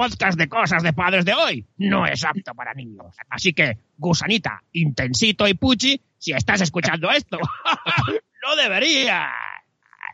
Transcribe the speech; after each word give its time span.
podcast 0.00 0.38
de 0.38 0.48
cosas 0.48 0.82
de 0.82 0.94
padres 0.94 1.26
de 1.26 1.34
hoy 1.34 1.66
no 1.76 2.06
es 2.06 2.24
apto 2.24 2.54
para 2.54 2.72
niños. 2.72 3.14
Así 3.28 3.52
que, 3.52 3.76
gusanita, 3.98 4.62
intensito 4.72 5.46
y 5.46 5.52
puchi, 5.52 6.00
si 6.16 6.32
estás 6.32 6.62
escuchando 6.62 7.10
esto, 7.10 7.36
no 8.42 8.56
debería. 8.56 9.28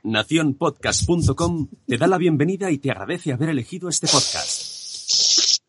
Naciónpodcast.com 0.02 1.68
te 1.86 1.98
da 1.98 2.08
la 2.08 2.18
bienvenida 2.18 2.68
y 2.72 2.78
te 2.78 2.90
agradece 2.90 3.32
haber 3.32 3.50
elegido 3.50 3.88
este 3.88 4.08
podcast. 4.08 5.60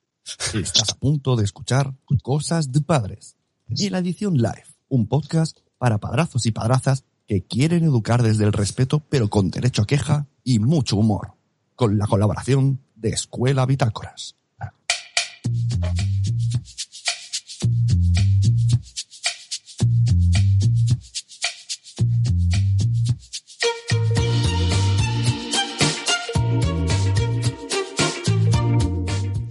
Estás 0.55 0.89
a 0.89 0.95
punto 0.95 1.35
de 1.35 1.43
escuchar 1.43 1.93
Cosas 2.23 2.71
de 2.71 2.81
Padres 2.81 3.37
y 3.69 3.91
la 3.91 3.99
edición 3.99 4.37
live, 4.37 4.65
un 4.87 5.07
podcast 5.07 5.59
para 5.77 5.99
padrazos 5.99 6.47
y 6.47 6.51
padrazas 6.51 7.05
que 7.27 7.43
quieren 7.43 7.83
educar 7.83 8.23
desde 8.23 8.45
el 8.45 8.53
respeto 8.53 8.99
pero 8.99 9.29
con 9.29 9.51
derecho 9.51 9.83
a 9.83 9.85
queja 9.85 10.25
y 10.43 10.57
mucho 10.57 10.97
humor, 10.97 11.33
con 11.75 11.99
la 11.99 12.07
colaboración 12.07 12.86
de 12.97 13.09
Escuela 13.09 13.65
Bitácoras. 13.65 14.35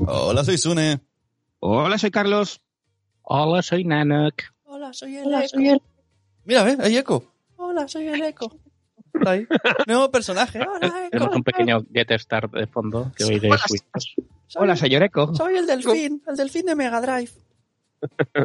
Hola, 0.09 0.45
soy 0.45 0.59
Sune. 0.59 1.01
Hola, 1.60 1.98
soy 1.98 2.10
Carlos. 2.10 2.60
Hola, 3.23 3.62
soy 3.62 3.84
Nanak. 3.84 4.52
Hola, 4.65 4.92
soy 4.92 5.16
el 5.16 5.32
eco. 5.32 5.82
Mira, 6.45 6.62
ve, 6.62 6.76
hay 6.80 6.96
eco. 6.96 7.24
Hola, 7.56 7.88
soy 7.88 8.09
el 8.09 8.23
eco. 8.23 8.52
Está 9.19 9.30
ahí. 9.33 9.47
Nuevo 9.87 10.11
personaje. 10.11 10.61
Hola, 10.61 11.09
Tenemos 11.11 11.29
eco. 11.29 11.37
un 11.37 11.45
pequeño 11.45 11.84
Get 11.93 12.11
Start 12.19 12.52
de 12.52 12.66
fondo 12.66 13.12
que 13.16 13.24
oiréis 13.24 13.43
ruidos. 13.43 14.15
Soy- 14.48 14.62
Hola, 14.62 14.77
señor 14.77 15.02
Eco. 15.02 15.34
Soy 15.34 15.57
el 15.57 15.66
delfín, 15.66 16.23
el 16.27 16.37
delfín 16.37 16.66
de 16.66 16.74
Mega 16.74 17.01
Drive. 17.01 17.30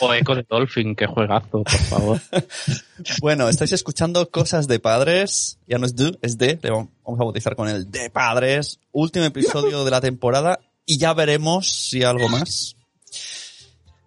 O 0.00 0.12
Echo 0.12 0.34
de 0.34 0.42
Dolphin, 0.48 0.94
que 0.94 1.06
juegazo, 1.06 1.62
por 1.62 1.68
favor. 1.70 2.20
Bueno, 3.22 3.48
estáis 3.48 3.72
escuchando 3.72 4.28
Cosas 4.30 4.66
de 4.68 4.80
Padres. 4.80 5.58
Ya 5.66 5.78
no 5.78 5.86
es 5.86 5.96
de, 5.96 6.18
es 6.20 6.36
de. 6.36 6.58
Le 6.62 6.70
vamos 6.70 6.90
a 7.06 7.24
bautizar 7.24 7.56
con 7.56 7.68
el 7.68 7.90
de 7.90 8.10
Padres. 8.10 8.80
Último 8.92 9.24
episodio 9.24 9.84
de 9.84 9.90
la 9.90 10.00
temporada. 10.00 10.58
Y 10.84 10.98
ya 10.98 11.14
veremos 11.14 11.68
si 11.70 12.02
algo 12.02 12.28
más. 12.28 12.76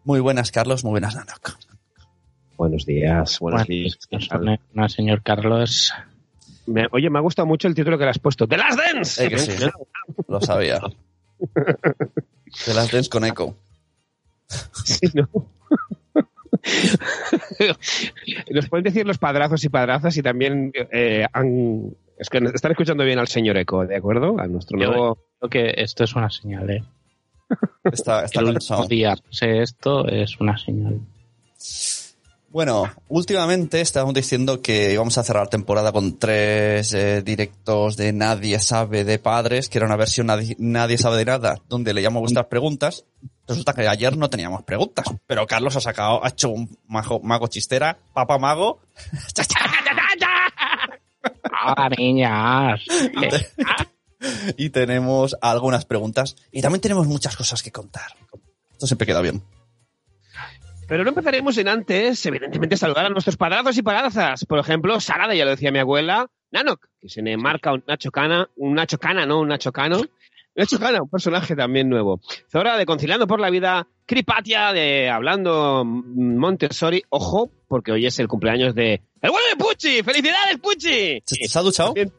Muy 0.04 0.20
buenas, 0.20 0.52
Carlos. 0.52 0.84
Muy 0.84 0.92
buenas, 0.92 1.16
Nanok. 1.16 1.58
Buenos 2.62 2.86
días, 2.86 3.40
buenos 3.40 3.66
Bueno, 3.66 3.66
días. 3.68 3.98
una, 4.40 4.60
una 4.76 4.88
señor 4.88 5.24
Carlos. 5.24 5.92
Me- 6.68 6.86
oye, 6.92 7.10
me 7.10 7.18
ha 7.18 7.22
gustado 7.24 7.48
mucho 7.48 7.68
el 7.68 7.74
título 7.74 7.98
que 7.98 8.04
le 8.04 8.12
has 8.12 8.20
puesto. 8.20 8.46
¡The 8.48 8.56
Last 8.58 8.78
Dance! 8.80 9.26
Eh, 9.26 9.30
que 9.30 9.38
sí. 9.40 9.52
Lo 10.28 10.40
sabía. 10.42 10.80
De 11.40 12.74
las 12.76 12.92
Dance 12.92 13.10
con 13.10 13.26
Echo. 13.26 13.56
Sí, 14.86 15.08
¿no? 15.16 15.28
Nos 18.52 18.70
pueden 18.70 18.84
decir 18.84 19.08
los 19.08 19.18
padrazos 19.18 19.64
y 19.64 19.70
padrazas 19.70 20.16
y 20.18 20.22
también 20.22 20.72
eh, 20.92 21.26
han, 21.34 21.96
es 22.20 22.30
que 22.30 22.38
están 22.54 22.74
escuchando 22.74 23.04
bien 23.04 23.18
al 23.18 23.28
señor 23.28 23.58
Eco, 23.58 23.88
¿de 23.88 23.96
acuerdo? 23.96 24.40
A 24.40 24.46
nuestro 24.46 24.78
Yo- 24.80 24.86
nuevo... 24.90 25.18
Creo 25.40 25.50
que 25.50 25.74
esto 25.82 26.04
es 26.04 26.14
una 26.16 26.30
señal, 26.30 26.70
¿eh? 26.70 26.84
Está, 27.86 28.24
está 28.26 28.40
El 28.42 28.52
cansado. 28.54 28.82
último 28.84 28.88
día 28.88 29.16
sé 29.32 29.64
esto 29.64 30.08
es 30.08 30.40
una 30.40 30.56
señal. 30.60 31.00
Bueno, 32.52 32.92
últimamente 33.08 33.80
estábamos 33.80 34.14
diciendo 34.14 34.62
que 34.62 34.92
íbamos 34.92 35.18
a 35.18 35.24
cerrar 35.24 35.48
temporada 35.48 35.94
con 35.94 36.20
tres 36.20 36.94
eh, 36.94 37.22
directos 37.22 37.96
de 37.96 38.12
Nadie 38.12 38.60
sabe 38.60 39.06
de 39.06 39.20
padres, 39.20 39.70
que 39.70 39.78
era 39.78 39.88
una 39.88 39.96
versión 39.96 40.28
Nadie, 40.28 40.58
Nadie 40.60 40.98
sabe 40.98 41.16
de 41.16 41.24
nada, 41.24 41.56
donde 41.70 41.94
leíamos 41.94 42.20
vuestras 42.20 42.48
preguntas. 42.48 43.06
Resulta 43.48 43.74
que 43.74 43.88
ayer 43.88 44.18
no 44.18 44.30
teníamos 44.30 44.64
preguntas, 44.64 45.06
pero 45.26 45.48
Carlos 45.48 45.78
ha 45.78 45.82
sacado, 45.82 46.26
ha 46.26 46.28
hecho 46.28 46.50
un 46.50 46.78
mago, 46.88 47.22
mago 47.22 47.48
chistera, 47.48 47.98
papá 48.14 48.38
mago, 48.38 48.82
¡Hola, 51.64 51.90
niñas! 51.98 52.82
Eh, 52.90 53.46
y 54.58 54.70
tenemos 54.72 55.38
algunas 55.42 55.86
preguntas. 55.86 56.36
Y 56.52 56.62
también 56.62 56.82
tenemos 56.82 57.08
muchas 57.08 57.38
cosas 57.38 57.64
que 57.64 57.72
contar. 57.72 58.12
Esto 58.74 58.88
siempre 58.88 59.08
queda 59.08 59.22
bien. 59.22 59.42
Pero 60.92 61.06
no 61.06 61.10
empezaremos 61.12 61.58
en 61.58 61.70
antes, 61.70 62.26
evidentemente, 62.26 62.76
saludar 62.76 63.06
a 63.06 63.10
nuestros 63.10 63.38
padrazos 63.38 63.78
y 63.78 63.82
padrazas. 63.82 64.44
Por 64.44 64.60
ejemplo, 64.60 65.00
Sarada, 65.00 65.34
ya 65.34 65.46
lo 65.46 65.52
decía 65.52 65.72
mi 65.72 65.80
abuela, 65.80 66.28
Nanok, 66.52 66.86
que 67.00 67.08
se 67.08 67.22
le 67.22 67.38
marca 67.38 67.72
un 67.72 67.82
Nacho 67.88 68.12
Cana, 68.12 68.50
un 68.58 68.74
Nacho 68.74 68.98
Cana, 68.98 69.26
no 69.26 69.40
un 69.40 69.48
Nacho 69.48 69.72
Cano. 69.72 70.02
Nacho 70.54 70.80
Cana, 70.80 71.02
un 71.02 71.10
personaje 71.10 71.56
también 71.56 71.88
nuevo. 71.88 72.20
Zora 72.52 72.76
de 72.76 72.86
Conciliando 72.86 73.26
por 73.26 73.40
la 73.40 73.50
Vida, 73.50 73.88
Cripatia 74.06 74.74
de 74.74 75.10
Hablando 75.10 75.86
Montessori. 75.86 77.04
Ojo, 77.08 77.50
porque 77.70 77.94
hoy 77.94 78.06
es 78.06 78.20
el 78.20 78.28
cumpleaños 78.28 78.76
de... 78.76 79.02
¡El 79.22 79.32
bueno 79.32 79.46
de 79.50 79.64
Pucci! 79.64 80.04
¡Felicidades, 80.04 80.58
Pucci! 80.58 81.24
¿Se, 81.24 81.48
se 81.48 81.58
ha 81.58 81.62
duchado? 81.62 81.94
Eh, 81.96 82.12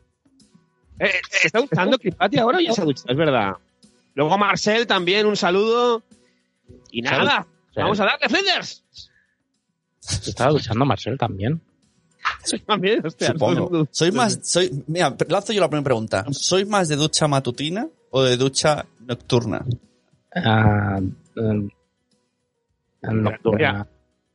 eh, 0.98 1.10
¿Está 1.44 1.60
duchando 1.60 1.98
Cripatia 1.98 2.40
ahora 2.40 2.56
o 2.56 2.60
ya 2.62 2.72
se 2.72 2.80
ha 2.80 2.84
duchado? 2.86 3.12
Es 3.12 3.18
verdad. 3.18 3.52
Luego 4.14 4.38
Marcel 4.38 4.86
también, 4.86 5.26
un 5.26 5.36
saludo. 5.36 6.02
Y 6.90 7.02
Salud. 7.02 7.28
Vamos 7.76 8.00
a 8.00 8.04
darle 8.04 8.28
Flinders. 8.28 8.84
Estaba 10.00 10.52
duchando 10.52 10.84
Marcel 10.84 11.16
también. 11.16 11.60
También, 12.66 13.04
hostia, 13.04 13.28
Supongo. 13.28 13.86
Soy 13.90 14.12
más, 14.12 14.40
soy, 14.42 14.84
mira, 14.86 15.14
lanzo 15.28 15.52
yo 15.52 15.60
la 15.60 15.68
primera 15.68 15.84
pregunta. 15.84 16.24
¿Soy 16.30 16.64
más 16.64 16.88
de 16.88 16.96
ducha 16.96 17.28
matutina 17.28 17.86
o 18.10 18.22
de 18.22 18.36
ducha 18.36 18.84
nocturna? 19.00 19.64
Ah, 20.34 21.00
em, 21.36 21.68
nocturna. 23.02 23.86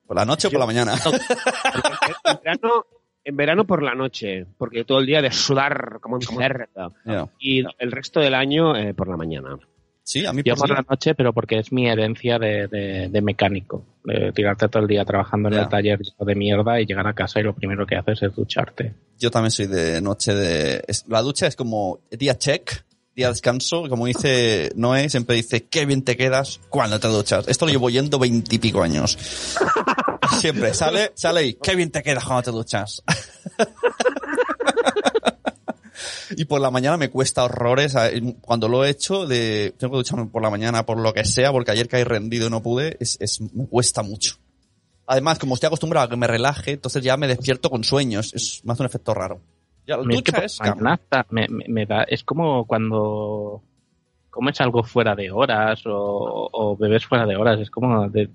¿Por 0.05 0.15
la 0.15 0.25
noche 0.25 0.47
o 0.47 0.51
por 0.51 0.59
la 0.59 0.65
mañana? 0.65 0.95
En 2.23 2.39
verano, 2.43 2.85
en 3.23 3.35
verano 3.35 3.65
por 3.65 3.83
la 3.83 3.93
noche, 3.93 4.45
porque 4.57 4.85
todo 4.85 4.99
el 4.99 5.05
día 5.05 5.21
de 5.21 5.31
sudar 5.31 5.99
como 6.01 6.15
un 6.15 6.21
cerdo. 6.21 6.93
Y 7.39 7.63
el 7.77 7.91
resto 7.91 8.19
del 8.21 8.33
año 8.33 8.75
eh, 8.75 8.93
por 8.93 9.09
la 9.09 9.17
mañana. 9.17 9.57
Sí, 10.07 10.25
a 10.25 10.31
mí 10.31 10.41
Yo 10.45 10.55
por 10.55 10.69
la 10.69 10.85
noche, 10.89 11.15
pero 11.15 11.33
porque 11.33 11.59
es 11.59 11.73
mi 11.73 11.89
herencia 11.89 12.39
de, 12.39 12.69
de- 12.69 13.09
de 13.09 13.21
mecánico. 13.21 13.83
De 14.05 14.31
tirarte 14.31 14.69
todo 14.69 14.83
el 14.83 14.87
día 14.87 15.03
trabajando 15.03 15.49
en 15.49 15.55
el 15.55 15.67
taller 15.67 15.99
de 15.99 16.35
mierda 16.35 16.79
y 16.79 16.85
llegar 16.85 17.05
a 17.07 17.13
casa 17.13 17.41
y 17.41 17.43
lo 17.43 17.53
primero 17.53 17.85
que 17.85 17.97
haces 17.97 18.23
es 18.23 18.33
ducharte. 18.33 18.93
yo 19.19 19.29
también 19.31 19.51
soy 19.51 19.67
de 19.67 19.99
noche 19.99 20.33
de... 20.33 20.81
la 21.09 21.21
ducha 21.21 21.45
es 21.47 21.57
como 21.57 21.99
día 22.09 22.37
check, 22.37 22.85
día 23.17 23.27
descanso. 23.27 23.89
Como 23.89 24.05
dice 24.05 24.71
Noé, 24.77 25.09
siempre 25.09 25.35
dice, 25.35 25.65
qué 25.65 25.85
bien 25.85 26.03
te 26.03 26.15
quedas 26.15 26.61
cuando 26.69 27.01
te 27.01 27.09
duchas. 27.09 27.45
Esto 27.49 27.65
lo 27.65 27.73
llevo 27.73 27.89
yendo 27.89 28.17
veintipico 28.17 28.81
años. 28.83 29.17
Siempre 30.39 30.73
sale, 30.73 31.11
sale 31.15 31.47
y, 31.47 31.53
qué 31.55 31.75
bien 31.75 31.91
te 31.91 32.01
quedas 32.01 32.23
cuando 32.23 32.43
te 32.43 32.51
duchas. 32.51 33.03
Y 36.39 36.45
por 36.45 36.61
la 36.61 36.69
mañana 36.69 36.97
me 36.97 37.09
cuesta 37.09 37.43
horrores. 37.43 37.95
Cuando 38.41 38.67
lo 38.69 38.85
he 38.85 38.89
hecho, 38.91 39.25
de, 39.25 39.73
tengo 39.77 39.93
que 39.93 39.97
ducharme 39.97 40.27
por 40.27 40.43
la 40.43 40.51
mañana 40.51 40.85
por 40.85 40.99
lo 40.99 41.11
que 41.11 41.25
sea, 41.25 41.51
porque 41.51 41.71
ayer 41.71 41.87
caí 41.87 42.03
rendido 42.03 42.45
y 42.47 42.49
no 42.51 42.61
pude, 42.61 42.95
es, 42.99 43.17
es, 43.19 43.41
me 43.41 43.65
cuesta 43.67 44.03
mucho. 44.03 44.35
Además, 45.07 45.39
como 45.39 45.55
estoy 45.55 45.67
acostumbrado 45.67 46.05
a 46.05 46.09
que 46.09 46.15
me 46.15 46.27
relaje, 46.27 46.73
entonces 46.73 47.03
ya 47.03 47.17
me 47.17 47.27
despierto 47.27 47.69
con 47.71 47.83
sueños. 47.83 48.33
Es, 48.35 48.61
me 48.63 48.73
hace 48.73 48.83
un 48.83 48.85
efecto 48.85 49.13
raro. 49.15 49.41
Ya, 49.87 49.97
la 49.97 50.03
es 50.03 50.21
que 50.21 50.31
ducha 50.31 50.45
es 50.45 50.59
la 50.59 50.75
mañana 50.75 50.93
hasta 50.93 51.25
me, 51.31 51.47
me- 51.47 51.65
me 51.69 51.85
da, 51.87 52.03
es 52.03 52.23
como 52.23 52.67
cuando 52.67 53.63
comes 54.29 54.61
algo 54.61 54.83
fuera 54.83 55.15
de 55.15 55.31
horas 55.31 55.81
o, 55.87 56.49
o 56.53 56.77
bebes 56.77 57.03
fuera 57.05 57.25
de 57.25 57.35
horas. 57.35 57.59
Es 57.61 57.71
como 57.71 58.07
de, 58.09 58.29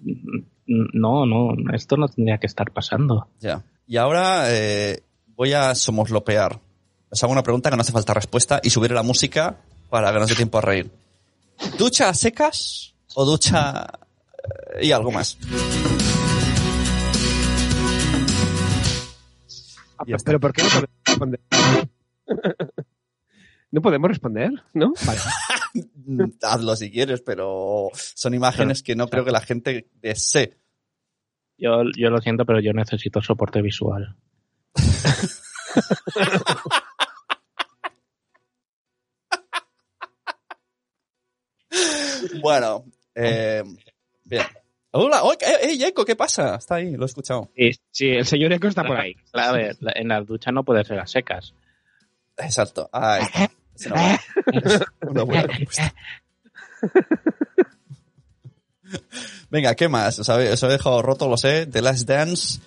no, 0.66 1.24
no, 1.24 1.54
esto 1.72 1.96
no 1.96 2.08
tendría 2.08 2.38
que 2.38 2.46
estar 2.48 2.72
pasando. 2.72 3.28
Ya. 3.38 3.62
Y 3.86 3.96
ahora 3.96 4.46
eh, 4.48 5.02
voy 5.36 5.52
a 5.52 5.72
somoslopear. 5.76 6.58
Os 7.12 7.22
hago 7.22 7.32
una 7.32 7.42
pregunta 7.42 7.68
que 7.68 7.76
no 7.76 7.82
hace 7.82 7.92
falta 7.92 8.14
respuesta 8.14 8.58
y 8.62 8.70
subiré 8.70 8.94
la 8.94 9.02
música 9.02 9.58
para 9.90 10.10
que 10.10 10.18
nos 10.18 10.30
dé 10.30 10.34
tiempo 10.34 10.56
a 10.56 10.62
reír. 10.62 10.90
¿Ducha 11.76 12.08
a 12.08 12.14
secas 12.14 12.94
o 13.14 13.26
ducha 13.26 13.87
eh, 14.76 14.87
y 14.87 14.92
algo 14.92 15.12
más? 15.12 15.37
Está. 20.06 20.25
Pero 20.25 20.40
¿por 20.40 20.54
qué 20.54 20.62
no 20.62 20.70
podemos 20.70 20.88
responder? 21.04 21.40
¿No 23.70 23.82
podemos 23.82 24.08
responder? 24.08 24.50
¿No? 24.72 24.94
Vale. 25.04 25.20
Hazlo 26.42 26.76
si 26.76 26.90
quieres, 26.90 27.20
pero 27.20 27.90
son 27.94 28.32
imágenes 28.32 28.82
que 28.82 28.96
no 28.96 29.08
creo 29.08 29.26
que 29.26 29.32
la 29.32 29.42
gente 29.42 29.90
desee. 30.00 30.56
Yo, 31.58 31.82
yo 31.94 32.08
lo 32.08 32.22
siento, 32.22 32.46
pero 32.46 32.60
yo 32.60 32.72
necesito 32.72 33.20
soporte 33.20 33.60
visual. 33.60 34.16
Bueno, 42.40 42.84
eh, 43.14 43.62
bien. 44.24 44.44
Hola, 44.92 45.22
oh, 45.24 45.32
eh, 45.32 45.38
eh, 45.62 45.86
Eco, 45.86 46.04
¿qué 46.04 46.16
pasa? 46.16 46.56
Está 46.56 46.74
ahí, 46.76 46.92
lo 46.92 47.04
he 47.04 47.06
escuchado. 47.06 47.50
Sí, 47.56 47.70
sí, 47.90 48.08
el 48.10 48.26
señor 48.26 48.52
Eco 48.52 48.69
está 48.69 48.84
por 48.84 48.98
ahí. 48.98 49.14
A 49.32 49.52
ver, 49.52 49.76
la- 49.80 49.92
en 49.94 50.08
la 50.08 50.20
ducha 50.20 50.52
no 50.52 50.64
puede 50.64 50.84
ser 50.84 50.98
a 50.98 51.06
secas. 51.06 51.54
Exacto. 52.36 52.88
Ahí 52.92 53.22
está. 53.24 53.50
Es 53.74 53.86
una 53.86 53.94
buena, 53.96 54.20
una 55.08 55.22
buena 55.22 55.42
respuesta. 55.44 55.94
Venga, 59.50 59.75
¿qué 59.75 59.88
más? 59.88 60.18
Os, 60.18 60.28
he 60.28 60.66
dejado 60.68 61.02
roto, 61.02 61.28
lo 61.28 61.36
sé. 61.36 61.66
The 61.66 61.80
Last 61.82 62.06
Dance, 62.08 62.60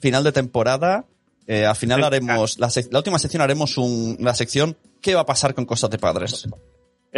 final 0.00 0.24
de 0.24 0.32
temporada. 0.32 1.04
Eh, 1.46 1.64
al 1.64 1.76
final 1.76 2.02
haremos, 2.04 2.58
la 2.58 2.68
última 2.98 3.18
sección 3.18 3.40
haremos 3.42 3.78
un, 3.78 4.16
la 4.20 4.34
sección 4.34 4.76
¿Qué 5.00 5.14
va 5.14 5.20
a 5.20 5.26
pasar 5.26 5.54
con 5.54 5.64
cosas 5.64 5.90
de 5.90 5.98
padres? 5.98 6.48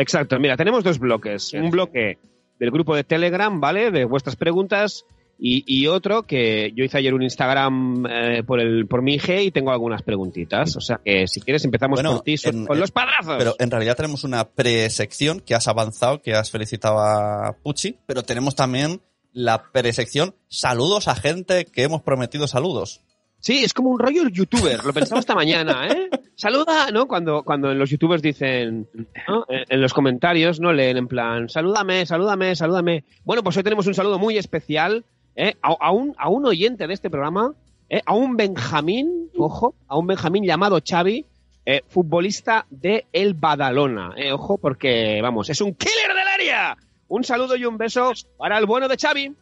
Exacto, 0.01 0.39
mira, 0.39 0.57
tenemos 0.57 0.85
dos 0.85 0.99
bloques. 0.99 1.53
Un 1.55 1.71
bloque 1.71 2.19
del 2.59 2.71
grupo 2.71 2.95
de 2.95 3.03
Telegram, 3.05 3.61
¿vale? 3.61 3.91
De 3.91 4.05
vuestras 4.05 4.37
preguntas. 4.37 5.05
Y, 5.41 5.63
y 5.67 5.87
otro 5.87 6.25
que 6.25 6.73
yo 6.75 6.83
hice 6.85 6.99
ayer 6.99 7.15
un 7.15 7.23
Instagram 7.23 8.05
eh, 8.11 8.43
por 8.45 8.59
el 8.61 8.89
por 8.89 9.03
mi 9.03 9.15
IG 9.15 9.41
y 9.43 9.51
tengo 9.53 9.71
algunas 9.71 10.03
preguntitas. 10.03 10.77
O 10.77 10.81
sea 10.81 11.01
que 11.05 11.29
si 11.29 11.41
quieres 11.41 11.65
empezamos 11.65 11.97
Bueno, 11.99 12.15
por 12.15 12.23
ti 12.23 12.35
en- 12.43 12.67
con 12.67 12.77
en- 12.77 12.81
los 12.81 12.91
padrazos. 12.91 13.37
Pero 13.39 13.55
en 13.61 13.71
realidad 13.71 13.97
tenemos 13.97 14.25
una 14.25 14.49
presección 14.49 15.39
que 15.41 15.55
has 15.55 15.69
avanzado, 15.69 16.21
que 16.23 16.35
has 16.35 16.51
felicitado 16.51 16.99
a 16.99 17.57
Pucci, 17.63 17.97
pero 18.07 18.23
tenemos 18.25 18.57
también 18.57 19.01
la 19.33 19.71
presección 19.71 20.35
saludos 20.49 21.07
a 21.07 21.15
gente 21.15 21.65
que 21.67 21.85
hemos 21.85 22.03
prometido 22.03 22.49
saludos. 22.49 23.03
Sí, 23.41 23.63
es 23.63 23.73
como 23.73 23.91
un 23.91 23.99
rollo 24.01 24.29
youtuber, 24.29 24.85
lo 24.85 24.93
pensaba 24.93 25.21
esta 25.21 25.35
mañana, 25.35 25.87
¿eh? 25.87 26.11
Saluda, 26.35 26.91
¿no? 26.91 27.07
Cuando, 27.07 27.45
cuando 27.45 27.73
los 27.73 27.89
youtubers 27.89 28.21
dicen, 28.21 28.89
¿no? 29.29 29.45
En, 29.49 29.65
en 29.69 29.81
los 29.81 29.95
comentarios, 29.95 30.59
¿no? 30.59 30.73
Leen 30.73 30.97
en 30.97 31.07
plan, 31.07 31.49
salúdame, 31.49 32.05
salúdame, 32.05 32.57
salúdame. 32.57 33.05
Bueno, 33.25 33.45
pues 33.45 33.57
hoy 33.57 33.63
tenemos 33.63 33.87
un 33.87 33.95
saludo 33.95 34.19
muy 34.19 34.37
especial, 34.39 35.05
¿eh? 35.37 35.55
A, 35.63 35.69
a 35.81 35.93
un, 35.93 36.15
a 36.19 36.29
un 36.29 36.47
oyente 36.47 36.89
de 36.89 36.95
este 36.95 37.11
programa, 37.11 37.55
¿eh? 37.89 38.03
A 38.05 38.15
un 38.15 38.37
Benjamín, 38.37 39.31
ojo, 39.37 39.75
a 39.87 39.97
un 39.97 40.09
Benjamín 40.09 40.45
llamado 40.45 40.81
Xavi, 40.85 41.25
eh, 41.65 41.83
futbolista 41.87 42.67
de 42.71 43.07
El 43.13 43.35
Badalona, 43.35 44.15
¿eh? 44.17 44.33
Ojo, 44.33 44.59
porque, 44.59 45.21
vamos, 45.23 45.49
es 45.49 45.61
un 45.61 45.75
killer 45.75 46.09
del 46.09 46.29
área. 46.29 46.77
Un 47.07 47.23
saludo 47.23 47.55
y 47.57 47.65
un 47.65 47.79
beso 47.79 48.13
para 48.37 48.59
el 48.59 48.67
bueno 48.67 48.89
de 48.89 48.97
Xavi. 48.97 49.33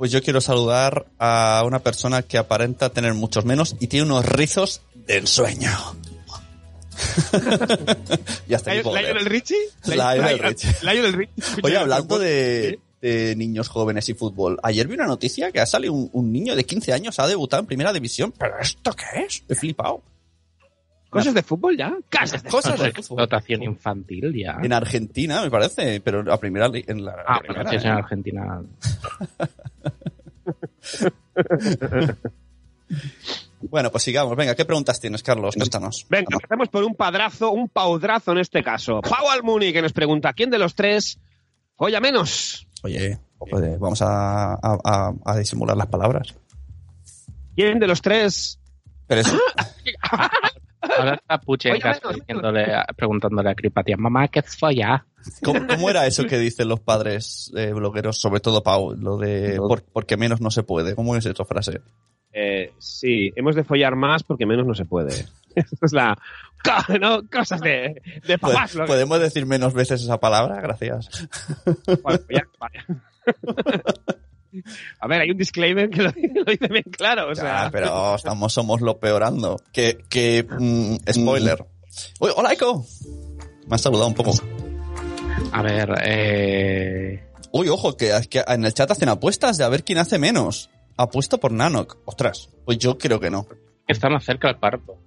Pues 0.00 0.10
yo 0.12 0.22
quiero 0.22 0.40
saludar 0.40 1.08
a 1.18 1.62
una 1.66 1.80
persona 1.80 2.22
que 2.22 2.38
aparenta 2.38 2.88
tener 2.88 3.12
muchos 3.12 3.44
menos 3.44 3.76
y 3.80 3.86
tiene 3.86 4.06
unos 4.06 4.24
rizos 4.24 4.80
de 4.94 5.18
ensueño. 5.18 5.68
y 8.48 8.54
hasta 8.54 8.72
aquí 8.72 8.80
puedo 8.80 8.96
leer. 8.96 9.08
¿Lionel 9.08 9.26
Richie? 9.26 9.58
Lionel 9.84 10.38
Richie. 10.38 10.74
Lionel 10.80 11.12
Richie. 11.12 11.34
Oye, 11.62 11.76
hablando 11.76 12.18
de, 12.18 12.80
de 13.02 13.36
niños 13.36 13.68
jóvenes 13.68 14.08
y 14.08 14.14
fútbol, 14.14 14.58
ayer 14.62 14.88
vi 14.88 14.94
una 14.94 15.06
noticia 15.06 15.52
que 15.52 15.60
ha 15.60 15.66
salido 15.66 15.92
un, 15.92 16.08
un 16.14 16.32
niño 16.32 16.56
de 16.56 16.64
15 16.64 16.94
años, 16.94 17.18
ha 17.18 17.26
debutado 17.26 17.60
en 17.60 17.66
primera 17.66 17.92
división. 17.92 18.32
¿Pero 18.38 18.58
esto 18.58 18.94
qué 18.94 19.24
es? 19.26 19.44
He 19.50 19.54
flipado. 19.54 20.02
¿Cosas 21.10 21.34
de 21.34 21.42
fútbol 21.42 21.76
ya? 21.76 21.94
Casas 22.08 22.42
de 22.42 22.48
Cosas 22.50 22.72
de 22.72 22.78
fútbol. 22.78 22.88
Explotación 23.00 23.62
infantil 23.64 24.32
ya. 24.34 24.58
En 24.62 24.72
Argentina, 24.72 25.42
me 25.42 25.50
parece, 25.50 26.00
pero 26.00 26.22
la 26.22 26.38
primera 26.38 26.70
en 26.72 27.04
la 27.04 27.16
Ah, 27.26 27.40
primera, 27.40 27.62
bueno, 27.64 27.70
si 27.70 27.76
es 27.76 27.84
en 27.84 27.90
Argentina. 27.90 28.62
Bueno, 33.62 33.90
pues 33.90 34.02
sigamos. 34.02 34.34
Venga, 34.36 34.54
¿qué 34.54 34.64
preguntas 34.64 34.98
tienes, 35.00 35.22
Carlos? 35.22 35.54
Cuéntanos. 35.54 36.06
Venga, 36.08 36.28
empezamos 36.32 36.68
por 36.70 36.82
un 36.82 36.94
padrazo, 36.94 37.50
un 37.52 37.68
paudrazo 37.68 38.32
en 38.32 38.38
este 38.38 38.62
caso. 38.62 39.00
Pau 39.02 39.28
Almuni, 39.30 39.72
que 39.72 39.82
nos 39.82 39.92
pregunta, 39.92 40.32
¿quién 40.32 40.50
de 40.50 40.58
los 40.58 40.74
tres 40.74 41.18
folla 41.76 42.00
menos? 42.00 42.66
Oye, 42.82 43.18
vamos 43.78 44.00
a, 44.02 44.54
a- 44.54 44.78
a- 44.82 45.12
a 45.24 45.36
disimular 45.38 45.76
las 45.76 45.86
palabras. 45.88 46.34
¿Quién 47.54 47.78
de 47.78 47.86
los 47.86 48.00
tres? 48.00 48.58
Pero 49.06 49.20
eso, 49.20 49.38
Ahora 50.80 51.14
está 51.14 51.38
Puche 51.38 51.68
en 51.70 51.80
casa 51.80 52.00
preguntándole 52.96 53.50
a 53.50 53.54
Cripatia, 53.54 53.96
mamá, 53.96 54.28
¿qué 54.28 54.40
es 54.40 54.56
follar? 54.58 55.02
¿cómo, 55.44 55.66
cómo 55.66 55.90
era 55.90 56.06
eso 56.06 56.24
que 56.24 56.38
dicen 56.38 56.68
los 56.68 56.80
padres 56.80 57.52
eh, 57.56 57.72
blogueros, 57.72 58.18
sobre 58.18 58.40
todo 58.40 58.62
Pau, 58.62 58.94
lo 58.96 59.16
de 59.18 59.56
por- 59.58 59.82
porque 59.84 60.16
menos 60.16 60.40
no 60.40 60.50
se 60.50 60.62
puede? 60.62 60.94
¿Cómo 60.94 61.14
es 61.16 61.26
esa 61.26 61.44
frase? 61.44 61.80
Eh, 62.32 62.72
sí, 62.78 63.32
hemos 63.36 63.56
de 63.56 63.64
follar 63.64 63.96
más 63.96 64.22
porque 64.22 64.46
menos 64.46 64.66
no 64.66 64.74
se 64.74 64.84
puede. 64.84 65.10
Esta 65.54 65.86
es 65.86 65.92
la... 65.92 66.16
¿no? 67.00 67.22
Cosas 67.28 67.60
de, 67.60 68.00
de 68.26 68.38
Pues, 68.38 68.54
papás. 68.54 68.76
¿Podemos 68.86 69.18
decir 69.20 69.46
menos 69.46 69.74
veces 69.74 70.02
esa 70.02 70.18
palabra? 70.20 70.60
Gracias. 70.60 71.28
Vale, 72.02 72.18
follar, 72.18 72.46
vale. 72.60 72.84
A 74.98 75.06
ver, 75.06 75.20
hay 75.22 75.30
un 75.30 75.36
disclaimer 75.36 75.88
que 75.90 76.02
lo, 76.02 76.10
lo 76.34 76.44
dice 76.44 76.68
bien 76.68 76.84
claro. 76.90 77.30
O 77.30 77.34
sea, 77.34 77.68
pero 77.72 78.14
estamos, 78.16 78.52
somos 78.52 78.80
lo 78.80 78.98
peorando. 78.98 79.56
Que, 79.72 79.98
que 80.08 80.46
mm, 80.48 80.96
spoiler. 81.12 81.64
Uy, 82.20 82.30
hola, 82.36 82.52
Eco. 82.52 82.84
Me 83.66 83.74
has 83.74 83.80
saludado 83.82 84.08
un 84.08 84.14
poco. 84.14 84.32
A 85.52 85.62
ver, 85.62 85.90
eh... 86.04 87.24
Uy, 87.52 87.68
ojo, 87.68 87.96
que, 87.96 88.12
que 88.28 88.44
en 88.46 88.64
el 88.64 88.74
chat 88.74 88.90
hacen 88.90 89.08
apuestas 89.08 89.56
de 89.58 89.64
a 89.64 89.68
ver 89.68 89.84
quién 89.84 89.98
hace 89.98 90.18
menos. 90.18 90.70
Apuesto 90.96 91.38
por 91.38 91.52
Nanok. 91.52 91.98
Ostras, 92.04 92.50
pues 92.64 92.78
yo 92.78 92.98
creo 92.98 93.18
que 93.20 93.30
no. 93.30 93.46
está 93.86 94.08
más 94.08 94.24
cerca 94.24 94.48
el 94.48 94.56
parto. 94.58 94.98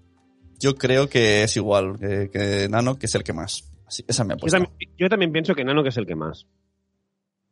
Yo 0.59 0.75
creo 0.75 1.07
que 1.09 1.43
es 1.43 1.55
igual 1.57 1.97
que, 1.99 2.29
que 2.31 2.67
Nanok, 2.69 2.99
que 2.99 3.05
es 3.05 3.15
el 3.15 3.23
que 3.23 3.33
más. 3.33 3.69
Así- 3.85 4.03
esa 4.07 4.23
es 4.23 4.27
mi 4.27 4.31
yo, 4.31 4.35
apuesta. 4.37 4.57
también, 4.59 4.91
yo 4.97 5.09
también 5.09 5.31
pienso 5.31 5.55
que 5.55 5.63
Nano 5.63 5.83
que 5.83 5.89
es 5.89 5.97
el 5.97 6.05
que 6.05 6.15
más. 6.15 6.47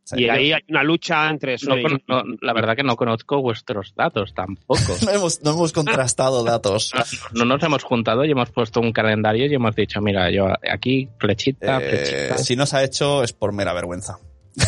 Sí. 0.04 0.22
Y 0.24 0.30
ahí 0.30 0.52
hay 0.52 0.62
una 0.68 0.84
lucha 0.84 1.30
entre... 1.30 1.56
No 1.66 1.78
y- 1.78 1.84
no, 2.08 2.24
la 2.42 2.54
verdad 2.54 2.76
que 2.76 2.84
no 2.84 2.96
conozco 2.98 3.42
vuestros 3.42 3.94
datos 3.96 4.34
tampoco. 4.34 4.80
No 5.06 5.12
hemos, 5.12 5.42
no 5.44 5.52
hemos 5.52 5.72
contrastado 5.72 6.44
datos. 6.46 6.92
No 7.34 7.46
nos 7.46 7.62
hemos 7.64 7.84
juntado 7.84 8.26
y 8.26 8.32
hemos 8.32 8.50
puesto 8.52 8.80
un 8.82 8.92
calendario 8.92 9.46
y 9.46 9.54
hemos 9.54 9.76
dicho, 9.76 10.02
mira, 10.02 10.30
yo 10.32 10.48
aquí 10.72 11.08
flechita, 11.20 11.78
Eh, 11.82 11.90
flechita. 11.90 12.38
si 12.40 12.56
no 12.56 12.66
se 12.66 12.78
ha 12.78 12.84
hecho 12.84 13.24
es 13.24 13.32
por 13.34 13.54
mera 13.54 13.74
vergüenza. 13.74 14.18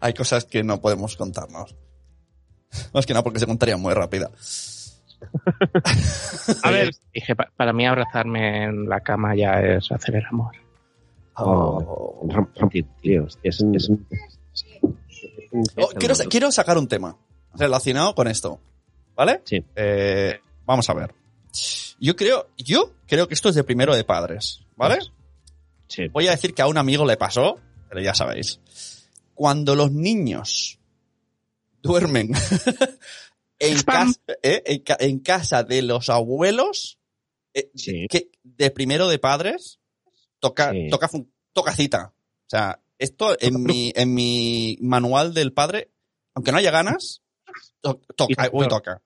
Hay 0.00 0.12
cosas 0.14 0.44
que 0.44 0.62
no 0.64 0.80
podemos 0.80 1.16
contarnos. 1.16 1.74
Más 2.92 3.06
que 3.06 3.12
nada 3.14 3.22
porque 3.22 3.38
se 3.38 3.46
contaría 3.46 3.76
muy 3.76 3.94
rápida. 3.94 4.30
A 6.62 6.70
ver, 6.70 6.90
Dije, 7.14 7.34
pa- 7.36 7.50
para 7.56 7.72
mí 7.72 7.86
abrazarme 7.86 8.64
en 8.64 8.88
la 8.88 9.00
cama 9.00 9.34
ya 9.34 9.60
es 9.60 9.90
hacer 9.90 10.16
el 10.16 10.26
amor. 10.26 10.52
Oh. 11.38 12.26
Rom- 12.28 12.52
rom- 12.54 12.86
tío, 13.02 13.24
hostia, 13.24 13.48
es 13.50 13.60
un- 13.60 13.74
es 13.76 13.88
un- 13.88 14.06
Oh, 15.76 15.88
quiero, 15.98 16.14
quiero 16.28 16.50
sacar 16.52 16.76
un 16.78 16.88
tema 16.88 17.16
relacionado 17.54 18.14
con 18.14 18.28
esto. 18.28 18.60
¿Vale? 19.14 19.40
Sí. 19.44 19.64
Eh, 19.74 20.38
vamos 20.66 20.88
a 20.90 20.94
ver. 20.94 21.14
Yo 21.98 22.14
creo, 22.16 22.48
yo 22.58 22.92
creo 23.06 23.26
que 23.28 23.34
esto 23.34 23.48
es 23.48 23.54
de 23.54 23.64
primero 23.64 23.94
de 23.96 24.04
padres. 24.04 24.60
¿Vale? 24.76 24.98
Sí. 25.88 26.08
Voy 26.08 26.26
a 26.28 26.32
decir 26.32 26.52
que 26.52 26.60
a 26.62 26.66
un 26.66 26.76
amigo 26.76 27.06
le 27.06 27.16
pasó, 27.16 27.58
pero 27.88 28.00
ya 28.02 28.14
sabéis. 28.14 28.60
Cuando 29.34 29.74
los 29.74 29.90
niños 29.92 30.78
duermen 31.80 32.32
en, 33.58 33.82
casa, 33.82 34.20
¿eh? 34.42 34.62
en, 34.66 34.78
ca- 34.80 34.96
en 35.00 35.18
casa 35.20 35.62
de 35.62 35.80
los 35.82 36.10
abuelos, 36.10 36.98
eh, 37.54 37.70
Sí. 37.74 38.06
que 38.10 38.30
de 38.42 38.70
primero 38.70 39.08
de 39.08 39.18
padres, 39.18 39.78
toca, 40.40 40.72
Sí. 40.72 40.88
toca, 40.90 41.08
toca 41.52 41.72
cita. 41.72 42.12
O 42.14 42.48
sea, 42.48 42.80
esto 42.98 43.36
en 43.40 43.62
mi, 43.62 43.92
en 43.94 44.14
mi 44.14 44.78
manual 44.80 45.34
del 45.34 45.52
padre, 45.52 45.90
aunque 46.34 46.52
no 46.52 46.58
haya 46.58 46.70
ganas, 46.70 47.22
to- 47.80 48.00
toca. 48.16 49.00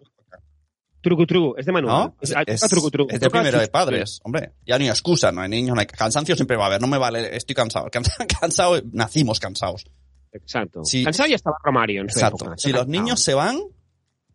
Truco, 1.03 1.27
truco, 1.27 1.57
es 1.57 1.65
de 1.65 1.73
manual. 1.73 1.97
¿No? 2.09 2.17
Es, 2.21 2.35
Es, 2.47 2.61
truco, 2.69 2.91
truco. 2.91 3.11
es 3.15 3.21
de 3.21 3.31
primero 3.31 3.59
de 3.59 3.69
padres, 3.69 4.21
hombre. 4.23 4.53
Ya 4.67 4.77
no 4.79 4.85
hay 4.85 4.91
excusa, 4.91 5.33
no 5.33 5.41
hay 5.41 5.49
niños, 5.49 5.75
no 5.75 5.81
hay 5.81 5.87
cansancio 5.87 6.37
siempre 6.37 6.59
va 6.59 6.65
a 6.65 6.67
haber. 6.67 6.81
No 6.83 6.87
me 6.89 6.99
vale, 6.99 7.35
estoy 7.35 7.55
cansado. 7.55 7.87
Cansa- 7.91 8.27
Cansado, 8.41 8.81
nacimos 8.93 9.41
cansados. 9.41 9.85
Exacto. 10.33 10.85
Sí. 10.85 11.03
Cansado 11.03 11.29
ya 11.31 11.37
estaba 11.37 11.57
Romario 11.65 12.03
en 12.03 12.11
su 12.11 12.19
Exacto. 12.19 12.45
época. 12.45 12.59
Si 12.59 12.71
los 12.71 12.87
niños 12.87 13.19
se 13.21 13.33
van, 13.33 13.59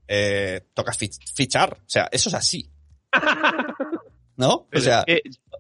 eh, 0.07 0.67
toca 0.73 0.91
fi- 0.93 1.11
fichar. 1.35 1.77
O 1.81 1.83
sea, 1.89 2.09
eso 2.11 2.29
es 2.29 2.35
así. 2.35 2.71
¿No? 4.37 4.67
O 4.75 4.79
sea, 4.79 5.05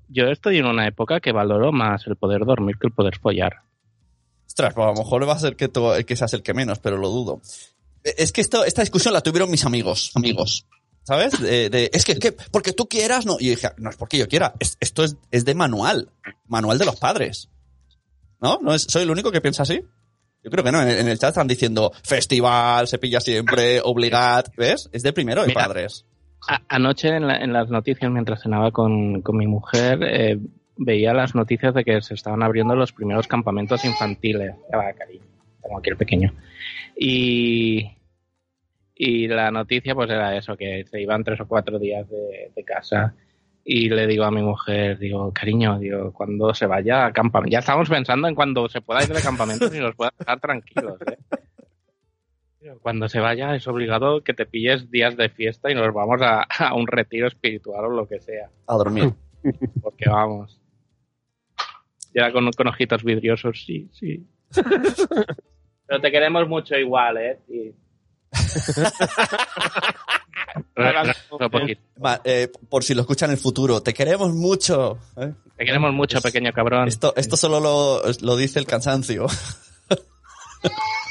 yo 0.09 0.25
estoy 0.25 0.57
en 0.57 0.65
una 0.65 0.87
época 0.87 1.19
que 1.19 1.31
valoro 1.31 1.71
más 1.71 2.05
el 2.07 2.15
poder 2.15 2.45
dormir 2.45 2.77
que 2.79 2.87
el 2.87 2.93
poder 2.93 3.17
follar. 3.19 3.61
ostras, 4.47 4.73
pues 4.73 4.85
a 4.85 4.91
lo 4.91 4.95
mejor 4.97 5.27
va 5.27 5.33
a 5.33 5.39
ser 5.39 5.55
que, 5.55 5.69
que 6.05 6.15
seas 6.15 6.33
el 6.33 6.43
que 6.43 6.53
menos, 6.53 6.79
pero 6.79 6.97
lo 6.97 7.09
dudo. 7.09 7.41
Eh, 8.03 8.13
Es 8.17 8.31
que 8.31 8.41
esto, 8.41 8.63
esta 8.65 8.81
discusión 8.81 9.13
la 9.13 9.21
tuvieron 9.21 9.49
mis 9.51 9.65
amigos. 9.65 10.11
Amigos. 10.15 10.65
¿Sabes? 11.03 11.39
De, 11.39 11.69
de- 11.69 11.91
es 11.93 12.03
que, 12.03 12.17
que, 12.17 12.31
porque 12.31 12.73
tú 12.73 12.87
quieras, 12.87 13.25
no. 13.27 13.37
Y 13.39 13.45
yo 13.45 13.49
dije, 13.51 13.69
no 13.77 13.89
es 13.91 13.95
porque 13.95 14.17
yo 14.17 14.27
quiera. 14.27 14.53
Es- 14.59 14.77
esto 14.79 15.03
es, 15.03 15.17
es 15.31 15.45
de 15.45 15.53
manual. 15.53 16.09
Manual 16.47 16.77
de 16.79 16.85
los 16.85 16.95
padres. 16.95 17.49
¿No? 18.41 18.59
¿No 18.61 18.73
es, 18.73 18.83
¿Soy 18.83 19.03
el 19.03 19.11
único 19.11 19.31
que 19.31 19.39
piensa 19.41 19.63
así? 19.63 19.81
Yo 20.43 20.51
creo 20.51 20.63
que 20.63 20.71
no. 20.71 20.81
En, 20.81 20.89
en 20.89 21.07
el 21.07 21.19
chat 21.19 21.29
están 21.29 21.47
diciendo 21.47 21.91
festival, 22.03 22.87
se 22.87 22.97
pilla 22.97 23.19
siempre, 23.19 23.81
obligad. 23.83 24.45
¿Ves? 24.57 24.89
Es 24.91 25.03
de 25.03 25.13
primero 25.13 25.41
de 25.41 25.47
Mira. 25.49 25.61
padres. 25.67 26.05
A- 26.47 26.61
anoche 26.69 27.09
en, 27.09 27.27
la- 27.27 27.37
en 27.37 27.53
las 27.53 27.69
noticias, 27.69 28.11
mientras 28.11 28.41
cenaba 28.41 28.71
con, 28.71 29.21
con 29.21 29.37
mi 29.37 29.47
mujer, 29.47 29.99
eh, 30.03 30.37
veía 30.77 31.13
las 31.13 31.35
noticias 31.35 31.73
de 31.73 31.83
que 31.83 32.01
se 32.01 32.13
estaban 32.13 32.43
abriendo 32.43 32.75
los 32.75 32.91
primeros 32.91 33.27
campamentos 33.27 33.83
infantiles. 33.85 34.55
Ya 34.71 34.77
va, 34.77 34.93
cariño, 34.93 35.23
como 35.61 35.79
aquí 35.79 35.89
el 35.89 35.97
pequeño. 35.97 36.33
Y, 36.97 37.91
y 38.95 39.27
la 39.27 39.51
noticia 39.51 39.95
pues 39.95 40.09
era 40.09 40.35
eso, 40.37 40.55
que 40.55 40.85
se 40.89 41.01
iban 41.01 41.23
tres 41.23 41.39
o 41.41 41.47
cuatro 41.47 41.79
días 41.79 42.07
de, 42.09 42.51
de 42.55 42.63
casa 42.63 43.13
y 43.63 43.89
le 43.89 44.05
digo 44.05 44.25
a 44.25 44.31
mi 44.31 44.43
mujer, 44.43 44.99
digo, 44.99 45.31
cariño, 45.33 45.79
digo, 45.79 46.13
cuando 46.13 46.53
se 46.53 46.67
vaya 46.67 47.07
a 47.07 47.11
campamento. 47.13 47.51
Ya 47.51 47.59
estamos 47.59 47.89
pensando 47.89 48.27
en 48.27 48.35
cuando 48.35 48.69
se 48.69 48.81
pueda 48.81 49.03
ir 49.03 49.09
de 49.11 49.21
campamento 49.23 49.73
y 49.73 49.79
nos 49.79 49.95
pueda 49.95 50.13
dejar 50.19 50.39
tranquilos, 50.39 50.99
¿eh? 51.01 51.17
Cuando 52.81 53.07
se 53.07 53.19
vaya 53.19 53.55
es 53.55 53.67
obligado 53.67 54.23
que 54.23 54.33
te 54.33 54.45
pilles 54.45 54.89
días 54.89 55.15
de 55.17 55.29
fiesta 55.29 55.71
y 55.71 55.75
nos 55.75 55.93
vamos 55.93 56.21
a, 56.21 56.41
a 56.43 56.73
un 56.73 56.87
retiro 56.87 57.27
espiritual 57.27 57.85
o 57.85 57.89
lo 57.89 58.07
que 58.07 58.19
sea. 58.19 58.49
A 58.67 58.75
dormir. 58.75 59.13
Porque 59.81 60.09
vamos. 60.09 60.59
Ya 62.13 62.31
con, 62.31 62.49
con 62.51 62.67
ojitos 62.67 63.03
vidriosos, 63.03 63.63
sí, 63.65 63.89
sí. 63.91 64.25
Pero 65.87 66.01
te 66.01 66.11
queremos 66.11 66.47
mucho 66.47 66.75
igual, 66.75 67.17
¿eh? 67.17 67.39
Sí. 67.47 67.75
Eh, 72.23 72.49
por 72.69 72.83
si 72.83 72.93
lo 72.93 73.01
escuchan 73.01 73.29
en 73.29 73.33
el 73.33 73.39
futuro, 73.39 73.81
te 73.81 73.93
queremos 73.93 74.33
mucho. 74.33 74.99
¿eh? 75.17 75.33
Te 75.57 75.65
queremos 75.65 75.93
mucho, 75.93 76.21
pequeño 76.21 76.53
cabrón. 76.53 76.87
Esto, 76.87 77.13
esto 77.17 77.35
solo 77.35 77.59
lo, 77.59 78.01
lo 78.21 78.37
dice 78.37 78.59
el 78.59 78.65
cansancio. 78.65 79.27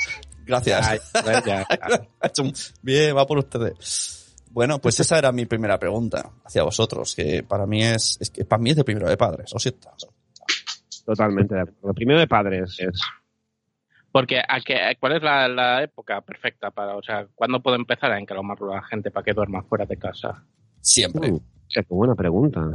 Gracias. 0.45 1.13
Ya, 1.25 1.43
ya. 1.45 1.67
Bien, 2.83 3.17
va 3.17 3.27
por 3.27 3.39
ustedes. 3.39 4.37
Bueno, 4.51 4.79
pues 4.79 5.01
esa 5.01 5.19
era 5.19 5.33
mi 5.33 5.47
primera 5.47 5.79
pregunta 5.79 6.31
hacia 6.45 6.63
vosotros, 6.63 7.15
que 7.15 7.43
para 7.43 7.67
mí 7.67 7.83
es, 7.83 8.17
es 8.21 8.31
que 8.31 8.45
para 8.45 8.63
mí 8.63 8.71
es 8.71 8.77
de 8.77 8.85
primero 8.85 9.09
de 9.09 9.17
padres, 9.17 9.53
o 9.53 9.59
siento. 9.59 9.91
Totalmente 11.05 11.55
de 11.55 11.63
acuerdo. 11.63 11.95
Primero 11.95 12.21
de 12.21 12.29
padres. 12.29 12.77
Es. 12.79 13.01
Porque, 14.13 14.39
¿a 14.39 14.61
qué, 14.61 14.97
¿cuál 15.01 15.17
es 15.17 15.23
la, 15.25 15.49
la 15.49 15.83
época 15.83 16.21
perfecta 16.21 16.71
para, 16.71 16.97
o 16.97 17.03
sea, 17.03 17.27
cuándo 17.35 17.61
puedo 17.61 17.75
empezar 17.75 18.13
a 18.13 18.19
encalomarlo 18.21 18.73
a 18.73 18.77
la 18.77 18.83
gente 18.85 19.11
para 19.11 19.25
que 19.25 19.33
duerma 19.33 19.65
fuera 19.65 19.87
de 19.87 19.97
casa? 19.97 20.45
Siempre. 20.81 21.33
Uh, 21.33 21.43
qué 21.69 21.85
buena 21.89 22.15
pregunta. 22.15 22.61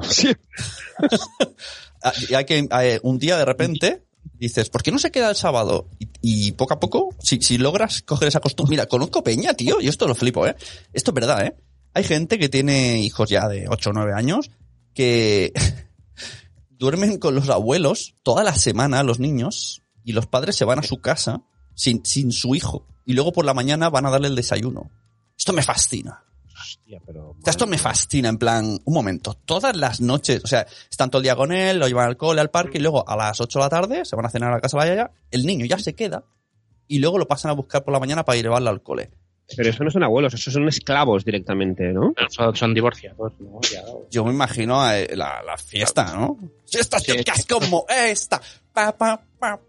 Ah, 2.02 2.14
y 2.30 2.34
hay 2.34 2.46
que, 2.46 2.60
eh, 2.60 3.00
un 3.04 3.20
día 3.20 3.36
de 3.36 3.44
repente 3.44 4.04
dices, 4.34 4.70
¿por 4.70 4.84
qué 4.84 4.92
no 4.92 5.00
se 5.00 5.12
queda 5.12 5.30
el 5.30 5.36
sábado? 5.36 5.90
Y, 6.22 6.52
poco 6.54 6.74
a 6.74 6.80
poco, 6.80 7.10
si, 7.20 7.42
si 7.42 7.58
logras 7.58 8.02
coger 8.02 8.28
esa 8.28 8.40
costumbre, 8.40 8.72
mira, 8.72 8.88
conozco 8.88 9.24
peña, 9.24 9.54
tío, 9.54 9.82
y 9.82 9.88
esto 9.88 10.08
lo 10.08 10.16
flipo, 10.16 10.48
¿eh? 10.48 10.56
Esto 10.94 11.12
es 11.12 11.16
verdad, 11.16 11.46
¿eh? 11.46 11.56
Hay 11.94 12.04
gente 12.04 12.38
que 12.40 12.50
tiene 12.50 13.00
hijos 13.00 13.30
ya 13.30 13.48
de 13.48 13.68
8 13.68 13.90
o 13.90 13.94
9 13.94 14.14
años 14.14 14.52
que 14.94 15.54
duermen 16.70 17.18
con 17.18 17.36
los 17.36 17.50
abuelos 17.50 18.16
toda 18.24 18.44
la 18.44 18.56
semana, 18.56 19.04
los 19.04 19.20
niños, 19.20 19.82
y 20.04 20.14
los 20.14 20.28
padres 20.28 20.56
se 20.56 20.66
van 20.66 20.80
a 20.80 20.84
su 20.84 21.02
casa 21.02 21.44
sin, 21.76 22.06
sin 22.06 22.32
su 22.32 22.56
hijo. 22.56 22.88
Y 23.06 23.14
luego 23.14 23.32
por 23.32 23.46
la 23.46 23.54
mañana 23.54 23.90
van 23.90 24.06
a 24.06 24.10
darle 24.10 24.28
el 24.28 24.36
desayuno. 24.36 24.92
Esto 25.38 25.54
me 25.54 25.64
fascina. 25.64 26.24
Hostia, 26.78 27.02
pero, 27.06 27.30
O 27.32 27.36
sea, 27.44 27.52
esto 27.52 27.66
me 27.68 27.78
fascina, 27.78 28.30
en 28.30 28.38
plan, 28.38 28.80
un 28.84 28.94
momento, 28.94 29.34
todas 29.34 29.76
las 29.76 30.02
noches, 30.02 30.42
o 30.44 30.48
sea, 30.48 30.68
están 30.92 31.10
todo 31.10 31.20
el 31.20 31.24
día 31.24 31.36
con 31.36 31.52
él, 31.52 31.80
lo 31.80 31.88
llevan 31.88 32.08
al 32.08 32.18
cole, 32.18 32.42
al 32.42 32.50
parque, 32.52 32.78
y 32.78 32.82
luego 32.82 33.08
a 33.10 33.16
las 33.16 33.40
8 33.42 33.60
de 33.60 33.66
la 33.66 33.70
tarde 33.70 34.06
se 34.06 34.16
van 34.16 34.26
a 34.26 34.30
cenar 34.30 34.52
a 34.52 34.56
la 34.56 34.62
casa 34.62 34.78
de 34.78 34.84
la 34.86 34.90
yaya, 34.96 35.12
el 35.32 35.46
niño 35.46 35.66
ya 35.66 35.80
se 35.80 35.96
queda, 35.96 36.24
y 36.88 37.00
luego 37.00 37.18
lo 37.18 37.28
pasan 37.28 37.52
a 37.52 37.54
buscar 37.56 37.84
por 37.84 37.94
la 37.94 38.00
mañana 38.00 38.24
para 38.24 38.40
llevarlo 38.40 38.70
al 38.70 38.82
cole. 38.84 39.10
pero 39.58 39.70
eso 39.72 39.84
no 39.84 39.90
son 39.90 40.04
abuelos, 40.04 40.34
esos 40.36 40.54
son 40.54 40.68
esclavos 40.68 41.26
directamente, 41.26 41.92
¿no? 41.92 42.14
Son, 42.30 42.56
son 42.56 42.74
divorciados, 42.74 43.34
¿no? 43.40 43.60
Ya, 43.72 43.82
Yo 44.12 44.24
me 44.24 44.32
imagino 44.32 44.88
eh, 44.92 45.08
la, 45.16 45.42
la 45.44 45.58
fiesta, 45.58 46.14
¿no? 46.16 46.38
Fiestas 46.68 47.02
Sí. 47.02 47.14
chicas 47.14 47.46
como 47.48 47.86
esta. 47.90 48.40
Pa, 48.80 48.92
pa, 48.98 49.22
pa. 49.40 49.60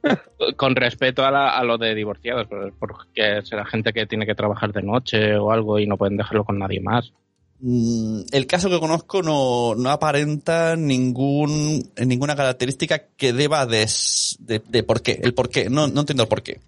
con 0.57 0.77
respeto 0.77 1.25
a, 1.25 1.31
la- 1.33 1.51
a 1.59 1.65
lo 1.65 1.79
de 1.79 1.95
divorciados, 1.97 2.47
porque 2.79 3.41
será 3.43 3.65
gente 3.67 3.93
que 3.93 4.07
tiene 4.07 4.25
que 4.27 4.35
trabajar 4.37 4.73
de 4.73 4.83
noche 4.83 5.37
o 5.37 5.51
algo 5.51 5.79
y 5.81 5.87
no 5.87 5.97
pueden 5.97 6.17
dejarlo 6.17 6.45
con 6.45 6.59
nadie 6.61 6.81
más. 6.81 7.13
Mm, 7.59 8.21
El 8.31 8.47
caso 8.47 8.71
que 8.71 8.79
conozco 8.79 9.23
no, 9.23 9.75
no 9.75 9.91
aparenta 9.91 10.77
ningún, 10.77 11.91
ninguna 12.07 12.37
característica 12.37 13.01
que 13.17 13.33
deba 13.33 13.67
de, 13.67 13.83
s- 13.83 14.37
de, 14.39 14.61
de 14.69 14.83
por 14.85 15.03
qué. 15.03 15.19
El 15.23 15.35
por 15.35 15.49
qué. 15.51 15.69
No, 15.69 15.89
no 15.89 16.01
entiendo 16.01 16.23
el 16.23 16.29
por 16.29 16.43
qué. 16.43 16.61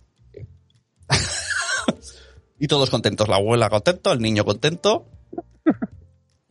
y 2.58 2.66
todos 2.66 2.90
contentos. 2.90 3.28
La 3.28 3.36
abuela 3.36 3.70
contento, 3.70 4.12
el 4.12 4.20
niño 4.20 4.44
contento. 4.44 5.06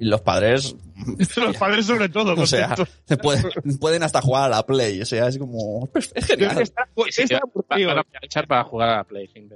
Y 0.01 0.05
los 0.05 0.21
padres, 0.21 0.75
Los 1.37 1.57
padres 1.57 1.85
sobre 1.85 2.09
todo. 2.09 2.33
o 2.41 2.47
sea, 2.47 2.75
se 3.05 3.17
pueden, 3.21 3.51
pueden 3.79 4.01
hasta 4.01 4.19
jugar 4.19 4.45
a 4.45 4.49
la 4.49 4.65
Play. 4.65 4.99
O 4.99 5.05
sea, 5.05 5.27
es 5.27 5.37
como, 5.37 5.87
es 5.93 6.25
genial. 6.25 6.59
Está, 6.59 6.89
pues, 6.95 7.19
está 7.19 7.39
van 7.69 7.97
a 7.97 8.01
aprovechar 8.01 8.47
para 8.47 8.63
jugar 8.63 8.89
a 8.89 8.95
la 8.97 9.03
Play 9.03 9.27
sin. 9.27 9.47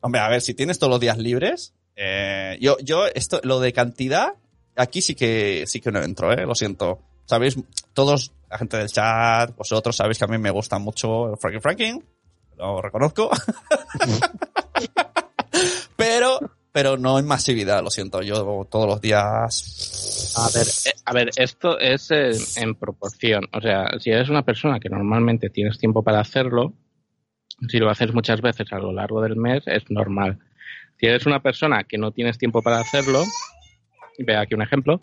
Hombre, 0.00 0.20
a 0.20 0.28
ver, 0.28 0.40
si 0.40 0.54
tienes 0.54 0.78
todos 0.78 0.92
los 0.92 1.00
días 1.00 1.18
libres, 1.18 1.74
eh, 1.96 2.56
yo, 2.60 2.76
yo, 2.78 3.06
esto, 3.06 3.40
lo 3.42 3.58
de 3.58 3.72
cantidad, 3.72 4.34
aquí 4.76 5.02
sí 5.02 5.16
que, 5.16 5.64
sí 5.66 5.80
que 5.80 5.90
no 5.90 6.00
entro, 6.00 6.32
eh, 6.32 6.46
lo 6.46 6.54
siento. 6.54 7.00
Sabéis, 7.24 7.56
todos, 7.92 8.30
la 8.48 8.58
gente 8.58 8.76
del 8.76 8.88
chat, 8.88 9.52
vosotros 9.56 9.96
sabéis 9.96 10.18
que 10.18 10.26
a 10.26 10.28
mí 10.28 10.38
me 10.38 10.50
gusta 10.52 10.78
mucho 10.78 11.32
el 11.32 11.38
Frankie 11.38 11.60
Franking, 11.60 12.04
lo 12.56 12.80
reconozco. 12.80 13.30
pero, 15.96 16.38
pero 16.74 16.96
no 16.96 17.20
en 17.20 17.26
masividad, 17.26 17.84
lo 17.84 17.90
siento, 17.90 18.20
yo 18.20 18.66
todos 18.68 18.88
los 18.88 19.00
días. 19.00 20.34
A 20.36 20.48
ver, 20.58 20.66
eh, 20.66 20.98
a 21.04 21.12
ver, 21.12 21.30
esto 21.36 21.78
es 21.78 22.10
en 22.56 22.74
proporción. 22.74 23.44
O 23.52 23.60
sea, 23.60 23.96
si 24.00 24.10
eres 24.10 24.28
una 24.28 24.42
persona 24.42 24.80
que 24.80 24.88
normalmente 24.88 25.50
tienes 25.50 25.78
tiempo 25.78 26.02
para 26.02 26.18
hacerlo, 26.18 26.72
si 27.68 27.78
lo 27.78 27.90
haces 27.90 28.12
muchas 28.12 28.40
veces 28.40 28.72
a 28.72 28.80
lo 28.80 28.90
largo 28.90 29.22
del 29.22 29.36
mes, 29.36 29.62
es 29.66 29.88
normal. 29.88 30.40
Si 30.98 31.06
eres 31.06 31.26
una 31.26 31.40
persona 31.40 31.84
que 31.84 31.96
no 31.96 32.10
tienes 32.10 32.38
tiempo 32.38 32.60
para 32.60 32.80
hacerlo, 32.80 33.22
ve 34.18 34.36
aquí 34.36 34.56
un 34.56 34.62
ejemplo, 34.62 35.00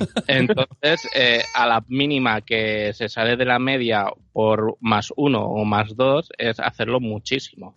entonces 0.28 1.06
eh, 1.14 1.42
a 1.54 1.66
la 1.66 1.84
mínima 1.88 2.40
que 2.40 2.94
se 2.94 3.10
sale 3.10 3.36
de 3.36 3.44
la 3.44 3.58
media 3.58 4.06
por 4.32 4.78
más 4.80 5.12
uno 5.14 5.42
o 5.44 5.62
más 5.66 5.94
dos 5.94 6.30
es 6.38 6.58
hacerlo 6.58 7.00
muchísimo. 7.00 7.76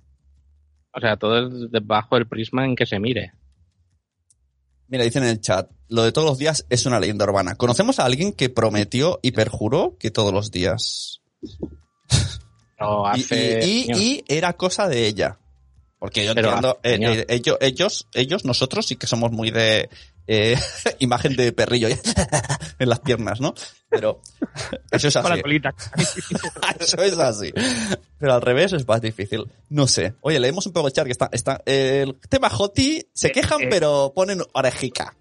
O 0.99 1.01
sea, 1.01 1.15
todo 1.15 1.47
es 1.47 1.71
debajo 1.71 2.15
del 2.15 2.27
prisma 2.27 2.65
en 2.65 2.75
que 2.75 2.85
se 2.85 2.99
mire. 2.99 3.31
Mira, 4.89 5.05
dicen 5.05 5.23
en 5.23 5.29
el 5.29 5.39
chat, 5.39 5.71
lo 5.87 6.03
de 6.03 6.11
todos 6.11 6.27
los 6.27 6.37
días 6.37 6.65
es 6.69 6.85
una 6.85 6.99
leyenda 6.99 7.23
urbana. 7.23 7.55
¿Conocemos 7.55 7.99
a 7.99 8.05
alguien 8.05 8.33
que 8.33 8.49
prometió 8.49 9.17
y 9.21 9.31
perjuró 9.31 9.95
que 9.97 10.11
todos 10.11 10.33
los 10.33 10.51
días? 10.51 11.21
No, 12.77 13.05
hace 13.07 13.59
y- 13.63 13.65
y- 13.65 13.83
años. 13.85 13.99
y 14.01 14.23
era 14.27 14.53
cosa 14.53 14.89
de 14.89 15.07
ella. 15.07 15.39
Porque 15.99 16.25
yo 16.25 16.33
Pero 16.33 16.47
entiendo, 16.47 16.79
eh, 16.81 16.97
eh, 17.01 17.25
ellos, 17.27 17.57
ellos, 17.59 18.07
ellos, 18.13 18.45
nosotros 18.45 18.87
sí 18.87 18.95
que 18.95 19.05
somos 19.05 19.31
muy 19.31 19.51
de 19.51 19.89
eh, 20.27 20.55
imagen 20.99 21.35
de 21.35 21.51
perrillo 21.51 21.89
en 22.79 22.89
las 22.89 22.99
piernas, 23.01 23.41
¿no? 23.41 23.53
Pero 23.89 24.21
eso 24.91 25.07
es 25.09 25.13
Con 25.15 25.23
la 25.25 25.33
así. 25.33 25.41
colita. 25.41 25.75
eso 26.79 27.01
es 27.01 27.17
así. 27.17 27.51
Pero 28.17 28.33
al 28.33 28.41
revés 28.41 28.71
es 28.73 28.87
más 28.87 29.01
difícil. 29.01 29.51
No 29.69 29.87
sé. 29.87 30.13
Oye, 30.21 30.39
leemos 30.39 30.65
un 30.67 30.73
poco 30.73 30.87
el 30.87 30.93
chat 30.93 31.05
que 31.05 31.11
está, 31.11 31.29
está 31.33 31.61
el 31.65 32.15
tema 32.29 32.49
Joti, 32.49 33.03
se 33.13 33.31
quejan 33.31 33.63
eh. 33.63 33.67
pero 33.69 34.13
ponen 34.15 34.41
orejica. 34.53 35.15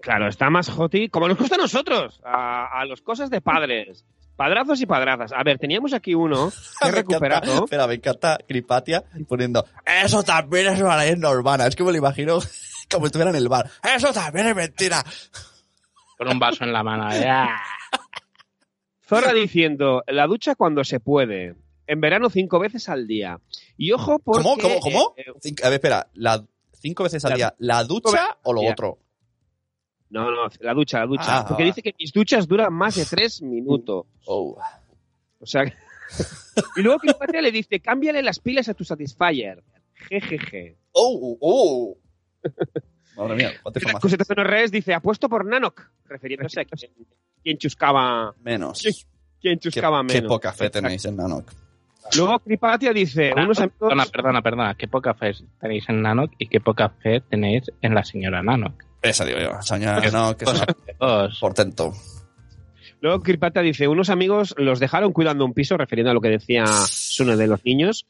Claro, 0.00 0.28
está 0.28 0.50
más 0.50 0.68
joti, 0.68 1.08
como 1.08 1.28
nos 1.28 1.38
gusta 1.38 1.54
a 1.54 1.58
nosotros, 1.58 2.20
a, 2.24 2.78
a 2.78 2.84
los 2.84 3.00
cosas 3.00 3.30
de 3.30 3.40
padres. 3.40 4.04
Padrazos 4.36 4.80
y 4.80 4.86
padrazas. 4.86 5.32
A 5.32 5.42
ver, 5.44 5.58
teníamos 5.58 5.92
aquí 5.92 6.14
uno 6.14 6.50
que 6.80 6.86
he 6.86 6.88
encanta, 6.88 6.96
recuperado. 6.96 7.64
espera, 7.64 7.86
me 7.86 7.94
encanta 7.94 8.38
Cripatia 8.46 9.04
poniendo, 9.28 9.64
eso 10.02 10.22
también 10.22 10.66
es 10.68 10.80
una 10.80 10.96
leyenda 10.96 11.30
urbana. 11.30 11.66
Es 11.66 11.76
que 11.76 11.84
me 11.84 11.92
lo 11.92 11.98
imagino 11.98 12.38
como 12.90 13.04
si 13.04 13.06
estuviera 13.06 13.30
en 13.30 13.36
el 13.36 13.48
bar. 13.48 13.70
Eso 13.82 14.12
también 14.12 14.48
es 14.48 14.56
mentira. 14.56 15.04
con 16.18 16.28
un 16.28 16.38
vaso 16.38 16.64
en 16.64 16.72
la 16.72 16.82
mano. 16.82 17.12
¿eh? 17.12 17.26
Zorra 19.06 19.32
diciendo, 19.32 20.02
la 20.06 20.26
ducha 20.26 20.54
cuando 20.54 20.82
se 20.84 20.98
puede. 21.00 21.54
En 21.86 22.00
verano 22.00 22.30
cinco 22.30 22.58
veces 22.58 22.88
al 22.88 23.06
día. 23.06 23.38
Y 23.76 23.92
ojo 23.92 24.18
porque... 24.18 24.42
¿Cómo? 24.42 24.56
¿Cómo? 24.56 24.80
¿Cómo? 24.80 25.14
eh, 25.18 25.24
eh, 25.26 25.32
Cinco- 25.42 25.62
a 25.64 25.68
ver, 25.68 25.74
espera, 25.74 26.06
la, 26.14 26.42
cinco 26.72 27.02
veces 27.04 27.22
al 27.26 27.30
La- 27.32 27.36
día, 27.36 27.54
¿la 27.58 27.84
ducha 27.84 28.38
o 28.42 28.52
lo 28.54 28.62
día. 28.62 28.70
otro? 28.72 28.98
No, 30.22 30.30
no, 30.30 30.48
la 30.60 30.74
ducha, 30.74 31.00
la 31.00 31.06
ducha. 31.06 31.38
Ah, 31.38 31.44
porque 31.46 31.64
va. 31.64 31.66
dice 31.66 31.82
que 31.82 31.94
mis 31.98 32.12
duchas 32.12 32.46
duran 32.46 32.72
más 32.72 32.94
de 32.94 33.04
tres 33.04 33.42
minutos. 33.42 34.06
Oh. 34.26 34.56
O 35.40 35.46
sea... 35.46 35.64
que- 35.64 35.74
y 36.76 36.82
luego 36.82 36.98
Cripatia 37.00 37.40
le 37.42 37.50
dice, 37.50 37.80
cámbiale 37.80 38.22
las 38.22 38.38
pilas 38.38 38.68
a 38.68 38.74
tu 38.74 38.84
Satisfyer. 38.84 39.62
Jejeje. 39.94 40.76
Oh, 40.92 41.36
oh. 41.40 41.96
Madre 43.16 43.36
mía, 43.36 43.50
cuánta 43.62 43.78
información. 43.78 44.00
cositas 44.00 44.28
de 44.28 44.34
redes 44.44 44.70
dice, 44.72 44.92
apuesto 44.94 45.28
por 45.28 45.44
Nanok, 45.44 45.82
refiriéndose 46.06 46.60
a 46.60 46.64
quién, 46.64 46.90
quién 47.42 47.58
chuscaba, 47.58 48.34
Menos. 48.42 48.80
quién 48.82 48.94
Qué, 49.40 49.58
chuscaba 49.58 50.00
qué 50.06 50.14
menos. 50.14 50.28
poca 50.28 50.52
fe 50.52 50.70
tenéis 50.70 51.04
en 51.04 51.16
Nanok. 51.16 51.50
Luego 52.16 52.38
Cripatia 52.40 52.92
dice, 52.92 53.32
unos 53.34 53.58
amigos... 53.58 53.78
Perdona, 53.78 54.06
perdona, 54.06 54.42
perdona. 54.42 54.74
Qué 54.74 54.88
poca 54.88 55.14
fe 55.14 55.32
tenéis 55.60 55.88
en 55.88 56.02
Nanok 56.02 56.32
y 56.38 56.48
qué 56.48 56.60
poca 56.60 56.88
fe 56.88 57.20
tenéis 57.20 57.70
en 57.80 57.94
la 57.94 58.04
señora 58.04 58.42
Nanok. 58.42 58.82
Esa 59.04 59.24
digo 59.24 59.38
yo, 59.38 59.50
Nanok, 59.50 60.36
que 60.38 60.44
es 60.44 60.50
una 60.50 60.66
Dos. 60.98 61.38
portento. 61.38 61.92
Luego 63.00 63.22
Cripatia 63.22 63.60
dice, 63.60 63.86
unos 63.86 64.08
amigos 64.08 64.54
los 64.56 64.80
dejaron 64.80 65.12
cuidando 65.12 65.44
un 65.44 65.52
piso, 65.52 65.76
refiriendo 65.76 66.10
a 66.10 66.14
lo 66.14 66.22
que 66.22 66.30
decía 66.30 66.64
Sune 66.66 67.36
de 67.36 67.46
los 67.46 67.64
niños. 67.64 68.06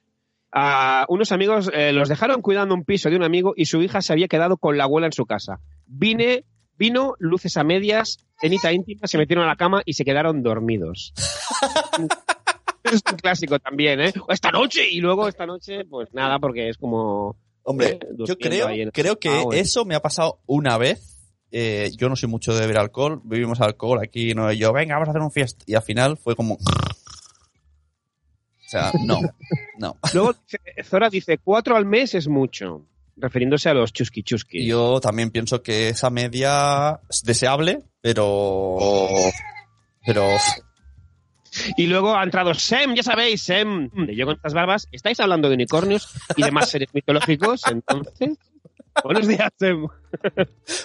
Ah, 0.52 1.04
unos 1.08 1.32
amigos 1.32 1.68
eh, 1.74 1.92
los 1.92 2.08
dejaron 2.08 2.40
cuidando 2.40 2.74
un 2.74 2.84
piso 2.84 3.10
de 3.10 3.16
un 3.16 3.24
amigo 3.24 3.54
y 3.56 3.66
su 3.66 3.82
hija 3.82 4.00
se 4.00 4.12
había 4.12 4.28
quedado 4.28 4.56
con 4.56 4.78
la 4.78 4.84
abuela 4.84 5.06
en 5.06 5.12
su 5.12 5.26
casa. 5.26 5.58
Vine 5.86 6.44
Vino, 6.76 7.14
luces 7.18 7.56
a 7.56 7.62
medias, 7.62 8.18
cenita 8.40 8.72
íntima, 8.72 9.06
se 9.06 9.16
metieron 9.16 9.44
a 9.44 9.48
la 9.48 9.56
cama 9.56 9.82
y 9.84 9.92
se 9.92 10.04
quedaron 10.04 10.42
dormidos. 10.42 11.12
es 12.84 13.00
un 13.10 13.16
clásico 13.16 13.58
también, 13.60 14.00
¿eh? 14.00 14.12
Esta 14.28 14.50
noche 14.50 14.88
y 14.90 15.00
luego 15.00 15.28
esta 15.28 15.46
noche, 15.46 15.84
pues 15.84 16.12
nada, 16.12 16.38
porque 16.38 16.68
es 16.68 16.76
como... 16.76 17.36
Hombre, 17.64 17.98
Eh, 18.00 18.06
yo 18.26 18.36
creo, 18.38 18.68
creo 18.92 19.18
que 19.18 19.30
bueno. 19.30 19.52
eso 19.52 19.84
me 19.84 19.94
ha 19.94 20.00
pasado 20.02 20.40
una 20.46 20.78
vez. 20.78 21.10
Eh, 21.50 21.92
yo 21.96 22.08
no 22.08 22.16
soy 22.16 22.28
mucho 22.28 22.52
de 22.52 22.60
beber 22.60 22.78
alcohol, 22.78 23.20
bebimos 23.24 23.60
alcohol 23.60 24.00
aquí, 24.02 24.34
no 24.34 24.50
yo, 24.52 24.72
venga, 24.72 24.94
vamos 24.94 25.08
a 25.08 25.12
hacer 25.12 25.22
un 25.22 25.30
fiesta. 25.30 25.64
Y 25.66 25.74
al 25.74 25.82
final 25.82 26.16
fue 26.16 26.34
como... 26.34 26.54
O 26.54 26.58
sea, 28.68 28.90
no, 29.04 29.20
no. 29.78 29.96
Luego 30.14 30.32
dice- 30.32 30.60
Zora 30.84 31.08
dice, 31.10 31.38
cuatro 31.38 31.76
al 31.76 31.86
mes 31.86 32.14
es 32.14 32.26
mucho, 32.28 32.86
refiriéndose 33.16 33.68
a 33.68 33.74
los 33.74 33.92
chusqui 33.92 34.22
chusqui. 34.24 34.66
Yo 34.66 35.00
también 35.00 35.30
pienso 35.30 35.62
que 35.62 35.90
esa 35.90 36.10
media 36.10 37.00
es 37.08 37.22
deseable, 37.22 37.82
pero... 38.00 38.76
Pero... 40.04 40.26
Y 41.76 41.86
luego 41.86 42.16
ha 42.16 42.22
entrado 42.22 42.54
Sem, 42.54 42.94
ya 42.94 43.02
sabéis, 43.02 43.42
Sem, 43.42 43.90
de 43.90 44.14
Yo 44.14 44.26
con 44.26 44.36
estas 44.36 44.54
barbas. 44.54 44.88
¿Estáis 44.92 45.20
hablando 45.20 45.48
de 45.48 45.54
unicornios 45.54 46.08
y 46.36 46.42
demás 46.42 46.70
seres 46.70 46.88
mitológicos? 46.92 47.62
Entonces, 47.70 48.38
buenos 49.02 49.26
días, 49.26 49.50
Sem. 49.58 49.86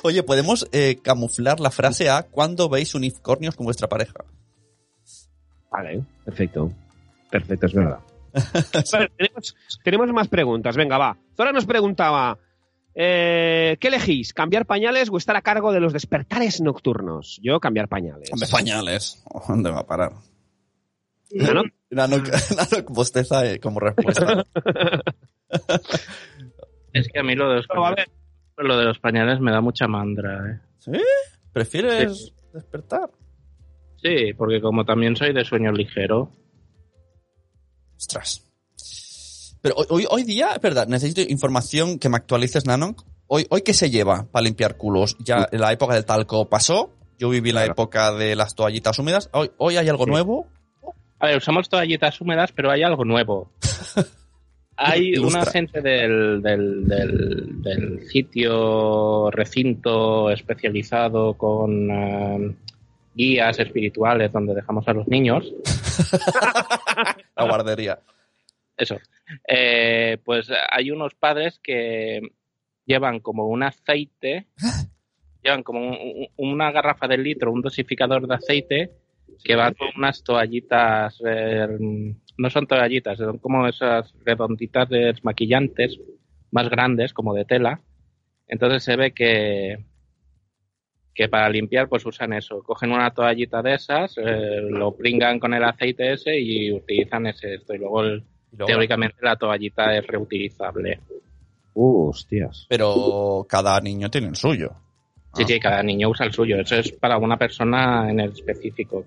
Oye, 0.03 0.23
¿podemos 0.23 0.67
eh, 0.71 0.99
camuflar 1.01 1.59
la 1.59 1.71
frase 1.71 2.09
a 2.09 2.23
cuando 2.23 2.69
veis 2.69 2.95
unicornios 2.95 3.55
con 3.55 3.65
vuestra 3.65 3.87
pareja? 3.87 4.25
Vale, 5.71 6.03
perfecto. 6.25 6.71
Perfecto, 7.29 7.67
es 7.67 7.73
verdad. 7.73 7.99
Vale, 8.91 9.11
tenemos, 9.17 9.55
tenemos 9.83 10.09
más 10.09 10.27
preguntas. 10.27 10.75
Venga, 10.75 10.97
va. 10.97 11.17
Zora 11.35 11.51
nos 11.51 11.65
preguntaba, 11.65 12.37
eh, 12.95 13.77
¿qué 13.79 13.87
elegís? 13.87 14.33
¿Cambiar 14.33 14.65
pañales 14.65 15.09
o 15.11 15.17
estar 15.17 15.35
a 15.35 15.41
cargo 15.41 15.71
de 15.71 15.79
los 15.79 15.93
despertares 15.93 16.61
nocturnos? 16.61 17.39
Yo, 17.41 17.59
cambiar 17.59 17.87
pañales. 17.87 18.31
Hombre, 18.31 18.47
pañales. 18.51 19.23
¿Dónde 19.47 19.71
va 19.71 19.79
a 19.79 19.87
parar? 19.87 20.13
Nano, 21.31 21.63
Nano, 21.89 22.17
Nano 22.17 22.83
bosteza 22.89 23.45
eh, 23.45 23.59
como 23.59 23.79
respuesta. 23.79 24.43
Es 26.93 27.07
que 27.07 27.19
a 27.19 27.23
mí 27.23 27.35
lo 27.35 27.49
de 27.49 27.57
los, 27.57 27.67
ver, 27.95 28.09
lo 28.57 28.77
de 28.77 28.85
los 28.85 28.97
pañales 28.99 29.39
me 29.39 29.51
da 29.51 29.61
mucha 29.61 29.87
mandra, 29.87 30.39
¿eh? 30.51 30.59
¿Sí? 30.79 30.91
¿Prefieres 31.53 32.33
despertar? 32.51 33.11
Sí, 34.01 34.33
porque 34.35 34.59
como 34.59 34.85
también 34.85 35.15
soy 35.15 35.33
de 35.33 35.45
sueño 35.45 35.71
ligero, 35.71 36.31
Ostras. 37.97 38.45
Pero 39.61 39.75
hoy, 39.75 39.85
hoy, 39.89 40.07
hoy 40.09 40.23
día, 40.23 40.53
es 40.55 40.61
verdad, 40.61 40.87
necesito 40.87 41.21
información 41.21 41.99
que 41.99 42.07
me 42.07 42.15
actualices, 42.15 42.65
Nanok. 42.65 43.03
Hoy, 43.27 43.45
hoy 43.49 43.61
¿qué 43.61 43.73
se 43.73 43.89
lleva 43.89 44.25
para 44.31 44.43
limpiar 44.45 44.77
culos? 44.77 45.17
Ya 45.19 45.47
la 45.51 45.71
época 45.73 45.93
del 45.95 46.05
talco 46.05 46.47
pasó. 46.49 46.93
Yo 47.17 47.27
viví 47.29 47.51
la 47.51 47.59
Claro. 47.61 47.73
época 47.73 48.13
de 48.13 48.37
las 48.37 48.55
toallitas 48.55 48.97
húmedas. 48.99 49.29
Hoy, 49.33 49.51
hoy 49.57 49.75
hay 49.75 49.89
algo 49.89 50.05
Sí. 50.05 50.11
nuevo. 50.11 50.47
A 51.19 51.27
ver, 51.27 51.37
usamos 51.37 51.69
toallitas 51.69 52.19
húmedas, 52.21 52.51
pero 52.51 52.71
hay 52.71 52.83
algo 52.83 53.05
nuevo. 53.05 53.51
Hay 54.81 55.09
Ilustra. 55.09 55.41
una 55.41 55.51
gente 55.51 55.81
del, 55.81 56.41
del, 56.41 56.87
del, 56.87 57.61
del 57.61 57.99
sitio, 58.07 59.29
recinto 59.29 60.31
especializado 60.31 61.33
con 61.33 61.91
eh, 61.91 62.55
guías 63.13 63.59
espirituales 63.59 64.31
donde 64.31 64.55
dejamos 64.55 64.87
a 64.87 64.93
los 64.93 65.05
niños. 65.09 65.53
La 67.35 67.43
guardería. 67.43 67.99
Eso. 68.77 68.97
Eh, 69.45 70.17
pues 70.23 70.49
hay 70.71 70.91
unos 70.91 71.13
padres 71.13 71.59
que 71.61 72.21
llevan 72.85 73.19
como 73.19 73.47
un 73.47 73.63
aceite, 73.63 74.47
llevan 75.43 75.63
como 75.63 75.89
un- 75.89 76.29
una 76.37 76.71
garrafa 76.71 77.05
de 77.09 77.17
litro, 77.17 77.51
un 77.51 77.61
dosificador 77.61 78.25
de 78.27 78.35
aceite, 78.35 78.91
que 79.43 79.55
va 79.55 79.71
con 79.73 79.87
unas 79.97 80.23
toallitas, 80.23 81.21
eh, 81.25 81.67
no 82.37 82.49
son 82.49 82.67
toallitas, 82.67 83.17
son 83.17 83.37
como 83.39 83.67
esas 83.67 84.13
redonditas 84.25 84.89
desmaquillantes 84.89 85.99
más 86.51 86.69
grandes, 86.69 87.13
como 87.13 87.33
de 87.33 87.45
tela. 87.45 87.81
Entonces 88.47 88.83
se 88.83 88.95
ve 88.95 89.11
que 89.11 89.77
que 91.13 91.27
para 91.27 91.49
limpiar 91.49 91.89
pues 91.89 92.05
usan 92.05 92.31
eso, 92.31 92.63
cogen 92.63 92.91
una 92.93 93.11
toallita 93.11 93.61
de 93.61 93.73
esas, 93.73 94.15
eh, 94.17 94.61
lo 94.69 94.95
pringan 94.95 95.37
con 95.37 95.53
el 95.53 95.63
aceite 95.65 96.13
ese 96.13 96.39
y 96.39 96.71
utilizan 96.71 97.27
ese 97.27 97.55
esto 97.55 97.73
y 97.73 97.77
luego 97.77 98.03
el- 98.03 98.23
Y 98.53 98.55
luego- 98.57 98.67
teóricamente 98.67 99.17
la 99.21 99.35
toallita 99.35 99.95
es 99.97 100.07
reutilizable. 100.07 100.99
Uh, 101.73 102.07
hostias. 102.09 102.65
Pero 102.69 103.45
cada 103.49 103.79
niño 103.81 104.09
tiene 104.09 104.27
el 104.27 104.35
suyo. 104.37 104.71
Sí, 105.35 105.43
Ah. 105.43 105.47
sí, 105.47 105.59
cada 105.59 105.83
niño 105.83 106.09
usa 106.09 106.25
el 106.25 106.31
suyo. 106.31 106.57
Eso 106.59 106.75
es 106.77 106.91
para 106.93 107.17
una 107.17 107.35
persona 107.37 108.09
en 108.09 108.21
el 108.21 108.31
específico. 108.31 109.03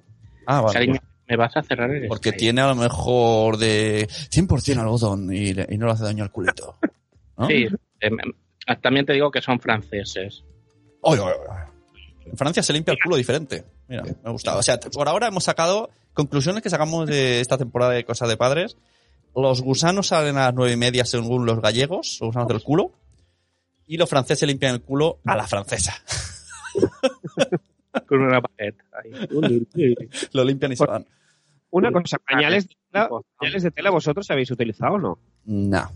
Ah, 0.46 0.60
vale. 0.60 0.72
Cariño, 0.72 1.00
¿me 1.28 1.36
vas 1.36 1.56
a 1.56 1.62
cerrar 1.62 1.90
el 1.90 2.08
Porque 2.08 2.30
Skype? 2.30 2.38
tiene 2.38 2.60
a 2.60 2.68
lo 2.68 2.74
mejor 2.74 3.56
de 3.56 4.08
100% 4.08 4.78
algodón 4.78 5.32
y, 5.34 5.52
no 5.52 5.86
le 5.86 5.92
hace 5.92 6.04
daño 6.04 6.24
al 6.24 6.30
culito. 6.30 6.76
¿no? 7.36 7.46
Sí, 7.46 7.66
em, 8.00 8.18
em, 8.20 8.80
también 8.80 9.06
te 9.06 9.12
digo 9.12 9.30
que 9.30 9.40
son 9.40 9.60
franceses. 9.60 10.44
Oy, 11.00 11.18
oy, 11.18 11.32
oy. 11.32 11.72
En 12.26 12.36
Francia 12.36 12.62
se 12.62 12.72
limpia 12.72 12.92
el 12.92 12.98
culo 13.02 13.16
diferente. 13.16 13.64
Mira, 13.88 14.02
me 14.04 14.14
ha 14.24 14.30
gustado. 14.30 14.58
O 14.58 14.62
sea, 14.62 14.78
por 14.78 15.08
ahora 15.08 15.26
hemos 15.26 15.44
sacado 15.44 15.90
conclusiones 16.14 16.62
que 16.62 16.70
sacamos 16.70 17.06
de 17.06 17.40
esta 17.40 17.58
temporada 17.58 17.92
de 17.92 18.04
Cosas 18.04 18.28
de 18.28 18.36
Padres. 18.36 18.76
Los 19.34 19.62
gusanos 19.62 20.08
salen 20.08 20.36
a 20.36 20.46
las 20.46 20.54
nueve 20.54 20.72
y 20.72 20.76
media 20.76 21.04
según 21.04 21.46
los 21.46 21.60
gallegos, 21.60 22.18
los 22.20 22.28
gusanos 22.28 22.48
del 22.48 22.62
culo. 22.62 22.92
Y 23.86 23.96
los 23.96 24.08
franceses 24.08 24.46
limpian 24.46 24.74
el 24.74 24.82
culo 24.82 25.18
a 25.24 25.36
la 25.36 25.46
francesa. 25.46 25.94
Con 28.06 28.20
una 28.22 28.40
baguette. 28.40 28.82
ahí. 28.92 29.12
Lo 30.32 30.44
limpian 30.44 30.72
y 30.72 30.76
se 30.76 30.86
van. 30.86 31.04
Una 31.70 31.90
cosa, 31.90 32.18
¿pañales 32.18 32.68
de, 32.68 32.74
tela, 32.90 33.04
Tipo, 33.04 33.24
pañales 33.38 33.62
de 33.62 33.70
tela 33.70 33.90
vosotros 33.90 34.30
habéis 34.30 34.50
utilizado 34.50 34.94
o 34.94 34.98
no? 34.98 35.18
No. 35.46 35.90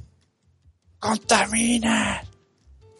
¡Contamina! 0.99 2.23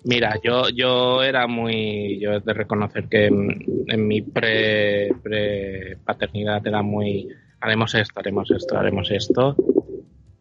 Mira, 0.05 0.39
yo, 0.45 0.69
yo 0.69 1.23
era 1.23 1.47
muy. 1.47 2.19
Yo 2.21 2.33
he 2.35 2.41
de 2.41 2.53
reconocer 2.53 3.09
que 3.09 3.27
en, 3.27 3.65
en 3.89 4.07
mi 4.07 4.23
pre, 4.23 5.13
pre 5.23 5.97
paternidad 6.05 6.65
era 6.67 6.83
muy. 6.83 7.29
Haremos 7.61 7.95
esto, 7.95 8.21
haremos 8.21 8.51
esto, 8.51 8.77
haremos 8.79 9.11
esto. 9.11 9.57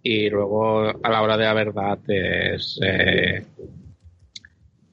Y 0.04 0.30
luego, 0.30 0.82
a 1.02 1.10
la 1.10 1.22
hora 1.24 1.38
de 1.38 1.46
la 1.46 1.54
verdad, 1.54 1.98
es. 2.08 2.80
eh, 2.84 3.44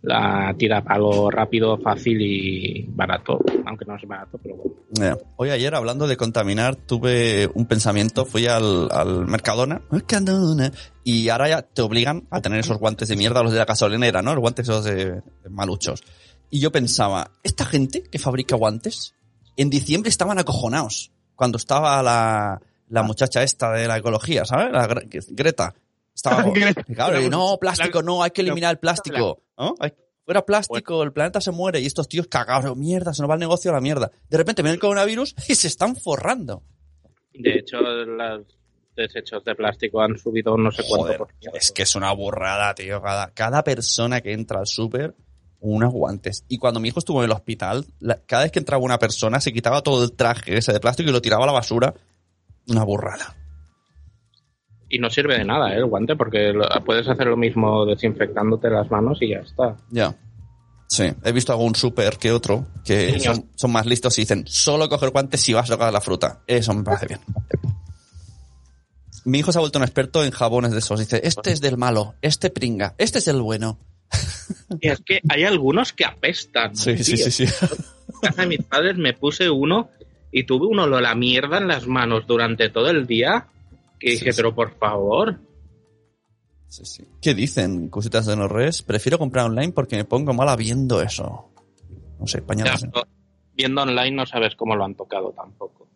la 0.02 0.54
tira 0.58 0.82
palo 0.82 1.30
rápido, 1.30 1.78
fácil 1.78 2.20
y 2.20 2.84
barato. 2.88 3.38
Aunque 3.66 3.84
no 3.84 3.96
es 3.96 4.06
barato, 4.06 4.38
pero 4.42 4.56
bueno. 4.56 4.72
Ya. 4.94 5.16
Hoy 5.36 5.50
ayer, 5.50 5.74
hablando 5.74 6.06
de 6.06 6.16
contaminar, 6.16 6.76
tuve 6.76 7.48
un 7.54 7.66
pensamiento. 7.66 8.26
Fui 8.26 8.46
al, 8.46 8.88
al 8.92 9.26
Mercadona. 9.26 9.80
Mercadona. 9.90 10.70
Y 11.04 11.28
ahora 11.28 11.48
ya 11.48 11.62
te 11.62 11.82
obligan 11.82 12.26
a 12.30 12.40
tener 12.40 12.60
esos 12.60 12.78
guantes 12.78 13.08
de 13.08 13.16
mierda, 13.16 13.42
los 13.42 13.52
de 13.52 13.58
la 13.58 13.64
gasolinera, 13.64 14.20
¿no? 14.22 14.32
Los 14.34 14.40
guantes 14.42 14.68
esos 14.68 14.84
de, 14.84 15.04
de 15.06 15.48
maluchos. 15.50 16.02
Y 16.50 16.60
yo 16.60 16.70
pensaba, 16.70 17.30
esta 17.42 17.64
gente 17.64 18.02
que 18.02 18.18
fabrica 18.18 18.56
guantes, 18.56 19.14
en 19.56 19.70
diciembre 19.70 20.10
estaban 20.10 20.38
acojonados. 20.38 21.10
Cuando 21.36 21.56
estaba 21.56 22.02
la, 22.02 22.60
la 22.90 23.02
muchacha 23.02 23.42
esta 23.42 23.72
de 23.72 23.88
la 23.88 23.96
ecología, 23.96 24.44
¿sabes? 24.44 24.70
La 24.72 24.86
Gre- 24.86 25.24
Greta. 25.30 25.74
Estaba, 26.14 26.44
claro, 26.94 27.28
no, 27.30 27.56
plástico, 27.58 28.02
no, 28.02 28.22
hay 28.22 28.30
que 28.30 28.42
eliminar 28.42 28.72
el 28.72 28.78
plástico. 28.78 29.42
fuera 30.24 30.44
plástico, 30.44 31.02
el 31.02 31.12
planeta 31.12 31.40
se 31.40 31.50
muere 31.50 31.80
y 31.80 31.86
estos 31.86 32.08
tíos 32.08 32.26
cagados, 32.28 32.76
mierda, 32.76 33.12
se 33.14 33.22
nos 33.22 33.30
va 33.30 33.34
el 33.34 33.40
negocio 33.40 33.70
a 33.70 33.74
la 33.74 33.80
mierda. 33.80 34.10
De 34.28 34.36
repente 34.36 34.62
viene 34.62 34.74
el 34.74 34.80
coronavirus 34.80 35.34
y 35.48 35.54
se 35.54 35.68
están 35.68 35.96
forrando. 35.96 36.62
De 37.34 37.54
hecho, 37.58 37.78
los 37.80 38.46
desechos 38.94 39.42
de 39.44 39.54
plástico 39.54 40.02
han 40.02 40.18
subido 40.18 40.56
no 40.56 40.70
sé 40.70 40.82
cuánto 40.86 41.04
Joder, 41.06 41.18
por 41.18 41.32
ciento. 41.40 41.56
es 41.58 41.72
que 41.72 41.82
es 41.82 41.94
una 41.96 42.12
burrada, 42.12 42.74
tío. 42.74 43.00
Cada, 43.00 43.30
cada 43.32 43.64
persona 43.64 44.20
que 44.20 44.32
entra 44.34 44.58
al 44.60 44.66
súper, 44.66 45.14
unos 45.60 45.92
guantes. 45.92 46.44
Y 46.48 46.58
cuando 46.58 46.78
mi 46.78 46.88
hijo 46.88 46.98
estuvo 46.98 47.20
en 47.20 47.30
el 47.30 47.32
hospital, 47.34 47.86
la- 48.00 48.18
cada 48.26 48.42
vez 48.42 48.52
que 48.52 48.58
entraba 48.58 48.84
una 48.84 48.98
persona, 48.98 49.40
se 49.40 49.52
quitaba 49.52 49.82
todo 49.82 50.04
el 50.04 50.12
traje 50.12 50.58
ese 50.58 50.72
de 50.74 50.80
plástico 50.80 51.08
y 51.08 51.12
lo 51.12 51.22
tiraba 51.22 51.44
a 51.44 51.46
la 51.46 51.52
basura. 51.52 51.94
Una 52.68 52.84
burrada. 52.84 53.34
Y 54.94 54.98
no 54.98 55.08
sirve 55.08 55.38
de 55.38 55.44
nada 55.44 55.72
¿eh? 55.72 55.78
el 55.78 55.86
guante 55.86 56.16
porque 56.16 56.52
lo- 56.52 56.68
puedes 56.84 57.08
hacer 57.08 57.26
lo 57.26 57.36
mismo 57.36 57.86
desinfectándote 57.86 58.68
las 58.68 58.90
manos 58.90 59.16
y 59.22 59.30
ya 59.30 59.38
está. 59.38 59.74
Ya. 59.90 60.14
Sí, 60.86 61.04
he 61.24 61.32
visto 61.32 61.50
algún 61.52 61.74
súper 61.74 62.18
que 62.18 62.30
otro 62.30 62.66
que 62.84 63.18
son, 63.18 63.46
son 63.56 63.72
más 63.72 63.86
listos 63.86 64.18
y 64.18 64.22
dicen, 64.22 64.44
solo 64.46 64.90
coger 64.90 65.08
guantes 65.08 65.40
si 65.40 65.54
vas 65.54 65.70
a 65.70 65.72
tocar 65.72 65.90
la 65.90 66.02
fruta. 66.02 66.40
Eso 66.46 66.74
me 66.74 66.82
parece 66.84 67.06
bien. 67.06 67.20
Mi 69.24 69.38
hijo 69.38 69.50
se 69.52 69.58
ha 69.58 69.60
vuelto 69.60 69.78
un 69.78 69.84
experto 69.84 70.22
en 70.24 70.30
jabones 70.30 70.72
de 70.72 70.80
esos. 70.80 70.98
Dice, 71.00 71.20
este 71.24 71.52
es 71.52 71.60
del 71.62 71.78
malo, 71.78 72.14
este 72.20 72.50
pringa, 72.50 72.94
este 72.98 73.18
es 73.20 73.24
del 73.24 73.40
bueno. 73.40 73.78
Y 74.80 74.88
es 74.88 75.00
que 75.00 75.20
hay 75.30 75.44
algunos 75.44 75.94
que 75.94 76.04
apestan. 76.04 76.76
Sí, 76.76 76.98
sí, 77.02 77.14
tío. 77.14 77.24
sí, 77.30 77.46
sí. 77.46 77.54
En 77.62 78.20
casa 78.20 78.42
de 78.42 78.48
mis 78.48 78.62
padres 78.62 78.98
me 78.98 79.14
puse 79.14 79.48
uno 79.48 79.88
y 80.30 80.44
tuve 80.44 80.66
uno 80.66 80.86
lo 80.86 81.00
la 81.00 81.14
mierda 81.14 81.56
en 81.58 81.68
las 81.68 81.86
manos 81.86 82.26
durante 82.26 82.68
todo 82.68 82.90
el 82.90 83.06
día. 83.06 83.46
Que 84.02 84.08
Sí, 84.10 84.16
dije, 84.16 84.32
sí. 84.32 84.36
pero 84.42 84.52
por 84.54 84.76
favor. 84.78 85.38
Sí, 86.66 86.84
sí. 86.84 87.04
¿Qué 87.20 87.34
dicen, 87.34 87.88
cositas 87.88 88.26
de 88.26 88.34
no 88.34 88.48
res? 88.48 88.82
Prefiero 88.82 89.16
comprar 89.18 89.46
online 89.46 89.72
porque 89.72 89.94
me 89.96 90.04
pongo 90.04 90.32
mala 90.34 90.56
viendo 90.56 91.00
eso. 91.00 91.50
No 92.18 92.26
sé, 92.26 92.42
pero 92.42 92.64
viendo 93.54 93.82
online 93.82 94.10
no 94.10 94.26
sabes 94.26 94.56
cómo 94.56 94.74
lo 94.74 94.84
han 94.84 94.94
tocado 94.96 95.32
tampoco. 95.32 95.88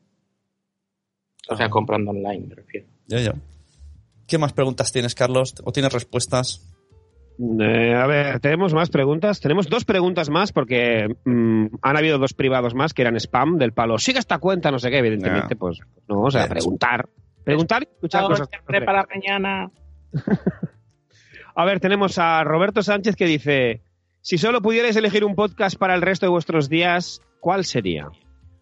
O 1.48 1.56
sea, 1.56 1.66
Ah. 1.66 1.70
comprando 1.70 2.10
online, 2.12 2.46
me 2.46 2.54
refiero. 2.54 2.86
Ya, 3.08 3.20
ya. 3.20 3.34
¿Qué 4.28 4.38
más 4.38 4.52
preguntas 4.52 4.92
tienes, 4.92 5.14
Carlos? 5.14 5.54
¿O 5.64 5.72
tienes 5.72 5.92
respuestas? 5.92 6.72
Eh, 7.60 7.94
a 7.94 8.06
ver, 8.06 8.40
tenemos 8.40 8.72
más 8.72 8.88
preguntas. 8.90 9.40
Tenemos 9.40 9.68
dos 9.68 9.84
preguntas 9.84 10.30
más 10.30 10.52
porque 10.52 11.06
mm, 11.24 11.66
han 11.82 11.96
habido 11.96 12.18
dos 12.18 12.34
privados 12.34 12.74
más 12.74 12.94
que 12.94 13.02
eran 13.02 13.16
spam 13.16 13.58
del 13.58 13.72
palo. 13.72 13.98
Siga 13.98 14.18
esta 14.20 14.38
cuenta, 14.38 14.70
no 14.70 14.78
sé 14.78 14.90
qué, 14.90 14.98
evidentemente, 14.98 15.54
Ya. 15.54 15.58
pues 15.58 15.78
no, 16.08 16.22
o 16.22 16.30
sea, 16.30 16.48
preguntar. 16.48 17.08
Preguntar 17.46 17.84
y 17.84 17.94
escuchar 17.94 18.24
cosas. 18.24 18.48
para 18.66 19.06
mañana. 19.14 19.70
A 21.54 21.64
ver, 21.64 21.78
tenemos 21.78 22.18
a 22.18 22.42
Roberto 22.42 22.82
Sánchez 22.82 23.14
que 23.14 23.24
dice: 23.24 23.82
Si 24.20 24.36
solo 24.36 24.60
pudierais 24.60 24.96
elegir 24.96 25.24
un 25.24 25.36
podcast 25.36 25.78
para 25.78 25.94
el 25.94 26.02
resto 26.02 26.26
de 26.26 26.30
vuestros 26.30 26.68
días, 26.68 27.22
¿cuál 27.38 27.64
sería? 27.64 28.08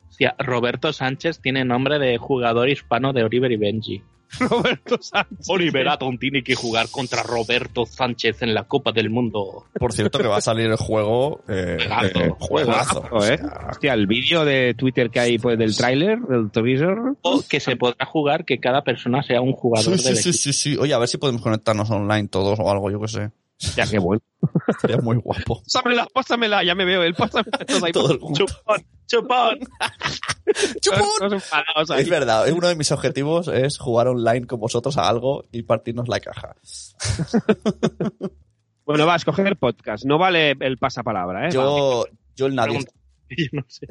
Hostia, 0.06 0.36
Roberto 0.38 0.92
Sánchez 0.92 1.40
tiene 1.40 1.64
nombre 1.64 1.98
de 1.98 2.18
jugador 2.18 2.68
hispano 2.68 3.14
de 3.14 3.24
Oliver 3.24 3.50
y 3.52 3.56
Benji. 3.56 4.02
Roberto 4.40 4.98
Sánchez. 5.00 5.46
Oliver 5.48 5.88
Atom 5.88 6.18
tiene 6.18 6.42
que 6.42 6.54
jugar 6.54 6.88
contra 6.90 7.22
Roberto 7.22 7.86
Sánchez 7.86 8.42
en 8.42 8.54
la 8.54 8.64
Copa 8.64 8.92
del 8.92 9.10
Mundo. 9.10 9.66
Por 9.78 9.92
cierto, 9.92 10.18
que 10.18 10.26
va 10.28 10.38
a 10.38 10.40
salir 10.40 10.66
el 10.66 10.76
juego. 10.76 11.42
Eh, 11.48 11.78
Juegazo. 11.78 12.18
eh, 12.18 12.32
juegazo. 12.38 13.02
Juegazo, 13.02 13.32
¿eh? 13.32 13.40
Hostia, 13.70 13.94
el 13.94 14.06
vídeo 14.06 14.44
de 14.44 14.74
Twitter 14.74 15.10
que 15.10 15.20
hay 15.20 15.38
pues, 15.38 15.58
del 15.58 15.76
tráiler, 15.76 16.18
del 16.20 16.50
teaser. 16.50 16.96
O 17.22 17.42
que 17.48 17.60
se 17.60 17.76
podrá 17.76 18.06
jugar 18.06 18.44
que 18.44 18.58
cada 18.58 18.82
persona 18.82 19.22
sea 19.22 19.40
un 19.40 19.52
jugador 19.52 19.98
Sí, 19.98 20.04
del 20.08 20.16
sí, 20.16 20.52
sí. 20.52 20.76
Oye, 20.78 20.94
a 20.94 20.98
ver 20.98 21.08
si 21.08 21.18
podemos 21.18 21.42
conectarnos 21.42 21.90
online 21.90 22.28
todos 22.28 22.58
o 22.60 22.70
algo, 22.70 22.90
yo 22.90 23.00
qué 23.00 23.08
sé. 23.08 23.30
Ya, 23.76 23.86
qué 23.86 23.98
bueno. 23.98 24.20
Sería 24.80 24.98
muy 24.98 25.16
guapo. 25.16 25.62
Pásamela, 25.62 26.06
pásamela, 26.12 26.64
ya 26.64 26.74
me 26.74 26.84
veo 26.84 27.02
él, 27.02 27.14
pásamela. 27.14 27.58
Ahí, 27.84 27.92
Todo 27.92 28.12
el- 28.12 28.18
Chupón, 28.18 28.84
chupón. 29.06 29.58
ahí. 31.90 32.02
Es 32.02 32.10
verdad, 32.10 32.50
uno 32.52 32.68
de 32.68 32.76
mis 32.76 32.92
objetivos 32.92 33.48
es 33.48 33.78
jugar 33.78 34.08
online 34.08 34.46
con 34.46 34.60
vosotros 34.60 34.98
a 34.98 35.08
algo 35.08 35.44
y 35.52 35.62
partirnos 35.62 36.08
la 36.08 36.20
caja. 36.20 36.56
Bueno, 38.86 39.06
va 39.06 39.14
a 39.14 39.16
escoger 39.16 39.56
podcast. 39.56 40.04
No 40.04 40.18
vale 40.18 40.54
el 40.60 40.76
pasapalabra, 40.76 41.48
¿eh? 41.48 41.52
Yo, 41.52 42.04
yo 42.36 42.46
el 42.46 42.54
nadie. 42.54 42.80
Yo 43.30 43.46
no 43.52 43.64
sé. 43.66 43.86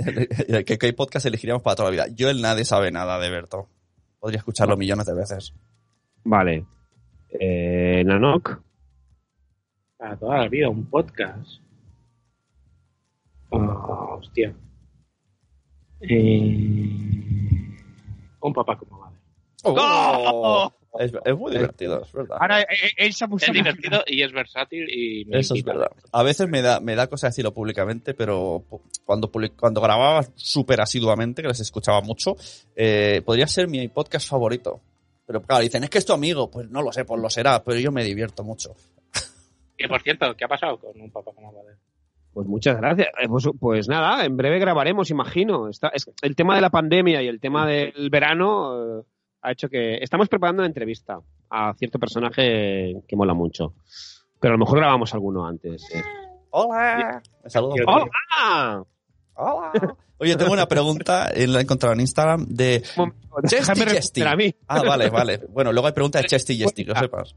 ¿Qué, 0.66 0.78
qué 0.78 0.94
podcast 0.94 1.26
elegiríamos 1.26 1.64
para 1.64 1.76
toda 1.76 1.90
la 1.90 2.06
vida? 2.06 2.16
Yo 2.16 2.30
el 2.30 2.44
nadie 2.44 2.64
sabe 2.64 2.92
nada 2.92 3.18
de 3.18 3.32
Berto. 3.32 3.68
Podría 4.20 4.38
escucharlo 4.38 4.78
millones 4.78 5.08
de 5.08 5.16
veces. 5.16 5.52
Vale. 6.24 6.68
Eh, 7.40 8.04
Nanok. 8.06 8.62
Para 10.04 10.18
toda 10.18 10.38
la 10.40 10.50
vida, 10.50 10.68
un 10.68 10.86
podcast. 10.90 11.62
Ah, 13.54 14.18
hostia. 14.18 14.54
Eh, 16.02 16.90
un 18.42 18.54
papá 18.54 18.78
como 18.78 19.00
madre. 19.00 19.18
¡Oh! 19.64 20.70
Es, 21.00 21.14
es 21.24 21.38
muy 21.38 21.54
divertido, 21.54 22.04
es 22.04 22.12
verdad. 22.12 22.36
Ahora 22.38 22.62
eh, 22.64 22.66
eh, 22.98 23.08
Es 23.08 23.52
divertido 23.54 24.04
y 24.06 24.24
es 24.24 24.34
versátil 24.34 24.90
y 24.90 25.24
me 25.24 25.40
Eso 25.40 25.56
es 25.56 25.64
verdad. 25.64 25.92
A 26.12 26.22
veces 26.22 26.50
me 26.50 26.62
da, 26.62 26.82
me 26.82 26.96
da 26.96 27.08
cosa 27.08 27.28
decirlo 27.28 27.54
públicamente, 27.54 28.14
pero 28.14 28.66
cuando, 29.06 29.32
cuando 29.32 29.80
grababa 29.80 30.26
súper 30.36 30.82
asiduamente, 30.82 31.42
que 31.42 31.48
les 31.48 31.62
escuchaba 31.62 32.02
mucho, 32.02 32.36
eh, 32.76 33.22
podría 33.24 33.48
ser 33.48 33.70
mi 33.70 33.88
podcast 33.88 34.28
favorito. 34.30 34.82
Pero 35.26 35.42
claro, 35.44 35.64
dicen, 35.64 35.86
es 35.86 35.90
que 35.90 36.00
es 36.00 36.06
tu 36.06 36.12
amigo. 36.12 36.52
Pues 36.52 36.70
no 36.70 36.82
lo 36.82 36.92
sé, 36.92 37.06
pues 37.06 37.22
lo 37.22 37.30
será, 37.30 37.64
pero 37.64 37.80
yo 37.80 37.94
me 37.94 38.04
divierto 38.04 38.44
mucho. 38.44 38.76
Que 39.84 39.90
por 39.90 40.02
cierto, 40.02 40.34
¿qué 40.38 40.46
ha 40.46 40.48
pasado 40.48 40.80
con 40.80 40.92
un 41.02 41.12
papá 41.12 41.32
como 41.36 41.52
madre? 41.52 41.76
Pues 42.34 42.48
muchas 42.48 42.78
gracias. 42.78 43.10
Eh, 43.22 43.28
Pues, 43.28 43.50
pues 43.60 43.88
nada, 43.90 44.24
en 44.24 44.38
breve 44.38 44.58
grabaremos, 44.58 45.10
imagino. 45.10 45.68
Está, 45.68 45.90
es, 45.90 46.10
el 46.22 46.38
tema 46.38 46.56
de 46.56 46.62
la 46.62 46.70
pandemia 46.70 47.22
y 47.22 47.28
el 47.28 47.42
tema 47.42 47.68
del 47.68 48.10
verano 48.10 49.00
eh, 49.02 49.04
ha 49.42 49.52
hecho 49.52 49.68
que 49.68 49.96
estamos 49.98 50.30
preparando 50.30 50.62
una 50.62 50.68
entrevista 50.68 51.20
a 51.50 51.74
cierto 51.74 52.00
personaje 52.00 52.96
que 53.06 53.16
mola 53.18 53.34
mucho. 53.34 53.74
Pero 54.40 54.54
a 54.54 54.58
lo 54.58 54.60
mejor 54.64 54.80
grabamos 54.80 55.14
alguno 55.14 55.46
antes. 55.46 55.84
eh. 55.94 56.02
Hola. 56.52 57.22
¡Hola! 57.86 58.86
Hola. 59.36 59.98
Oye, 60.18 60.38
tengo 60.38 60.54
una 60.54 60.68
pregunta, 60.68 61.30
la 61.36 61.60
he 61.60 61.64
encontrado 61.64 61.94
en 61.94 62.00
Instagram, 62.00 62.46
de 62.48 62.82
Chesty 63.48 63.82
Chesty. 63.82 63.84
responder 63.84 64.28
a 64.30 64.36
mí. 64.38 64.56
Ah, 64.70 64.82
vale, 64.82 65.10
vale. 65.10 65.42
Bueno, 65.50 65.74
luego 65.74 65.88
hay 65.88 65.94
pregunta 65.94 66.20
de 66.22 66.26
Chesty 66.28 66.58
Chesty, 66.58 66.86
que 66.86 66.94
lo 66.94 67.00
sepas. 67.00 67.36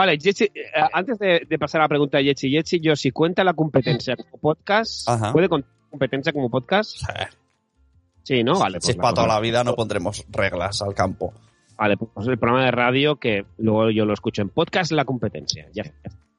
Vale, 0.00 0.16
Yechi, 0.16 0.44
eh, 0.44 0.50
antes 0.94 1.18
de, 1.18 1.42
de 1.46 1.58
pasar 1.58 1.82
a 1.82 1.84
la 1.84 1.88
pregunta 1.88 2.16
de 2.16 2.24
Yechi, 2.24 2.50
Yechi, 2.50 2.80
yo 2.80 2.96
si 2.96 3.10
cuenta 3.10 3.44
la 3.44 3.52
competencia 3.52 4.16
como 4.30 4.38
podcast, 4.38 5.06
Ajá. 5.06 5.30
¿puede 5.30 5.46
contar 5.46 5.70
competencia 5.90 6.32
como 6.32 6.48
podcast? 6.48 7.02
Sí, 8.22 8.42
¿no? 8.42 8.58
Vale, 8.58 8.78
pues 8.78 8.86
si 8.86 8.90
es 8.92 8.96
la 8.96 9.02
para 9.02 9.14
toda 9.14 9.26
la 9.26 9.40
vida, 9.40 9.62
no 9.62 9.74
pondremos 9.74 10.24
reglas 10.30 10.80
al 10.80 10.94
campo. 10.94 11.34
Vale, 11.76 11.98
pues 11.98 12.26
el 12.28 12.38
programa 12.38 12.64
de 12.64 12.70
radio 12.70 13.16
que 13.16 13.44
luego 13.58 13.90
yo 13.90 14.06
lo 14.06 14.14
escucho 14.14 14.40
en 14.40 14.48
podcast, 14.48 14.90
la 14.92 15.04
competencia. 15.04 15.68
Ya. 15.74 15.84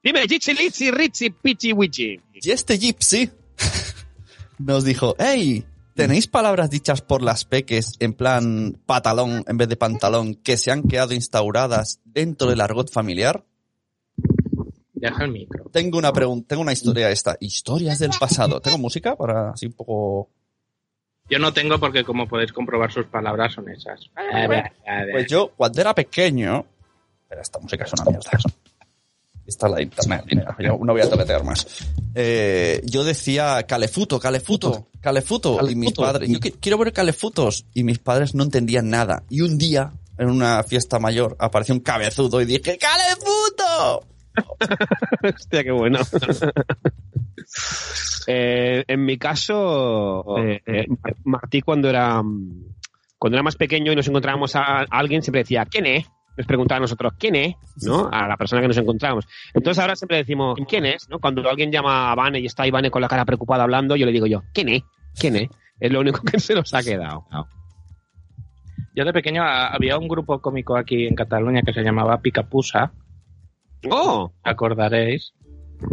Dime, 0.02 0.26
Yechi, 0.26 0.56
Litsi, 0.56 0.89
Ritzi, 0.89 1.30
Pichi, 1.30 1.71
Wichi. 1.71 2.19
Y 2.34 2.50
este 2.50 2.80
Gypsy 2.80 3.30
nos 4.58 4.84
dijo, 4.86 5.15
hey, 5.19 5.65
¿tenéis 5.93 6.26
palabras 6.26 6.71
dichas 6.71 7.04
por 7.04 7.21
las 7.21 7.45
peques 7.45 7.93
en 8.00 8.13
plan 8.13 8.80
patalón 8.88 9.43
en 9.45 9.58
vez 9.58 9.69
de 9.69 9.76
pantalón 9.76 10.34
que 10.34 10.58
se 10.58 10.71
han 10.71 10.82
quedado 10.82 11.13
instauradas 11.13 12.00
dentro 12.06 12.50
del 12.50 12.62
argot 12.62 12.91
familiar? 12.91 13.45
Deja 15.02 15.24
el 15.24 15.32
micro. 15.32 15.66
Tengo 15.72 15.98
una 15.98 16.14
pregunta, 16.14 16.48
tengo 16.50 16.62
una 16.62 16.74
historia 16.74 17.10
esta. 17.10 17.36
Historias 17.40 18.00
del 18.00 18.12
pasado. 18.20 18.62
¿Tengo 18.62 18.78
música 18.78 19.16
para 19.16 19.52
así 19.52 19.66
un 19.66 19.74
poco... 19.74 20.30
Yo 21.30 21.40
no 21.40 21.54
tengo 21.54 21.80
porque 21.80 22.04
como 22.04 22.28
podéis 22.28 22.52
comprobar 22.54 22.92
sus 22.92 23.06
palabras 23.08 23.54
son 23.54 23.70
esas. 23.70 24.00
Pues 25.12 25.28
yo, 25.28 25.52
cuando 25.56 25.82
era 25.82 25.96
pequeño... 25.96 26.66
Pero 27.30 27.42
esta 27.42 27.60
música 27.60 27.86
es 27.86 27.94
una 27.94 28.04
mierda. 28.06 28.30
Esta 29.46 29.66
es 29.68 29.72
la 29.72 29.78
de 29.78 29.84
internet. 29.84 30.24
Mira, 30.28 30.56
yo 30.60 30.78
no 30.84 30.92
voy 30.94 31.02
a 31.02 31.10
teletear 31.10 31.44
más. 31.44 31.66
Eh, 32.14 32.82
yo 32.86 33.04
decía 33.04 33.64
calefuto, 33.64 34.20
calefuto, 34.20 34.88
calefuto. 35.00 35.60
Y 35.70 35.76
mis 35.76 35.94
padres, 35.94 36.30
yo 36.30 36.40
qui- 36.40 36.56
quiero 36.60 36.78
ver 36.78 36.92
calefutos. 36.94 37.66
Y 37.74 37.84
mis 37.84 38.00
padres 38.00 38.36
no 38.36 38.44
entendían 38.44 38.90
nada. 38.90 39.24
Y 39.30 39.42
un 39.42 39.58
día, 39.58 39.94
en 40.18 40.30
una 40.30 40.62
fiesta 40.64 41.00
mayor, 41.00 41.38
apareció 41.40 41.74
un 41.74 41.80
cabezudo 41.82 42.42
y 42.42 42.46
dije, 42.46 42.78
¡calefuto! 42.78 44.06
Hostia, 45.36 45.63
qué 45.63 45.72
bueno. 45.72 46.00
Eh, 48.28 48.84
en 48.88 49.04
mi 49.04 49.17
caso, 49.17 50.38
eh, 50.38 50.62
eh, 50.65 50.86
Mar- 50.88 51.15
Martí 51.24 51.62
cuando 51.62 51.89
era 51.89 52.22
cuando 53.17 53.36
era 53.36 53.44
más 53.44 53.56
pequeño 53.56 53.91
y 53.91 53.96
nos 53.96 54.08
encontrábamos 54.08 54.56
a, 54.56 54.86
alguien 54.89 55.22
siempre 55.24 55.41
decía 55.41 55.65
¿quién 55.65 55.86
es? 55.88 56.06
Nos 56.38 56.46
preguntaba 56.46 56.78
a 56.78 56.82
nosotros 56.82 57.13
¿quién 57.17 57.36
es? 57.36 57.56
¿no? 57.84 58.10
A 58.12 58.28
la 58.28 58.38
persona 58.38 58.62
que 58.62 58.67
nos 58.67 58.78
encontramos. 58.78 59.28
Entonces 59.54 59.82
ahora 59.82 59.96
siempre 59.96 60.17
decimos 60.17 60.58
¿quién 60.67 60.86
es? 60.86 61.10
¿no? 61.10 61.20
Cuando 61.20 61.48
alguien 61.50 61.72
llama 61.72 62.12
a 62.12 62.15
Vane 62.15 62.39
y 62.39 62.46
está 62.46 62.67
Ivane 62.67 62.91
con 62.91 63.02
la 63.02 63.08
cara 63.08 63.26
preocupada 63.26 63.63
hablando, 63.63 63.96
yo 63.96 64.06
le 64.06 64.12
digo 64.12 64.28
yo 64.28 64.44
¿quién 64.54 64.70
es? 64.70 64.84
¿quién 65.20 65.36
es? 65.36 65.50
Es 65.80 65.91
lo 65.91 66.00
único 66.00 66.22
que 66.22 66.39
se 66.39 66.54
nos 66.54 66.74
ha 66.76 66.84
quedado. 66.84 67.26
Yo 68.96 69.04
de 69.04 69.13
pequeño 69.13 69.41
había 69.44 69.98
un 69.98 70.08
grupo 70.08 70.39
cómico 70.39 70.78
aquí 70.78 71.08
en 71.08 71.15
Cataluña 71.15 71.63
que 71.63 71.74
se 71.74 71.82
llamaba 71.82 72.22
Picapusa, 72.22 72.91
¡Oh! 73.89 74.32
acordaréis, 74.44 75.34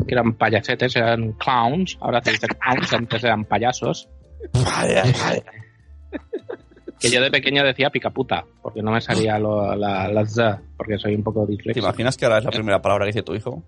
que 0.07 0.15
eran 0.15 0.35
payasetes, 0.35 0.95
eran 0.97 1.33
clowns, 1.33 1.97
ahora 2.01 2.21
se 2.23 2.33
dice 2.33 2.47
clowns, 2.49 2.93
antes 2.93 3.25
eran 3.25 3.45
payasos. 3.45 4.09
Que 7.01 7.11
yo 7.11 7.21
de 7.23 7.31
pequeño 7.31 7.63
decía 7.65 7.91
picaputa, 7.91 8.45
porque 8.61 8.83
no 8.83 8.91
me 8.91 9.01
salía 9.01 9.39
lo- 9.39 9.75
la, 9.77 10.09
la 10.09 10.27
Z, 10.27 10.61
porque 10.77 10.99
soy 10.99 11.15
un 11.15 11.23
poco 11.23 11.47
¿Te 11.47 11.53
disléxico. 11.53 11.87
imaginas 11.87 12.17
que 12.17 12.25
ahora 12.25 12.39
es 12.39 12.45
la 12.45 12.51
primera 12.51 12.83
palabra 12.83 13.05
que 13.05 13.11
dice 13.13 13.23
tu 13.23 13.35
hijo? 13.35 13.63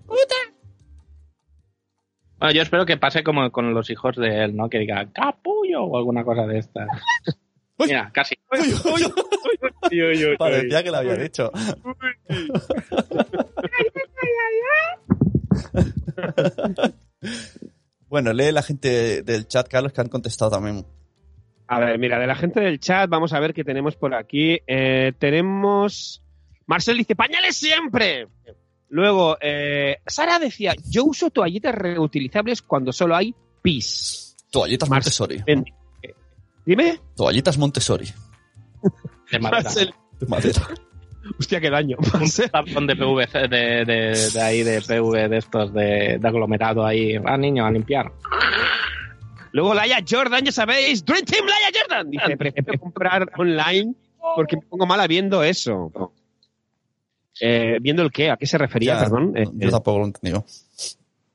Bueno, 2.39 2.55
yo 2.55 2.63
espero 2.63 2.87
que 2.87 2.97
pase 2.97 3.23
como 3.23 3.51
con 3.53 3.73
los 3.75 3.89
hijos 3.91 4.17
de 4.17 4.45
él, 4.45 4.57
¿no? 4.57 4.69
Que 4.71 4.79
diga 4.79 5.07
capullo 5.13 5.85
o 5.85 5.97
alguna 5.99 6.25
cosa 6.25 6.47
de 6.47 6.59
estas. 6.59 6.89
Uy. 7.79 7.87
Mira, 7.89 8.11
casi. 8.13 8.35
Parecía 10.39 10.83
que 10.83 10.91
lo 10.91 10.97
había 10.97 11.17
dicho. 11.17 11.51
bueno, 18.09 18.33
lee 18.33 18.53
la 18.53 18.63
gente 18.63 19.23
del 19.23 19.47
chat, 19.47 19.69
Carlos, 19.69 19.93
que 19.93 20.01
han 20.01 20.09
contestado 20.09 20.51
también. 20.51 20.85
A 21.69 21.79
ver, 21.79 21.99
mira, 21.99 22.19
de 22.19 22.27
la 22.27 22.35
gente 22.35 22.61
del 22.61 22.81
chat, 22.81 23.09
vamos 23.09 23.33
a 23.33 23.41
ver 23.41 23.55
qué 23.55 23.63
tenemos 23.65 23.97
por 23.97 24.15
aquí. 24.15 24.59
Eh, 24.67 25.13
tenemos. 25.19 26.23
Marcel 26.67 26.97
dice: 26.99 27.15
¡Pañales 27.15 27.57
siempre! 27.57 28.27
Luego, 28.89 29.37
eh, 29.41 29.99
Sara 30.07 30.39
decía: 30.41 30.75
Yo 30.89 31.05
uso 31.05 31.31
toallitas 31.31 31.75
reutilizables 31.75 32.63
cuando 32.63 32.93
solo 32.93 33.15
hay 33.15 33.35
pis. 33.63 34.37
Toallitas 34.51 34.89
Mar- 34.89 34.99
Montessori. 34.99 35.43
En- 35.47 35.65
Dime, 36.67 37.01
Toallitas 37.17 37.57
Montessori. 37.57 38.07
De 39.31 39.39
madera. 39.39 39.63
Marcel. 39.63 39.95
De 40.19 40.27
madera. 40.27 40.63
Hostia, 41.39 41.61
qué 41.61 41.71
daño. 41.71 41.97
Un 42.15 42.51
tapón 42.51 42.87
de 42.87 42.97
PVC, 42.97 43.49
de, 43.49 43.85
de, 43.85 44.31
de 44.33 44.43
ahí, 44.43 44.63
de 44.63 44.81
PV 44.81 45.29
de 45.29 45.37
estos, 45.39 45.73
de, 45.73 46.19
de 46.21 46.29
aglomerado 46.29 46.85
ahí. 46.85 47.19
Va, 47.19 47.37
niño, 47.37 47.65
a 47.67 47.71
limpiar. 47.71 48.11
Luego 49.53 49.75
Laia 49.75 49.99
Jordan, 50.09 50.45
ya 50.45 50.53
sabéis, 50.53 51.05
Dream 51.05 51.25
Team 51.25 51.45
Laia 51.47 51.81
Jordan. 51.81 52.11
Dice, 52.11 52.37
prefiero 52.37 52.79
comprar 52.79 53.31
online 53.37 53.95
porque 54.37 54.57
me 54.57 54.63
pongo 54.63 54.87
mala 54.87 55.07
viendo 55.07 55.43
eso. 55.43 55.93
Eh, 57.41 57.79
¿Viendo 57.81 58.03
el 58.03 58.11
qué? 58.13 58.31
¿A 58.31 58.37
qué 58.37 58.47
se 58.47 58.59
refería, 58.59 58.95
Ya, 58.95 59.01
perdón? 59.01 59.33
Eh, 59.37 59.45
yo 59.55 59.71
tampoco 59.71 59.99
lo 59.99 60.05
he 60.05 60.09
entendido. 60.09 60.45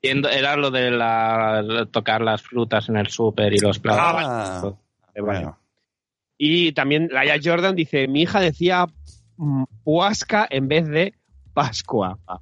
Viendo- 0.02 0.30
Era 0.30 0.56
lo 0.56 0.72
de 0.72 0.92
la, 0.92 1.88
tocar 1.92 2.22
las 2.22 2.42
frutas 2.42 2.88
en 2.90 2.98
el 2.98 3.08
súper 3.08 3.54
y 3.54 3.60
los 3.60 3.80
platos. 3.80 4.24
Ah, 4.26 4.62
eh, 5.14 5.22
vale. 5.22 5.40
bueno. 5.40 5.60
Y 6.38 6.72
también 6.74 7.10
Laia 7.12 7.40
Jordan 7.44 7.76
dice, 7.76 8.08
mi 8.08 8.22
hija 8.24 8.40
decía 8.40 8.86
mm, 9.38 9.64
Puasca 9.84 10.48
en 10.50 10.68
vez 10.68 10.88
de 10.88 11.14
Pascua. 11.54 12.18
Ah. 12.28 12.40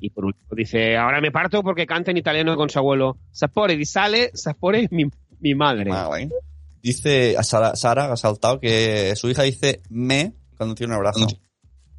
Y 0.00 0.10
por 0.10 0.26
último 0.26 0.48
dice, 0.56 0.96
ahora 0.96 1.20
me 1.20 1.30
parto 1.30 1.62
porque 1.62 1.86
canta 1.86 2.10
en 2.10 2.16
italiano 2.16 2.56
con 2.56 2.68
su 2.68 2.78
abuelo. 2.78 3.16
Sapore 3.30 3.76
di 3.76 3.84
sale, 3.84 4.30
sapore 4.34 4.88
mi, 4.90 5.06
mi 5.40 5.54
madre. 5.54 5.90
Vale. 5.90 6.28
Dice 6.82 7.36
a 7.36 7.42
Sara, 7.42 7.76
Sara 7.76 8.12
ha 8.12 8.16
saltado 8.16 8.58
que 8.58 9.14
su 9.16 9.28
hija 9.28 9.42
dice 9.42 9.80
me 9.90 10.34
cuando 10.56 10.74
tiene 10.74 10.92
un 10.92 10.96
abrazo. 10.98 11.26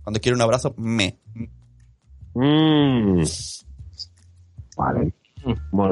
Cuando 0.04 0.20
quiere 0.20 0.36
un 0.36 0.41
abrazo, 0.41 0.74
me. 0.78 1.20
Mm. 2.34 3.24
Vale. 4.78 5.13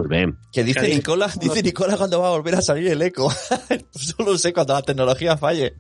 Bé. 0.08 0.34
Que 0.52 0.64
dice. 0.64 0.88
Nicola, 0.90 1.32
dice 1.40 1.64
Nicola 1.64 1.98
cuando 1.98 2.20
va 2.20 2.28
a 2.28 2.32
volver 2.32 2.56
a 2.56 2.62
salir 2.62 2.88
el 2.88 3.02
eco. 3.02 3.32
Solo 3.92 4.38
sé 4.38 4.54
cuando 4.54 4.74
la 4.74 4.82
tecnología 4.82 5.38
falle. 5.38 5.76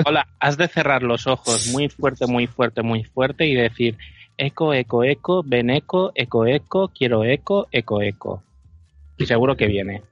Nicola, 0.00 0.26
has 0.38 0.56
de 0.56 0.68
cerrar 0.68 1.02
los 1.02 1.26
ojos 1.26 1.68
muy 1.68 1.88
fuerte, 1.88 2.26
muy 2.26 2.46
fuerte, 2.46 2.82
muy 2.82 3.04
fuerte 3.04 3.46
y 3.46 3.54
decir 3.54 3.96
eco, 4.36 4.72
eco, 4.74 5.04
eco, 5.04 5.42
ven 5.44 5.70
eco, 5.70 6.12
eco, 6.14 6.46
eco, 6.46 6.88
quiero 6.88 7.24
eco, 7.24 7.66
eco, 7.72 8.02
eco. 8.02 8.42
Y 9.16 9.26
seguro 9.26 9.56
que 9.56 9.66
viene. 9.66 10.02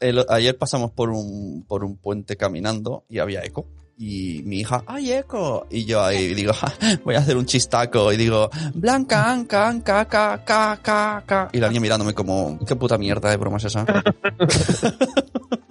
El- 0.00 0.24
ayer 0.28 0.56
pasamos 0.56 0.90
por 0.92 1.10
un, 1.10 1.64
por 1.66 1.84
un 1.84 1.96
puente 1.96 2.36
caminando 2.36 3.04
y 3.08 3.18
había 3.18 3.42
eco. 3.44 3.66
Y 3.98 4.42
mi 4.44 4.60
hija, 4.60 4.82
¡ay, 4.86 5.12
eco! 5.12 5.66
Y 5.70 5.84
yo 5.84 6.02
ahí 6.02 6.34
digo, 6.34 6.52
"Ja, 6.54 6.72
voy 7.04 7.14
a 7.14 7.18
hacer 7.18 7.36
un 7.36 7.46
chistaco. 7.46 8.12
Y 8.12 8.16
digo, 8.16 8.48
Blanca, 8.74 9.30
Anca, 9.30 9.68
Anca, 9.68 10.04
ca, 10.06 10.42
ca, 10.44 10.78
ca, 10.82 11.22
ca. 11.26 11.48
Y 11.52 11.58
la 11.58 11.68
niña 11.68 11.80
mirándome 11.82 12.14
como, 12.14 12.58
¿qué 12.66 12.74
puta 12.74 12.96
mierda 12.98 13.30
de 13.30 13.36
broma 13.36 13.58
es 13.58 13.64
esa? 13.64 13.84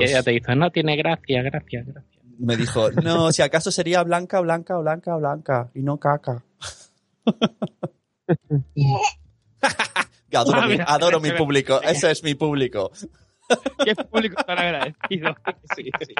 Y 0.00 0.04
ella 0.04 0.22
te 0.22 0.30
dice, 0.32 0.54
no 0.56 0.70
tiene 0.70 0.96
gracia, 0.96 1.42
gracia, 1.42 1.82
gracia. 1.86 2.20
Me 2.38 2.56
dijo, 2.56 2.90
no, 2.90 3.32
si 3.32 3.42
acaso 3.42 3.70
sería 3.70 4.02
Blanca, 4.02 4.40
Blanca, 4.40 4.76
Blanca, 4.78 5.16
Blanca. 5.16 5.70
Y 5.74 5.82
no 5.82 5.98
caca. 5.98 6.44
adoro 10.32 10.60
Ah, 10.60 10.66
mi, 10.68 10.76
adoro 10.86 11.20
mira, 11.20 11.34
mi 11.34 11.38
público. 11.38 11.80
Ese 11.82 12.10
es 12.10 12.22
mi 12.22 12.34
público. 12.34 12.90
Qué 13.84 13.94
público 13.94 14.42
tan 14.44 14.58
agradecido. 14.58 15.34
Sí, 15.74 15.90
sí. 16.06 16.14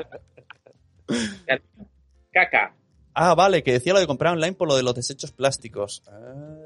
Caca. 2.32 2.74
Ah, 3.14 3.34
vale, 3.34 3.62
que 3.62 3.72
decía 3.72 3.92
lo 3.92 4.00
de 4.00 4.06
comprar 4.06 4.32
online 4.34 4.54
por 4.54 4.68
lo 4.68 4.76
de 4.76 4.82
los 4.82 4.94
desechos 4.94 5.32
plásticos. 5.32 6.02
Ah, 6.08 6.56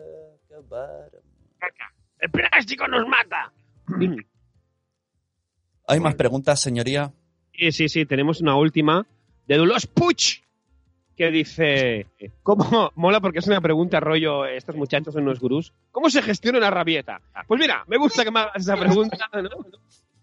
qué 0.49 0.55
bar- 0.69 1.11
El 2.19 2.31
plástico 2.31 2.87
nos 2.89 3.07
mata. 3.07 3.53
¿Hay 5.91 6.01
más 6.01 6.15
preguntas, 6.15 6.61
señoría? 6.61 7.13
Sí, 7.53 7.73
sí, 7.73 7.89
sí, 7.89 8.07
tenemos 8.07 8.41
una 8.41 8.57
última 8.57 9.07
de 9.47 9.57
Dulos 9.57 9.87
Puch 9.87 10.41
que 11.17 11.31
dice, 11.31 12.07
¿cómo 12.43 12.93
mola? 12.95 13.21
Porque 13.21 13.41
es 13.41 13.47
una 13.49 13.61
pregunta 13.61 13.99
rollo, 13.99 14.47
estos 14.47 14.77
muchachos 14.77 15.13
son 15.13 15.25
unos 15.25 15.41
gurús, 15.41 15.73
¿cómo 15.91 16.09
se 16.09 16.23
gestiona 16.23 16.59
una 16.59 16.71
rabieta? 16.71 17.21
Pues 17.47 17.61
mira, 17.61 17.85
me 17.89 17.99
gusta 17.99 18.25
que 18.25 18.31
me 18.31 18.41
hagas 18.41 18.63
esa 18.63 18.77
pregunta, 18.77 19.19
¿no? 19.35 19.51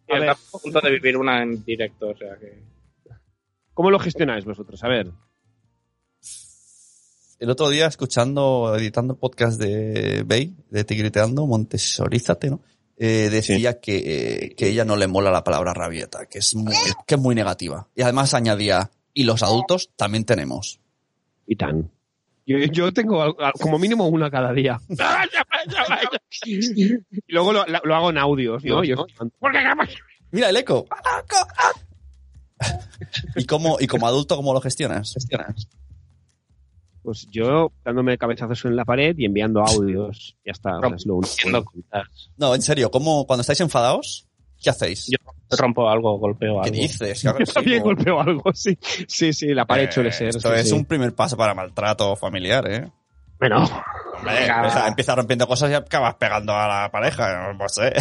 A 0.09 0.19
ver, 0.19 0.29
a 0.29 0.35
punto 0.35 0.79
de 0.79 0.91
vivir 0.91 1.17
una 1.17 1.43
en 1.43 1.65
directo, 1.65 2.07
o 2.07 2.15
sea 2.15 2.37
que... 2.37 2.63
¿cómo 3.73 3.91
lo 3.91 3.99
gestionáis 3.99 4.45
vosotros? 4.45 4.81
A 4.85 4.87
ver. 4.87 5.11
El 7.39 7.49
otro 7.49 7.67
día, 7.69 7.87
escuchando, 7.87 8.73
editando 8.77 9.15
el 9.15 9.19
podcast 9.19 9.59
de 9.59 10.23
Bay, 10.25 10.55
de 10.69 10.85
Tigriteando, 10.85 11.45
Montesorízate, 11.45 12.49
¿no? 12.49 12.61
Eh, 12.99 13.29
decía 13.29 13.79
que, 13.79 13.97
eh, 13.97 14.55
que 14.55 14.69
ella 14.69 14.83
no 14.83 14.95
le 14.95 15.05
mola 15.05 15.29
la 15.29 15.43
palabra 15.43 15.73
rabieta, 15.73 16.25
que 16.25 16.39
es 16.39 16.55
muy, 16.55 16.73
que 17.05 17.15
es 17.15 17.21
muy 17.21 17.35
negativa. 17.35 17.87
Y 17.95 18.01
además 18.01 18.33
añadía, 18.33 18.89
y 19.13 19.23
los 19.23 19.43
adultos 19.43 19.91
también 19.95 20.25
tenemos. 20.25 20.79
Y 21.45 21.55
tan. 21.55 21.91
Yo, 22.47 22.57
yo 22.57 22.93
tengo 22.93 23.35
como 23.59 23.77
mínimo 23.77 24.07
una 24.07 24.31
cada 24.31 24.51
día. 24.53 24.79
y 26.45 26.89
luego 27.27 27.53
lo, 27.53 27.65
lo 27.65 27.95
hago 27.95 28.09
en 28.09 28.17
audios, 28.17 28.63
¿no? 28.63 28.83
Yo, 28.83 29.05
Mira 30.31 30.49
el 30.49 30.57
eco. 30.57 30.87
¿Y 33.35 33.45
cómo, 33.45 33.77
y 33.79 33.87
como 33.87 34.07
adulto, 34.07 34.35
cómo 34.35 34.53
lo 34.53 34.61
gestionas? 34.61 35.13
Pues 37.07 37.25
yo 37.31 37.71
dándome 37.85 38.17
cabezazos 38.17 38.65
en 38.65 38.75
la 38.75 38.83
pared 38.83 39.15
y 39.17 39.23
enviando 39.23 39.61
audios. 39.61 40.35
Ya 40.45 40.51
está. 40.51 40.77
o 40.77 40.81
sea, 40.81 40.95
es 40.97 41.05
lo 41.05 41.15
único. 41.15 41.31
Haciendo 41.31 41.63
cosas. 41.63 42.29
No, 42.35 42.53
en 42.53 42.61
serio, 42.61 42.91
¿cómo, 42.91 43.25
cuando 43.25 43.43
estáis 43.43 43.61
enfadados, 43.61 44.27
¿qué 44.61 44.71
hacéis? 44.71 45.07
Yo 45.07 45.15
rompo 45.57 45.87
algo, 45.87 46.19
golpeo 46.19 46.59
¿Qué 46.63 46.67
algo. 46.67 46.81
dices? 46.81 47.21
Claro 47.21 47.37
que 47.37 47.45
Yo 47.45 47.47
sí, 47.47 47.53
también 47.53 47.81
golpeo 47.81 48.19
algo, 48.19 48.51
sí. 48.53 48.77
Sí, 49.07 49.31
sí, 49.31 49.53
la 49.53 49.63
pared 49.63 49.87
Eh, 49.87 49.91
suele 49.93 50.11
ser. 50.11 50.27
Esto 50.27 50.53
sí, 50.53 50.59
es 50.59 50.67
sí. 50.67 50.75
un 50.75 50.83
primer 50.83 51.15
paso 51.15 51.37
para 51.37 51.53
maltrato 51.53 52.13
familiar, 52.17 52.69
¿eh? 52.69 52.91
Bueno, 53.39 53.63
Hombre, 54.17 54.47
empieza, 54.47 54.87
empieza 54.89 55.15
rompiendo 55.15 55.47
cosas 55.47 55.71
y 55.71 55.75
acabas 55.75 56.15
pegando 56.15 56.51
a 56.51 56.67
la 56.67 56.91
pareja, 56.91 57.53
no 57.53 57.69
sé. 57.69 57.93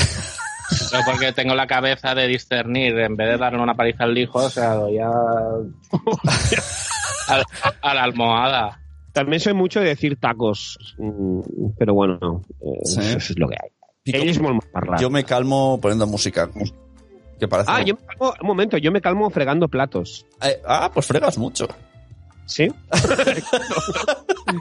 Pero 0.91 1.03
porque 1.07 1.33
tengo 1.33 1.55
la 1.55 1.69
cabeza 1.69 2.13
de 2.17 2.27
discernir, 2.27 2.99
en 2.99 3.15
vez 3.15 3.29
de 3.29 3.39
darle 3.39 3.63
una 3.63 3.75
paliza 3.75 4.03
al 4.03 4.19
hijo, 4.19 4.41
o 4.41 4.51
sea, 4.51 4.71
doy 4.71 4.99
a... 4.99 5.11
a, 7.29 7.43
a 7.83 7.95
la 7.95 8.03
almohada. 8.03 8.81
También 9.17 9.41
soy 9.41 9.55
mucho 9.55 9.81
de 9.81 9.87
decir 9.89 10.21
tacos. 10.21 10.79
mm, 10.99 11.41
Pero 11.79 11.95
bueno, 11.95 12.19
no. 12.21 12.43
eh, 12.61 12.81
Sí. 12.85 13.01
Eso 13.01 13.33
es 13.33 13.39
lo 13.39 13.49
que 13.49 13.57
hay. 13.63 13.71
Pico-. 14.03 14.19
Yo 15.01 15.09
me 15.11 15.25
calmo 15.25 15.81
poniendo 15.81 16.07
música. 16.07 16.51
Ah, 17.67 17.83
yo 17.83 17.95
me 17.95 18.01
calmo, 18.07 18.35
un 18.41 18.47
momento, 18.47 18.77
yo 18.77 18.93
me 18.93 19.01
calmo 19.01 19.29
fregando 19.31 19.69
platos. 19.69 20.27
Eh, 20.43 20.61
ah, 20.67 20.91
pues 20.93 21.07
fregas 21.07 21.39
mucho. 21.39 21.67
¿Sí? 22.45 22.69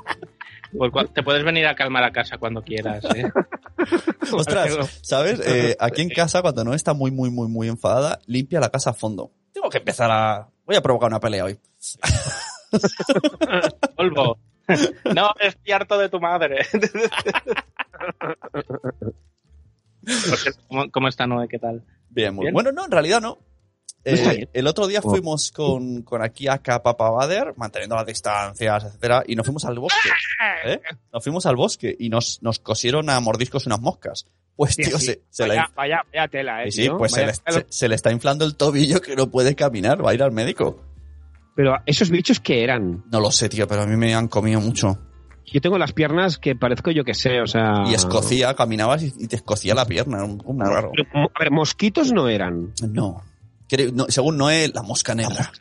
Pues 0.77 0.91
te 1.13 1.23
puedes 1.23 1.45
venir 1.45 1.65
a 1.67 1.73
calmar 1.75 2.03
a 2.03 2.11
casa 2.11 2.37
cuando 2.37 2.61
quieras, 2.61 3.05
¿eh? 3.15 3.31
Ostras, 4.33 4.99
¿sabes? 5.01 5.39
Eh, 5.45 5.77
aquí 5.79 6.01
en 6.01 6.09
casa, 6.09 6.41
cuando 6.41 6.65
no 6.65 6.73
está 6.73 6.93
muy, 6.93 7.11
muy, 7.11 7.29
muy, 7.29 7.47
muy 7.47 7.69
enfadada, 7.69 8.19
limpia 8.25 8.59
la 8.59 8.67
casa 8.69 8.89
a 8.89 8.93
fondo. 8.93 9.31
Tengo 9.53 9.69
que 9.69 9.77
empezar 9.77 10.11
a... 10.11 10.49
Voy 10.65 10.75
a 10.75 10.81
provocar 10.81 11.07
una 11.09 11.21
pelea 11.21 11.45
hoy. 11.45 11.57
Polvo. 13.95 14.37
No, 15.13 15.29
estoy 15.39 15.71
harto 15.73 15.97
de 15.97 16.09
tu 16.09 16.19
madre. 16.19 16.65
¿Cómo, 20.67 20.91
cómo 20.91 21.07
está 21.07 21.25
Noé? 21.27 21.47
¿Qué 21.47 21.59
tal? 21.59 21.83
Bien, 22.09 22.33
muy 22.33 22.45
Bien. 22.45 22.53
bueno. 22.53 22.71
No, 22.71 22.85
en 22.85 22.91
realidad 22.91 23.21
no. 23.21 23.39
Eh, 24.07 24.47
el 24.53 24.67
otro 24.67 24.85
día 24.85 24.99
Oh. 25.03 25.09
fuimos 25.09 25.51
con, 25.51 26.03
con 26.03 26.21
aquí 26.21 26.47
acá 26.47 26.83
Papa 26.83 27.09
Bader, 27.09 27.53
manteniendo 27.57 27.95
las 27.95 28.05
distancias, 28.05 28.83
etcétera, 28.83 29.23
y 29.25 29.35
nos 29.35 29.47
fuimos 29.47 29.65
al 29.65 29.79
bosque. 29.79 30.09
¿eh? 30.65 30.79
Nos 31.11 31.23
fuimos 31.23 31.47
al 31.47 31.55
bosque 31.55 31.95
y 31.97 32.09
nos, 32.09 32.39
nos 32.43 32.59
cosieron 32.59 33.09
a 33.09 33.19
mordiscos 33.19 33.65
unas 33.65 33.81
moscas. 33.81 34.27
Pues, 34.55 34.75
tío, 34.75 34.99
sí. 34.99 35.07
se, 35.07 35.21
se 35.31 35.47
vaya, 35.47 35.61
la, 35.61 35.71
vaya, 35.75 36.01
vaya 36.13 36.27
tela, 36.27 36.63
¿eh? 36.63 36.71
sí, 36.71 36.77
sí, 36.77 36.81
tío? 36.83 36.97
pues 36.99 37.13
se 37.13 37.25
le, 37.25 37.33
se 37.67 37.89
le 37.89 37.95
está 37.95 38.11
inflando 38.11 38.45
el 38.45 38.55
tobillo 38.55 39.01
que 39.01 39.15
no 39.15 39.29
puede 39.31 39.55
caminar, 39.55 40.05
va 40.05 40.11
a 40.11 40.13
ir 40.13 40.21
al 40.21 40.31
médico. 40.31 40.79
Pero 41.55 41.77
esos 41.85 42.09
bichos 42.09 42.39
que 42.39 42.63
eran. 42.63 43.03
No 43.11 43.19
lo 43.19 43.31
sé, 43.31 43.49
tío, 43.49 43.67
pero 43.67 43.83
a 43.83 43.85
mí 43.87 43.95
me 43.95 44.13
han 44.13 44.27
comido 44.27 44.59
mucho. 44.59 44.99
Yo 45.45 45.61
tengo 45.61 45.77
las 45.77 45.93
piernas 45.93 46.37
que 46.37 46.55
parezco 46.55 46.91
yo 46.91 47.03
que 47.03 47.13
sé, 47.13 47.39
o 47.39 47.47
sea. 47.47 47.83
Y 47.87 47.93
escocía, 47.93 48.53
caminabas 48.55 49.03
y, 49.03 49.27
te 49.27 49.37
escocía 49.37 49.73
la 49.73 49.85
pierna, 49.85 50.17
era 50.17 50.25
un 50.25 50.41
muy 50.45 50.65
raro. 50.65 50.91
Pero, 50.93 51.07
A 51.33 51.39
ver, 51.39 51.51
mosquitos 51.51 52.11
no 52.11 52.27
eran. 52.27 52.73
No. 52.89 53.23
No, 53.93 54.05
según 54.09 54.37
Noé, 54.37 54.69
la 54.73 54.83
mosca 54.83 55.15
negra. 55.15 55.51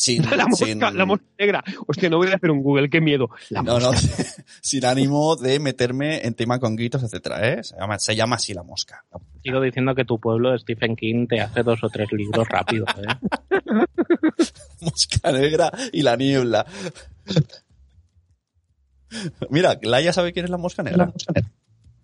Sin, 0.00 0.22
La 0.34 0.46
mosca, 0.46 0.64
sin- 0.64 0.80
la 0.80 1.04
mosca 1.04 1.26
negra. 1.38 1.62
Hostia, 1.86 2.08
no 2.08 2.16
voy 2.16 2.28
a 2.28 2.36
hacer 2.36 2.50
un 2.50 2.62
Google, 2.62 2.88
qué 2.88 3.02
miedo. 3.02 3.28
La 3.50 3.62
no, 3.62 3.78
no, 3.78 3.92
mosca. 3.92 4.14
sin 4.62 4.86
ánimo 4.86 5.36
de 5.36 5.60
meterme 5.60 6.26
en 6.26 6.32
tema 6.32 6.58
con 6.58 6.74
gritos, 6.74 7.02
etcétera, 7.02 7.46
¿eh? 7.46 7.62
Se 7.62 7.76
llama, 7.76 7.98
se 7.98 8.16
llama 8.16 8.36
así 8.36 8.54
la 8.54 8.62
mosca. 8.62 9.04
Sigo 9.42 9.60
diciendo 9.60 9.94
que 9.94 10.06
tu 10.06 10.18
pueblo, 10.18 10.56
Stephen 10.58 10.96
King, 10.96 11.26
te 11.26 11.42
hace 11.42 11.62
dos 11.62 11.84
o 11.84 11.90
tres 11.90 12.10
libros 12.12 12.48
rápidos, 12.48 12.88
¿eh? 12.96 13.84
Mosca 14.80 15.32
negra 15.32 15.70
y 15.92 16.00
la 16.00 16.16
niebla. 16.16 16.64
Mira, 19.50 19.78
Laia 19.82 20.14
sabe 20.14 20.32
quién 20.32 20.46
es 20.46 20.50
la 20.50 20.56
mosca 20.56 20.82
negra. 20.82 21.12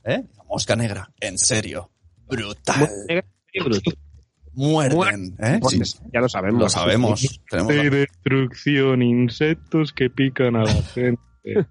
¿Eh? 0.05 0.23
La 0.37 0.45
mosca 0.45 0.77
negra, 0.77 1.11
en 1.21 1.39
serio. 1.39 1.91
Brutal. 2.29 2.81
Mosca 2.81 2.95
negra 3.09 3.27
y 3.55 3.61
bruto. 3.63 3.91
Muerden, 4.57 5.37
¿eh? 5.39 5.61
Sí, 5.69 5.81
ya 6.13 6.21
lo 6.21 6.29
sabemos. 6.29 6.61
lo 6.61 6.69
sabemos. 6.69 7.41
Tenemos 7.51 7.75
la- 7.75 7.91
destrucción, 7.91 9.03
insectos 9.03 9.93
que 9.93 10.09
pican 10.11 10.57
a 10.57 10.65
la 10.65 10.73
gente. 10.95 11.67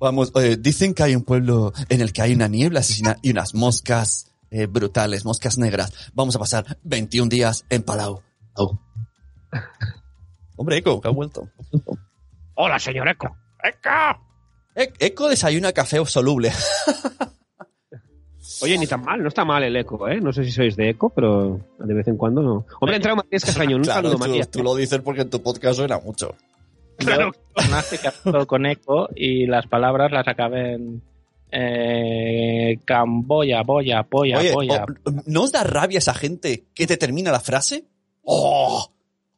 Vamos, 0.00 0.32
eh, 0.34 0.56
dicen 0.58 0.94
que 0.94 1.04
hay 1.04 1.14
un 1.14 1.22
pueblo 1.22 1.72
en 1.88 2.00
el 2.00 2.12
que 2.12 2.22
hay 2.22 2.34
una 2.34 2.48
niebla 2.48 2.80
asesina 2.80 3.16
y 3.22 3.30
unas 3.30 3.54
moscas 3.54 4.32
eh, 4.50 4.66
brutales, 4.66 5.24
moscas 5.24 5.58
negras. 5.58 6.10
Vamos 6.12 6.34
a 6.34 6.40
pasar 6.40 6.78
21 6.82 7.28
días 7.28 7.64
en 7.70 7.84
Palau. 7.84 8.20
Oh. 8.54 8.78
Hombre, 10.56 10.78
Eco, 10.78 11.00
que 11.00 11.06
ha 11.08 11.12
vuelto. 11.12 11.48
Hola, 12.54 12.78
señor 12.80 13.08
Eco. 13.08 13.36
¡Eco! 13.62 14.20
E- 14.74 14.92
Eco 14.98 15.28
desayuna 15.28 15.72
café 15.72 16.04
soluble. 16.04 16.52
Oye, 18.62 18.78
ni 18.78 18.86
tan 18.86 19.02
mal, 19.02 19.20
no 19.22 19.28
está 19.28 19.44
mal 19.44 19.62
el 19.62 19.76
eco, 19.76 20.08
¿eh? 20.08 20.20
No 20.20 20.32
sé 20.32 20.44
si 20.44 20.52
sois 20.52 20.76
de 20.76 20.90
eco, 20.90 21.10
pero 21.10 21.60
de 21.78 21.94
vez 21.94 22.06
en 22.08 22.16
cuando 22.16 22.42
no. 22.42 22.66
Hombre, 22.80 22.94
ha 22.94 22.96
entrado 22.96 23.16
Matías 23.16 23.44
Castañón. 23.44 23.80
Un 23.80 23.84
claro, 23.84 24.08
saludo, 24.08 24.12
tú, 24.12 24.18
Matías. 24.30 24.48
tú 24.50 24.62
lo 24.62 24.74
dices 24.76 25.00
porque 25.00 25.22
en 25.22 25.30
tu 25.30 25.42
podcast 25.42 25.76
suena 25.76 25.98
mucho. 25.98 26.34
Claro. 26.96 27.32
Nace 27.70 27.98
que 27.98 28.08
habló 28.24 28.46
con 28.46 28.66
eco 28.66 29.08
y 29.16 29.46
las 29.46 29.66
palabras 29.66 30.12
las 30.12 30.28
acabé 30.28 30.74
en 30.74 31.02
eh, 31.50 32.78
camboya, 32.84 33.62
boya, 33.62 34.02
polla, 34.04 34.38
Oye, 34.38 34.52
polla. 34.52 34.86
oh, 35.04 35.10
¿no 35.26 35.42
os 35.42 35.52
da 35.52 35.64
rabia 35.64 35.98
esa 35.98 36.14
gente 36.14 36.64
que 36.74 36.86
te 36.86 36.96
termina 36.96 37.32
la 37.32 37.40
frase? 37.40 37.84
¡Oh! 38.22 38.90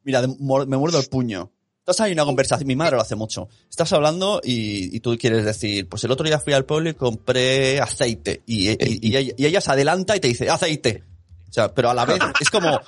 Mira, 0.04 0.20
me 0.22 0.76
muerdo 0.76 1.00
el 1.00 1.08
puño. 1.08 1.50
Estás 1.86 2.00
ahí 2.00 2.12
en 2.12 2.16
una 2.18 2.24
conversación, 2.24 2.66
mi 2.66 2.76
madre 2.76 2.96
lo 2.96 3.02
hace 3.02 3.14
mucho. 3.14 3.46
Estás 3.68 3.92
hablando 3.92 4.40
y, 4.42 4.96
y 4.96 5.00
tú 5.00 5.18
quieres 5.18 5.44
decir, 5.44 5.86
pues 5.86 6.02
el 6.04 6.10
otro 6.12 6.24
día 6.26 6.38
fui 6.40 6.54
al 6.54 6.64
pueblo 6.64 6.88
y 6.88 6.94
compré 6.94 7.78
aceite. 7.78 8.40
Y, 8.46 8.70
y- 8.70 8.76
y 9.02 9.14
ella, 9.18 9.34
y 9.36 9.44
ella 9.44 9.60
se 9.60 9.70
adelanta 9.70 10.16
y 10.16 10.20
te 10.20 10.28
dice, 10.28 10.48
aceite. 10.48 11.02
O 11.50 11.52
sea, 11.52 11.74
pero 11.74 11.90
a 11.90 11.94
la 11.94 12.06
vez, 12.06 12.18
es 12.40 12.48
como 12.48 12.80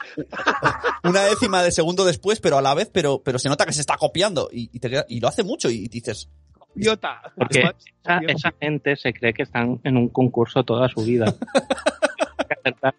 una 1.04 1.24
décima 1.24 1.62
de 1.62 1.72
segundo 1.72 2.06
después, 2.06 2.40
pero 2.40 2.56
a 2.56 2.62
la 2.62 2.72
vez, 2.72 2.88
pero, 2.90 3.20
pero 3.22 3.38
se 3.38 3.50
nota 3.50 3.66
que 3.66 3.74
se 3.74 3.82
está 3.82 3.98
copiando. 3.98 4.48
Y, 4.50 4.70
y 4.72 4.78
te 4.80 4.88
queda- 4.88 5.04
y 5.10 5.20
lo 5.20 5.28
hace 5.28 5.44
mucho 5.44 5.68
y 5.68 5.88
dices, 5.88 6.30
Idiota. 6.74 7.20
Porque 7.36 7.60
esa, 7.60 8.20
esa 8.28 8.54
gente 8.58 8.96
se 8.96 9.12
cree 9.12 9.34
que 9.34 9.42
están 9.42 9.78
en 9.84 9.98
un 9.98 10.08
concurso 10.08 10.64
toda 10.64 10.88
su 10.88 11.02
vida. 11.02 11.34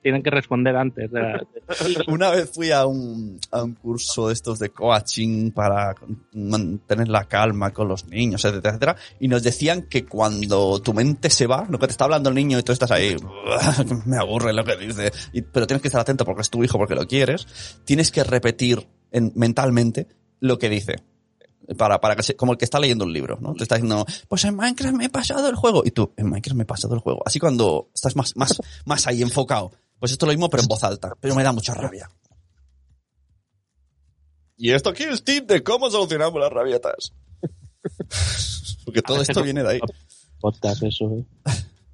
Tienen 0.01 0.23
que 0.23 0.30
responder 0.30 0.75
antes. 0.75 1.10
Una 2.08 2.30
vez 2.30 2.51
fui 2.53 2.71
a 2.71 2.86
un, 2.86 3.39
a 3.51 3.63
un 3.63 3.73
curso 3.73 4.27
de 4.27 4.34
estos 4.34 4.60
de 4.60 4.69
coaching 4.69 5.51
para 5.51 5.95
mantener 6.34 7.08
la 7.10 7.25
calma 7.25 7.71
con 7.71 7.88
los 7.88 8.06
niños, 8.08 8.43
etcétera, 8.45 8.69
etcétera, 8.69 8.95
y 9.19 9.27
nos 9.27 9.43
decían 9.43 9.84
que 9.84 10.06
cuando 10.06 10.80
tu 10.82 10.93
mente 10.93 11.30
se 11.30 11.47
va, 11.47 11.65
lo 11.69 11.80
que 11.80 11.88
te 11.88 11.91
está 11.91 12.06
hablando 12.06 12.30
el 12.30 12.36
niño 12.36 12.60
y 12.60 12.63
tú 12.63 12.71
estás 12.71 12.91
ahí, 12.91 13.15
me 14.06 14.17
aburre 14.17 14.53
lo 14.53 14.63
que 14.63 14.77
dice, 14.77 15.12
pero 15.51 15.67
tienes 15.67 15.82
que 15.82 15.88
estar 15.88 16.01
atento 16.01 16.25
porque 16.25 16.41
es 16.41 16.49
tu 16.49 16.63
hijo, 16.63 16.77
porque 16.77 16.95
lo 16.95 17.06
quieres, 17.08 17.47
tienes 17.86 18.12
que 18.12 18.23
repetir 18.23 18.88
en- 19.12 19.32
mentalmente 19.36 20.08
lo 20.39 20.58
que 20.58 20.69
dice. 20.69 20.95
Para, 21.77 21.99
para 21.99 22.15
que 22.15 22.23
se- 22.23 22.36
como 22.36 22.53
el 22.53 22.58
que 22.58 22.65
está 22.65 22.80
leyendo 22.80 23.03
un 23.06 23.12
libro, 23.12 23.38
¿no? 23.41 23.53
Te 23.53 23.63
está 23.63 23.75
diciendo, 23.75 24.06
pues 24.30 24.45
en 24.45 24.56
Minecraft 24.56 24.95
me 24.95 25.06
he 25.06 25.10
pasado 25.10 25.49
el 25.49 25.56
juego. 25.56 25.84
Y 25.86 25.91
tú, 25.91 26.13
en 26.15 26.30
Minecraft 26.30 26.56
me 26.56 26.63
he 26.63 26.65
pasado 26.67 26.93
el 26.93 27.01
juego. 27.01 27.21
Así 27.25 27.39
cuando 27.39 27.89
estás 27.93 28.15
más, 28.15 28.36
más, 28.38 28.58
más 28.86 29.06
ahí 29.08 29.21
enfocado. 29.21 29.71
Pues 29.99 30.12
esto 30.12 30.25
es 30.25 30.27
lo 30.27 30.34
mismo, 30.34 30.49
pero 30.49 30.63
en 30.63 30.67
voz 30.69 30.84
alta. 30.84 31.13
Pero 31.19 31.36
me 31.36 31.43
da 31.43 31.51
mucha 31.51 31.73
rabia. 31.73 32.10
Y 34.56 34.71
esto 34.71 34.89
aquí 34.89 35.03
es 35.03 35.23
tip 35.23 35.47
de 35.47 35.63
cómo 35.63 35.89
solucionamos 35.91 36.39
las 36.39 36.51
rabietas. 36.51 37.13
Porque 38.86 39.01
todo 39.01 39.21
esto 39.21 39.43
viene 39.43 39.62
de 39.63 39.69
ahí. 39.69 39.80
Podcast, 40.39 40.84
eso. 40.84 41.06
¿eh? 41.12 41.25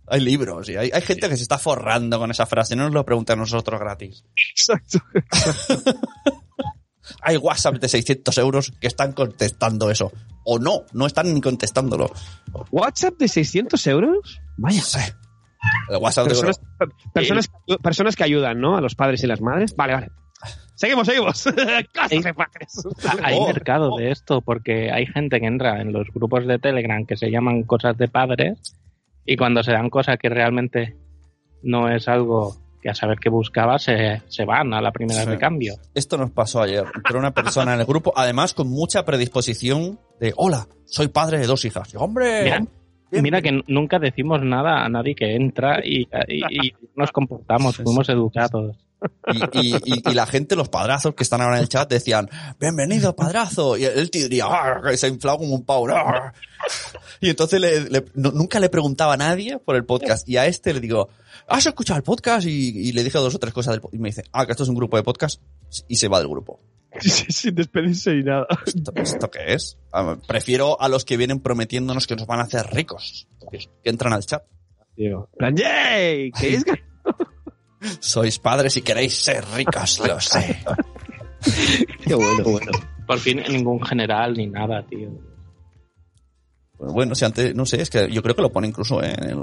Hay 0.08 0.20
libros 0.20 0.70
y 0.70 0.76
hay, 0.76 0.92
hay 0.94 1.02
gente 1.02 1.30
que 1.30 1.38
se 1.38 1.44
está 1.44 1.58
forrando 1.58 2.20
con 2.20 2.30
esa 2.30 2.46
frase. 2.46 2.76
No 2.76 2.84
nos 2.84 2.94
lo 2.94 3.06
preguntan 3.06 3.40
a 3.40 3.42
nosotros 3.42 3.80
gratis. 3.80 4.24
Exacto. 4.52 5.00
Hay 7.22 7.38
WhatsApp 7.38 7.76
de 7.76 7.90
600 7.90 8.38
euros 8.38 8.74
que 8.80 8.88
están 8.88 9.14
contestando 9.14 9.90
eso. 9.92 10.12
O 10.46 10.60
no, 10.60 10.84
no 10.94 11.06
están 11.06 11.34
ni 11.34 11.42
contestándolo. 11.42 12.12
¿WhatsApp 12.72 13.16
de 13.18 13.28
600 13.28 13.88
euros? 13.88 14.42
Vaya. 14.58 14.82
Sí. 14.82 15.00
El 15.90 15.98
WhatsApp 15.98 16.26
de 16.26 16.30
Personas, 16.32 16.60
personas, 17.14 17.50
personas 17.82 18.16
que 18.16 18.24
ayudan, 18.24 18.60
¿no? 18.60 18.76
A 18.76 18.82
los 18.82 18.96
padres 18.96 19.24
y 19.24 19.28
las 19.28 19.42
madres. 19.42 19.76
Vale, 19.76 19.94
vale. 19.94 20.12
Seguimos, 20.76 21.08
seguimos. 21.08 21.44
Padres. 21.94 22.84
Hay 23.24 23.38
Oh, 23.38 23.48
mercado 23.48 23.96
de 23.96 24.12
esto 24.12 24.42
porque 24.42 24.92
hay 24.92 25.06
gente 25.06 25.40
que 25.40 25.46
entra 25.46 25.80
en 25.80 25.94
los 25.94 26.08
grupos 26.14 26.48
de 26.48 26.60
Telegram 26.60 27.06
que 27.06 27.16
se 27.16 27.30
llaman 27.30 27.64
cosas 27.64 27.98
de 27.98 28.08
padres 28.08 28.76
y 29.26 29.38
cuando 29.38 29.64
se 29.64 29.72
dan 29.72 29.90
cosas 29.90 30.18
que 30.18 30.30
realmente 30.30 30.98
no 31.62 31.90
es 31.90 32.08
algo 32.08 32.58
que 32.84 32.90
a 32.90 32.94
saber 32.94 33.18
qué 33.20 33.30
buscaba 33.30 33.80
se, 33.80 34.22
se 34.28 34.46
van 34.46 34.74
a 34.74 34.82
la 34.82 34.92
primera 34.92 35.24
Sí. 35.24 35.30
de 35.32 35.38
cambio. 35.40 35.76
Esto 35.96 36.18
nos 36.18 36.30
pasó 36.32 36.62
ayer. 36.62 36.84
Entró 36.94 37.18
una 37.18 37.32
persona 37.34 37.74
en 37.74 37.80
el 37.80 37.86
grupo, 37.86 38.14
además 38.16 38.54
con 38.54 38.70
mucha 38.70 39.06
predisposición 39.06 40.00
de, 40.20 40.34
hola, 40.36 40.68
soy 40.86 41.08
padre 41.08 41.40
de 41.40 41.48
dos 41.48 41.64
hijas. 41.66 41.92
Y, 41.94 41.98
hombre, 41.98 42.44
Mira, 42.44 42.58
bien, 43.12 43.24
Mira 43.24 43.42
que 43.42 43.62
nunca 43.68 44.00
decimos 44.00 44.42
nada 44.44 44.84
a 44.84 44.90
nadie 44.90 45.16
que 45.16 45.36
entra 45.36 45.80
y, 45.84 46.08
y- 46.28 46.68
y 46.68 46.74
nos 46.96 47.12
comportamos, 47.12 47.78
fuimos 47.78 48.10
educados. 48.10 48.76
Y, 49.28 49.60
y- 49.60 49.76
y- 49.86 50.10
y 50.10 50.14
la 50.14 50.26
gente, 50.26 50.56
los 50.56 50.70
padrazos 50.70 51.16
que 51.16 51.24
están 51.24 51.42
ahora 51.42 51.58
en 51.58 51.64
el 51.64 51.70
chat, 51.70 51.90
decían, 51.90 52.30
bienvenido 52.60 53.16
padrazo. 53.16 53.78
Y 53.78 53.86
él 53.86 54.10
te 54.12 54.20
diría, 54.20 54.46
"Ah", 54.48 54.82
que 54.86 54.98
se 54.98 55.08
inflaba 55.08 55.38
como 55.38 55.56
un 55.56 55.66
pavo. 55.66 55.88
"Ah". 55.90 56.34
Y 57.20 57.30
entonces 57.30 57.60
le- 57.60 57.90
le- 57.90 58.06
no- 58.16 58.32
nunca 58.32 58.60
le 58.60 58.70
preguntaba 58.70 59.14
a 59.14 59.18
nadie 59.18 59.60
por 59.60 59.76
el 59.76 59.86
podcast. 59.86 60.28
Y 60.28 60.38
a 60.38 60.46
este 60.46 60.74
le 60.74 60.80
digo, 60.80 61.10
¿has 61.48 61.66
escuchado 61.66 61.98
el 61.98 62.04
podcast? 62.04 62.46
Y, 62.48 62.90
y 62.90 62.92
le 62.92 63.04
dije 63.04 63.18
dos 63.18 63.36
o 63.36 63.40
tres 63.40 63.54
cosas 63.54 63.74
del 63.74 63.82
podcast. 63.82 63.96
Y 63.96 64.00
me 64.02 64.10
dice, 64.10 64.24
ah, 64.32 64.46
que 64.46 64.52
esto 64.52 64.64
es 64.64 64.70
un 64.70 64.76
grupo 64.76 64.98
de 64.98 65.04
podcast. 65.04 65.42
Y 65.88 65.96
se 65.96 66.08
va 66.08 66.20
del 66.20 66.28
grupo. 66.28 66.60
Sin 67.02 67.56
despedirse 67.56 68.12
ni 68.14 68.24
nada. 68.24 68.46
¿Esto, 68.68 68.92
esto 68.96 69.32
qué 69.32 69.54
es? 69.54 69.78
Ah, 69.92 70.16
Prefiero 70.28 70.80
a 70.80 70.88
los 70.90 71.06
que 71.06 71.18
vienen 71.18 71.40
prometiéndonos 71.40 72.06
que 72.08 72.16
nos 72.16 72.28
van 72.28 72.40
a 72.40 72.44
hacer 72.44 72.68
ricos. 72.72 73.28
Que, 73.52 73.60
entran 73.84 74.14
al 74.14 74.26
chat. 74.26 74.44
Tío. 74.96 75.28
Plan, 75.38 75.56
¡yay! 75.58 76.32
¿Queréis 76.32 76.64
ganar? 76.64 76.84
Sois 78.00 78.40
padres 78.40 78.78
y 78.78 78.82
queréis 78.82 79.18
ser 79.18 79.46
ricos, 79.54 80.00
lo 80.00 80.20
sé. 80.20 80.64
Qué 82.06 82.16
bueno, 82.16 82.44
bueno. 82.44 82.72
Por 83.06 83.20
fin 83.20 83.44
ningún 83.50 83.84
general 83.84 84.34
ni 84.34 84.48
nada, 84.48 84.86
tío. 84.88 85.10
Pues 86.78 86.94
bueno, 86.94 87.16
si 87.16 87.26
antes, 87.26 87.56
no 87.56 87.66
sé, 87.66 87.82
es 87.82 87.90
que 87.90 88.12
yo 88.12 88.22
creo 88.22 88.36
que 88.36 88.42
lo 88.42 88.52
pone 88.52 88.68
incluso 88.68 89.02
en 89.04 89.24
el. 89.24 89.40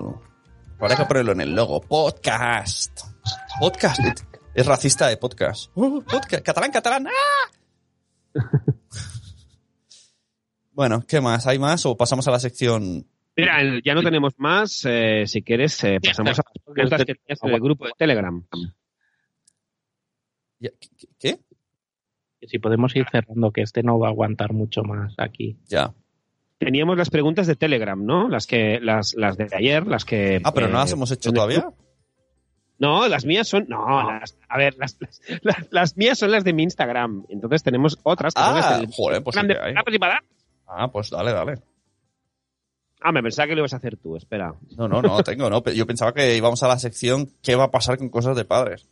Habrá 0.79 0.97
que 0.97 1.05
ponerlo 1.05 1.33
en 1.33 1.43
el 1.43 1.55
logo. 1.55 1.81
Podcast. 1.81 3.01
Podcast. 3.61 4.01
Es 4.55 4.67
racista 4.67 5.09
de 5.09 5.17
podcast. 5.17 5.71
Uh, 5.75 6.03
podcast. 6.03 6.43
Catalán, 6.43 6.71
catalán. 6.71 7.07
¡Ah! 7.07 7.51
bueno, 10.73 11.05
¿qué 11.07 11.21
más? 11.21 11.47
¿Hay 11.47 11.59
más 11.59 11.85
o 11.87 11.97
pasamos 11.97 12.27
a 12.29 12.31
la 12.31 12.41
sección? 12.41 13.07
Mira, 13.41 13.81
ya 13.85 13.95
no 13.95 14.03
tenemos 14.03 14.35
más. 14.39 14.85
eh, 14.87 15.25
si 15.27 15.43
quieres, 15.43 15.83
eh, 15.85 15.99
pasamos 16.03 16.39
a 16.39 16.43
las 16.45 16.65
preguntas 16.75 17.05
que 17.05 17.15
tenías 17.15 17.43
en 17.43 17.51
el 17.51 17.61
grupo 17.61 17.87
de 17.87 17.93
Telegram. 17.97 18.45
¿Qué? 21.19 21.39
Si 22.47 22.59
podemos 22.59 22.95
ir 22.97 23.07
cerrando, 23.11 23.51
que 23.53 23.63
este 23.63 23.83
no 23.83 23.99
va 23.99 24.09
a 24.09 24.11
aguantar 24.11 24.53
mucho 24.53 24.83
más 24.83 25.15
aquí. 25.19 25.59
Ya. 25.69 25.93
Teníamos 26.59 26.97
las 26.97 27.11
preguntas 27.11 27.47
de 27.47 27.57
Telegram, 27.57 28.03
¿no? 28.05 28.29
Las 28.29 28.47
que, 28.47 28.81
las, 28.81 29.15
las 29.15 29.37
de 29.37 29.49
ayer, 29.53 29.87
las 29.87 30.05
que. 30.05 30.41
Ah, 30.45 30.53
pero 30.53 30.69
no 30.69 30.77
eh, 30.79 30.81
las 30.81 30.93
hemos 30.93 31.11
hecho 31.11 31.33
todavía. 31.33 31.67
No, 32.79 33.09
las 33.09 33.25
mías 33.27 33.47
son. 33.49 33.67
No, 33.69 34.11
las- 34.11 34.39
a 34.49 34.59
ver, 34.59 34.75
las, 34.79 34.97
las, 35.01 35.21
las- 35.43 35.69
las 35.73 35.97
mías 35.97 36.19
son 36.19 36.31
las 36.31 36.45
de 36.45 36.53
mi 36.55 36.63
Instagram. 36.63 37.25
Entonces 37.29 37.63
tenemos 37.63 37.99
otras 38.03 38.35
que 38.35 38.41
son 38.43 38.55
las 38.57 38.67
Ah, 38.67 38.79
del 38.79 38.91
joder, 38.91 39.23
pues 39.23 39.37
Instagram 39.37 39.75
de. 39.75 39.81
Ah, 40.67 40.89
pues 40.91 41.11
dale, 41.11 41.33
dale. 41.33 41.55
Ah, 43.01 43.13
me 43.13 43.23
pensaba 43.23 43.49
que 43.49 43.55
lo 43.55 43.61
ibas 43.61 43.73
a 43.73 43.77
hacer 43.77 43.97
tú, 43.97 44.17
espera. 44.17 44.55
No, 44.77 44.87
no, 44.89 45.01
no 45.01 45.23
tengo, 45.23 45.49
no. 45.49 45.63
Yo 45.65 45.87
pensaba 45.87 46.13
que 46.13 46.37
íbamos 46.37 46.63
a 46.63 46.69
la 46.69 46.79
sección 46.79 47.31
¿Qué 47.43 47.57
va 47.57 47.65
a 47.65 47.71
pasar 47.71 47.97
con 47.99 48.09
cosas 48.11 48.37
de 48.37 48.45
padres? 48.45 48.87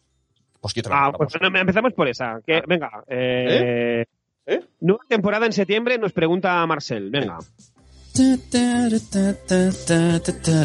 Pues 0.61 0.75
quítala, 0.75 1.07
Ah, 1.07 1.13
pues 1.13 1.33
bueno, 1.39 1.59
empezamos 1.59 1.93
por 1.93 2.09
esa. 2.09 2.41
Que, 2.45 2.63
venga, 2.67 2.91
eh, 3.07 4.05
¿Eh? 4.47 4.61
nueva 4.81 5.05
temporada 5.09 5.47
en 5.47 5.53
septiembre, 5.53 5.99
nos 5.99 6.13
pregunta 6.13 6.67
Marcel. 6.67 7.11
Venga. 7.11 7.39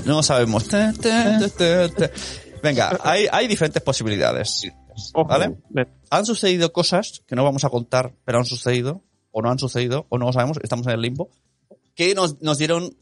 No 0.06 0.24
sabemos. 0.24 0.70
Venga, 2.64 2.98
hay, 3.04 3.28
hay 3.32 3.48
diferentes 3.48 3.84
posibilidades. 3.84 4.72
¿Vale? 5.14 5.58
Han 6.10 6.26
sucedido 6.26 6.72
cosas 6.72 7.24
que 7.28 7.36
no 7.36 7.44
vamos 7.44 7.66
a 7.66 7.70
contar, 7.70 8.14
pero 8.26 8.40
han 8.40 8.46
sucedido, 8.46 9.04
o 9.32 9.42
no 9.42 9.52
han 9.52 9.60
sucedido, 9.60 10.06
o 10.10 10.18
no 10.18 10.28
lo 10.28 10.34
sabemos, 10.34 10.60
estamos 10.64 10.88
en 10.88 10.94
el 10.94 11.02
limbo, 11.02 11.30
que 11.96 12.16
nos, 12.16 12.42
nos 12.42 12.58
dieron 12.58 12.96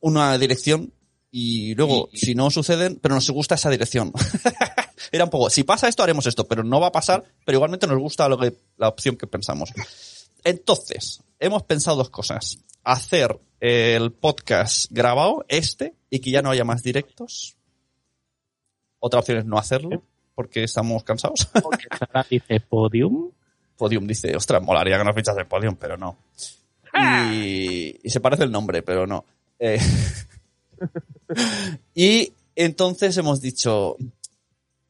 una 0.00 0.36
dirección 0.38 0.92
y 1.30 1.74
luego, 1.74 2.08
si 2.12 2.34
no 2.34 2.50
suceden, 2.50 2.98
pero 3.00 3.14
nos 3.14 3.30
gusta 3.30 3.54
esa 3.54 3.70
dirección. 3.70 4.12
Era 5.12 5.24
un 5.24 5.30
poco, 5.30 5.48
si 5.48 5.62
pasa 5.62 5.88
esto, 5.88 6.02
haremos 6.02 6.26
esto, 6.26 6.46
pero 6.46 6.64
no 6.64 6.80
va 6.80 6.88
a 6.88 6.92
pasar, 6.92 7.24
pero 7.44 7.56
igualmente 7.56 7.86
nos 7.86 7.98
gusta 7.98 8.28
lo 8.28 8.38
que, 8.38 8.52
la 8.76 8.88
opción 8.88 9.16
que 9.16 9.26
pensamos. 9.26 9.72
Entonces, 10.42 11.22
hemos 11.38 11.62
pensado 11.62 11.98
dos 11.98 12.10
cosas. 12.10 12.58
Hacer 12.82 13.38
el 13.60 14.12
podcast 14.12 14.86
grabado, 14.90 15.44
este, 15.48 15.94
y 16.08 16.18
que 16.18 16.30
ya 16.30 16.42
no 16.42 16.50
haya 16.50 16.64
más 16.64 16.82
directos. 16.82 17.56
Otra 18.98 19.20
opción 19.20 19.38
es 19.38 19.44
no 19.44 19.58
hacerlo, 19.58 20.02
porque 20.34 20.64
estamos 20.64 21.04
cansados. 21.04 21.46
Porque 21.62 21.86
Sara 21.96 22.26
dice 22.28 22.60
podium. 22.60 23.30
Podium 23.76 24.06
dice, 24.06 24.34
ostras, 24.36 24.62
molaría 24.62 24.98
que 24.98 25.04
nos 25.04 25.14
fichas 25.14 25.36
el 25.38 25.46
Podium, 25.46 25.76
pero 25.76 25.96
no. 25.96 26.18
Y, 27.32 27.98
y 28.02 28.10
se 28.10 28.20
parece 28.20 28.44
el 28.44 28.50
nombre, 28.50 28.82
pero 28.82 29.06
no. 29.06 29.24
Eh, 29.60 29.78
y 31.94 32.32
entonces 32.56 33.16
hemos 33.16 33.40
dicho, 33.40 33.96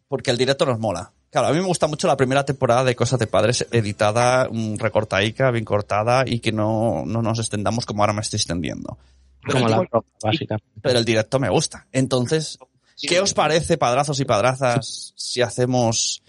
porque 0.09 0.31
el 0.31 0.39
directo 0.39 0.65
nos 0.65 0.79
mola. 0.79 1.13
Claro, 1.31 1.49
a 1.49 1.53
mí 1.53 1.59
me 1.59 1.67
gusta 1.67 1.87
mucho 1.87 2.09
la 2.09 2.17
primera 2.17 2.45
temporada 2.45 2.83
de 2.83 2.97
Cosas 2.97 3.19
de 3.21 3.27
Padres 3.29 3.67
editada, 3.71 4.49
mm, 4.51 4.77
recortaica, 4.79 5.51
bien 5.51 5.65
cortada 5.65 6.25
y 6.27 6.41
que 6.41 6.51
no, 6.51 7.05
no 7.07 7.23
nos 7.23 7.39
extendamos 7.39 7.87
como 7.87 8.03
ahora 8.03 8.13
me 8.13 8.21
estoy 8.23 8.39
extendiendo. 8.39 8.99
Como 9.47 9.69
la 9.69 9.77
digo- 9.77 9.89
ropa, 9.93 10.09
básicamente. 10.23 10.81
Pero 10.83 10.99
el 10.99 11.05
directo 11.05 11.39
me 11.39 11.49
gusta. 11.49 11.87
Entonces, 11.93 12.59
¿qué 13.01 13.21
os 13.21 13.33
parece, 13.33 13.79
padrazos 13.79 14.19
y 14.21 14.25
padrazas, 14.25 15.13
si 15.17 15.41
hacemos 15.43 16.23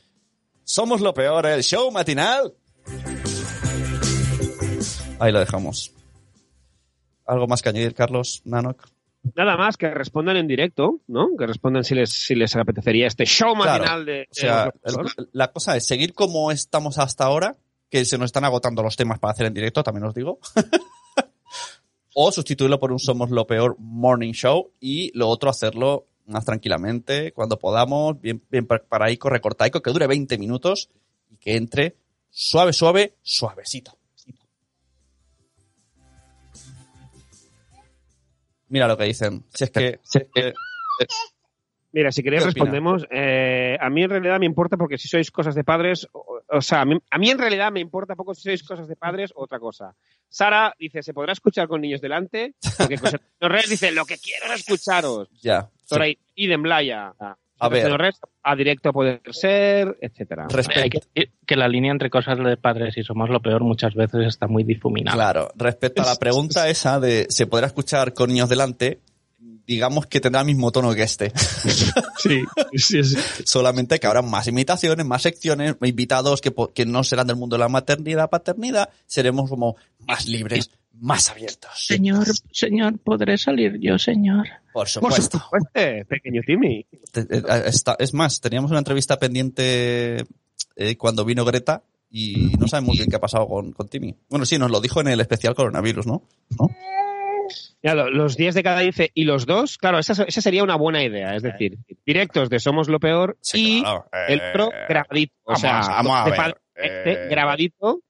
Somos 0.63 1.01
lo 1.01 1.13
peor, 1.13 1.47
el 1.47 1.63
show 1.63 1.91
matinal? 1.91 2.53
Ahí 5.19 5.31
lo 5.31 5.39
dejamos. 5.39 5.91
¿Algo 7.31 7.47
más 7.47 7.61
que 7.61 7.69
añadir, 7.69 7.93
Carlos 7.93 8.41
Nanok? 8.43 8.87
Nada 9.35 9.55
más 9.55 9.77
que 9.77 9.89
respondan 9.89 10.35
en 10.35 10.47
directo, 10.47 10.99
¿no? 11.07 11.29
Que 11.37 11.47
respondan 11.47 11.83
si 11.83 11.95
les, 11.95 12.09
si 12.09 12.35
les 12.35 12.55
apetecería 12.55 13.07
este 13.07 13.25
show 13.25 13.53
Claro. 13.55 13.83
matinal 13.83 14.05
de... 14.05 14.27
O 14.29 14.33
sea, 14.33 14.65
de- 14.65 14.71
el- 15.17 15.29
la 15.31 15.51
cosa 15.51 15.77
es 15.77 15.85
seguir 15.85 16.13
como 16.13 16.51
estamos 16.51 16.97
hasta 16.97 17.23
ahora, 17.23 17.55
que 17.89 18.03
se 18.03 18.17
nos 18.17 18.25
están 18.25 18.43
agotando 18.43 18.83
los 18.83 18.95
temas 18.97 19.19
para 19.19 19.31
hacer 19.31 19.45
en 19.45 19.53
directo, 19.53 19.81
también 19.83 20.05
os 20.05 20.13
digo. 20.15 20.39
o 22.13 22.31
sustituirlo 22.31 22.79
por 22.79 22.91
un 22.91 22.99
Somos 22.99 23.29
lo 23.31 23.47
peor 23.47 23.75
morning 23.79 24.33
show 24.33 24.71
y 24.79 25.17
lo 25.17 25.29
otro 25.29 25.49
hacerlo 25.49 26.07
más 26.25 26.43
tranquilamente, 26.45 27.31
cuando 27.31 27.57
podamos, 27.59 28.19
bien, 28.19 28.43
bien 28.49 28.67
preparaico, 28.67 29.29
recortaico, 29.29 29.81
que 29.81 29.91
dure 29.91 30.07
20 30.07 30.37
minutos 30.37 30.89
y 31.29 31.37
que 31.37 31.55
entre 31.55 31.95
suave, 32.29 32.73
suave, 32.73 33.15
suavecito. 33.21 33.97
Mira 38.71 38.87
lo 38.87 38.97
que 38.97 39.03
dicen. 39.03 39.45
Si 39.53 39.65
es 39.65 39.69
que, 39.71 39.99
si 40.03 40.17
es 40.19 40.25
que- 40.33 40.53
Mira, 41.93 42.09
si 42.13 42.23
queréis 42.23 42.45
respondemos. 42.45 43.05
Eh, 43.11 43.75
a 43.77 43.89
mí 43.89 44.01
en 44.01 44.09
realidad 44.09 44.39
me 44.39 44.45
importa 44.45 44.77
porque 44.77 44.97
si 44.97 45.09
sois 45.09 45.29
cosas 45.29 45.55
de 45.55 45.65
padres, 45.65 46.07
o, 46.13 46.39
o 46.47 46.61
sea, 46.61 46.81
a 46.81 46.85
mí, 46.85 46.97
a 47.09 47.17
mí 47.17 47.29
en 47.29 47.37
realidad 47.37 47.69
me 47.69 47.81
importa 47.81 48.15
poco 48.15 48.33
si 48.33 48.43
sois 48.43 48.63
cosas 48.63 48.87
de 48.87 48.95
padres 48.95 49.31
o 49.35 49.43
otra 49.43 49.59
cosa. 49.59 49.93
Sara 50.29 50.73
dice, 50.79 51.03
¿se 51.03 51.13
podrá 51.13 51.33
escuchar 51.33 51.67
con 51.67 51.81
niños 51.81 51.99
delante? 51.99 52.55
Porque 52.77 52.97
José 52.97 53.19
Reyes 53.41 53.69
dice, 53.71 53.91
lo 53.91 54.05
que 54.05 54.17
quiero 54.17 54.45
es 54.53 54.61
escucharos. 54.61 55.27
ya. 55.41 55.69
Sora 55.83 56.05
y 56.07 56.47
de 56.47 56.57
Mlaya. 56.57 57.13
A 57.61 57.69
ver. 57.69 57.91
a 58.43 58.55
directo 58.55 58.91
puede 58.91 59.21
ser, 59.31 59.97
etcétera. 60.01 60.47
Respecto- 60.49 60.81
Hay 60.81 60.89
que 60.89 60.99
decir 60.99 61.31
que 61.45 61.55
la 61.55 61.67
línea 61.67 61.91
entre 61.91 62.09
cosas 62.09 62.37
de 62.37 62.57
padres 62.57 62.97
y 62.97 63.03
somos 63.03 63.29
lo 63.29 63.41
peor 63.41 63.63
muchas 63.63 63.93
veces 63.93 64.27
está 64.27 64.47
muy 64.47 64.63
difuminada. 64.63 65.15
Claro, 65.15 65.51
respecto 65.55 66.01
a 66.01 66.05
la 66.05 66.15
pregunta 66.15 66.67
esa 66.69 66.99
de 66.99 67.27
se 67.29 67.47
podrá 67.47 67.67
escuchar 67.67 68.13
con 68.13 68.29
niños 68.29 68.49
delante, 68.49 68.99
digamos 69.67 70.07
que 70.07 70.19
tendrá 70.19 70.41
el 70.41 70.47
mismo 70.47 70.71
tono 70.71 70.93
que 70.93 71.03
este. 71.03 71.31
Sí, 72.21 72.43
sí, 72.75 73.03
sí. 73.03 73.17
Solamente 73.45 73.99
que 73.99 74.05
habrá 74.05 74.21
más 74.21 74.45
imitaciones, 74.47 75.03
más 75.07 75.23
secciones, 75.23 75.75
invitados 75.81 76.39
que, 76.39 76.53
que 76.75 76.85
no 76.85 77.03
serán 77.03 77.25
del 77.25 77.35
mundo 77.35 77.55
de 77.55 77.61
la 77.61 77.67
maternidad, 77.67 78.29
paternidad, 78.29 78.89
seremos 79.07 79.49
como 79.49 79.75
más 80.07 80.27
libres, 80.27 80.69
más 81.01 81.29
abiertos. 81.29 81.71
Señor, 81.75 82.25
señor, 82.51 82.97
¿podré 82.99 83.37
salir 83.37 83.77
yo, 83.79 83.97
señor? 83.99 84.47
Por 84.71 84.83
Por 84.83 84.87
supuesto. 84.87 85.39
supuesto, 85.39 86.07
pequeño 86.07 86.41
Timmy. 86.45 86.85
Eh, 87.15 87.71
es 87.99 88.13
más, 88.13 88.39
teníamos 88.39 88.71
una 88.71 88.79
entrevista 88.79 89.17
pendiente 89.19 90.23
eh, 90.75 90.95
cuando 90.97 91.25
vino 91.25 91.43
Greta 91.43 91.83
y 92.09 92.53
no 92.59 92.67
sabemos 92.67 92.95
bien 92.97 93.09
qué 93.09 93.15
ha 93.17 93.19
pasado 93.21 93.47
con, 93.47 93.71
con 93.73 93.87
Timmy. 93.89 94.15
Bueno, 94.29 94.45
sí, 94.45 94.57
nos 94.57 94.69
lo 94.71 94.79
dijo 94.79 95.01
en 95.01 95.07
el 95.09 95.19
especial 95.21 95.55
coronavirus, 95.55 96.05
¿no? 96.07 96.21
Ya, 97.83 97.95
lo- 97.95 98.09
los 98.11 98.37
10 98.37 98.53
de 98.55 98.63
cada 98.63 98.79
dice 98.81 99.11
y 99.13 99.23
los 99.23 99.45
dos, 99.45 99.77
claro, 99.77 99.97
esa, 99.99 100.23
esa 100.23 100.41
sería 100.41 100.63
una 100.63 100.75
buena 100.75 101.03
idea. 101.03 101.35
Es 101.35 101.41
decir, 101.43 101.79
directos 102.05 102.49
de 102.49 102.59
Somos 102.59 102.87
lo 102.89 102.99
Peor 102.99 103.37
Sí, 103.41 103.79
y 103.79 103.81
claro, 103.81 104.05
eh, 104.13 104.33
el 104.33 104.41
otro 104.41 104.69
grabadito. 104.87 105.33
O 105.43 105.53
vamos 105.53 105.61
sea, 105.61 105.79
vamos 105.81 106.11
a 106.15 106.23
ver, 106.29 106.57
este, 106.75 107.11
eh, 107.13 107.27
grabadito, 107.29 108.01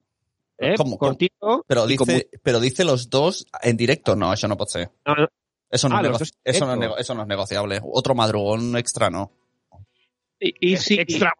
eh, 0.62 0.76
¿cómo- 0.78 0.98
cómo? 0.98 1.12
cortito. 1.12 1.66
Pero 1.68 1.86
dice, 1.88 2.30
pero 2.44 2.60
dice 2.60 2.84
los 2.86 3.10
dos 3.10 3.46
en 3.62 3.76
directo. 3.78 4.16
No, 4.16 4.32
eso 4.34 4.48
no 4.48 4.56
puede 4.58 4.70
ser. 4.72 4.88
mu- 4.88 5.14
no, 5.14 5.16
no, 5.24 5.28
Eso 5.70 5.88
no, 5.90 5.98
Ah, 5.98 6.02
es, 6.20 6.34
eso, 6.44 6.66
no 6.66 6.74
es 6.74 6.80
nego- 6.80 6.98
eso 6.98 7.16
no 7.16 7.22
es 7.22 7.28
negociable. 7.28 7.80
Otro 7.84 8.14
madrugón 8.16 8.76
extra 8.78 9.10
no. 9.10 9.32
Y, 10.44 10.72
y 10.74 10.78
si, 10.78 10.96
extra- 11.00 11.34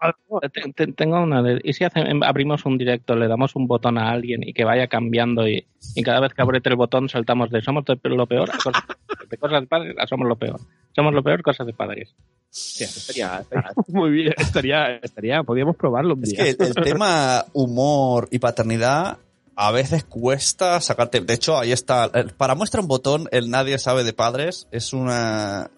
tengo 0.96 1.22
una 1.22 1.42
de, 1.42 1.60
y 1.64 1.74
si 1.74 1.84
hace- 1.84 2.04
abrimos 2.24 2.66
un 2.66 2.78
directo, 2.78 3.16
le 3.16 3.28
damos 3.28 3.56
un 3.56 3.66
botón 3.68 3.98
a 3.98 4.12
alguien 4.12 4.48
y 4.48 4.54
que 4.54 4.64
vaya 4.64 4.86
cambiando 4.88 5.48
y, 5.48 5.66
y 5.96 6.04
cada 6.04 6.20
vez 6.20 6.34
que 6.36 6.44
apriete 6.44 6.70
el 6.70 6.76
botón 6.76 7.10
saltamos 7.10 7.50
de 7.50 7.62
somos 7.64 7.84
de 7.86 7.98
lo 8.04 8.28
peor 8.28 8.50
a 8.52 8.58
cosas, 8.58 8.84
de 9.28 9.38
cosas 9.38 9.66
padres 9.66 9.96
a 9.98 10.06
somos 10.06 10.28
lo 10.28 10.36
peor. 10.36 10.60
Somos 10.96 11.14
lo 11.14 11.24
peor, 11.24 11.42
cosas 11.42 11.66
de 11.68 11.74
padres. 11.74 12.14
Hostia, 12.52 12.88
estaría, 12.88 13.40
estaría 13.40 13.72
muy 13.88 14.10
bien, 14.12 14.34
estaría, 14.38 14.96
estaría, 14.98 15.44
podríamos 15.44 15.76
probarlo 15.78 16.16
un 16.16 16.24
Es 16.24 16.30
día. 16.30 16.44
que 16.44 16.50
el, 16.50 16.58
el 16.60 16.76
tema 16.76 17.46
humor 17.54 18.28
y 18.32 18.40
paternidad 18.40 19.18
a 19.56 19.72
veces 19.72 20.04
cuesta 20.04 20.82
sacarte. 20.82 21.22
De 21.22 21.34
hecho, 21.34 21.58
ahí 21.58 21.72
está. 21.72 22.10
Para 22.38 22.56
muestra 22.56 22.82
un 22.82 22.88
botón, 22.88 23.28
el 23.32 23.50
nadie 23.50 23.78
sabe 23.78 24.04
de 24.04 24.14
padres 24.14 24.68
es 24.72 24.92
una. 24.94 25.72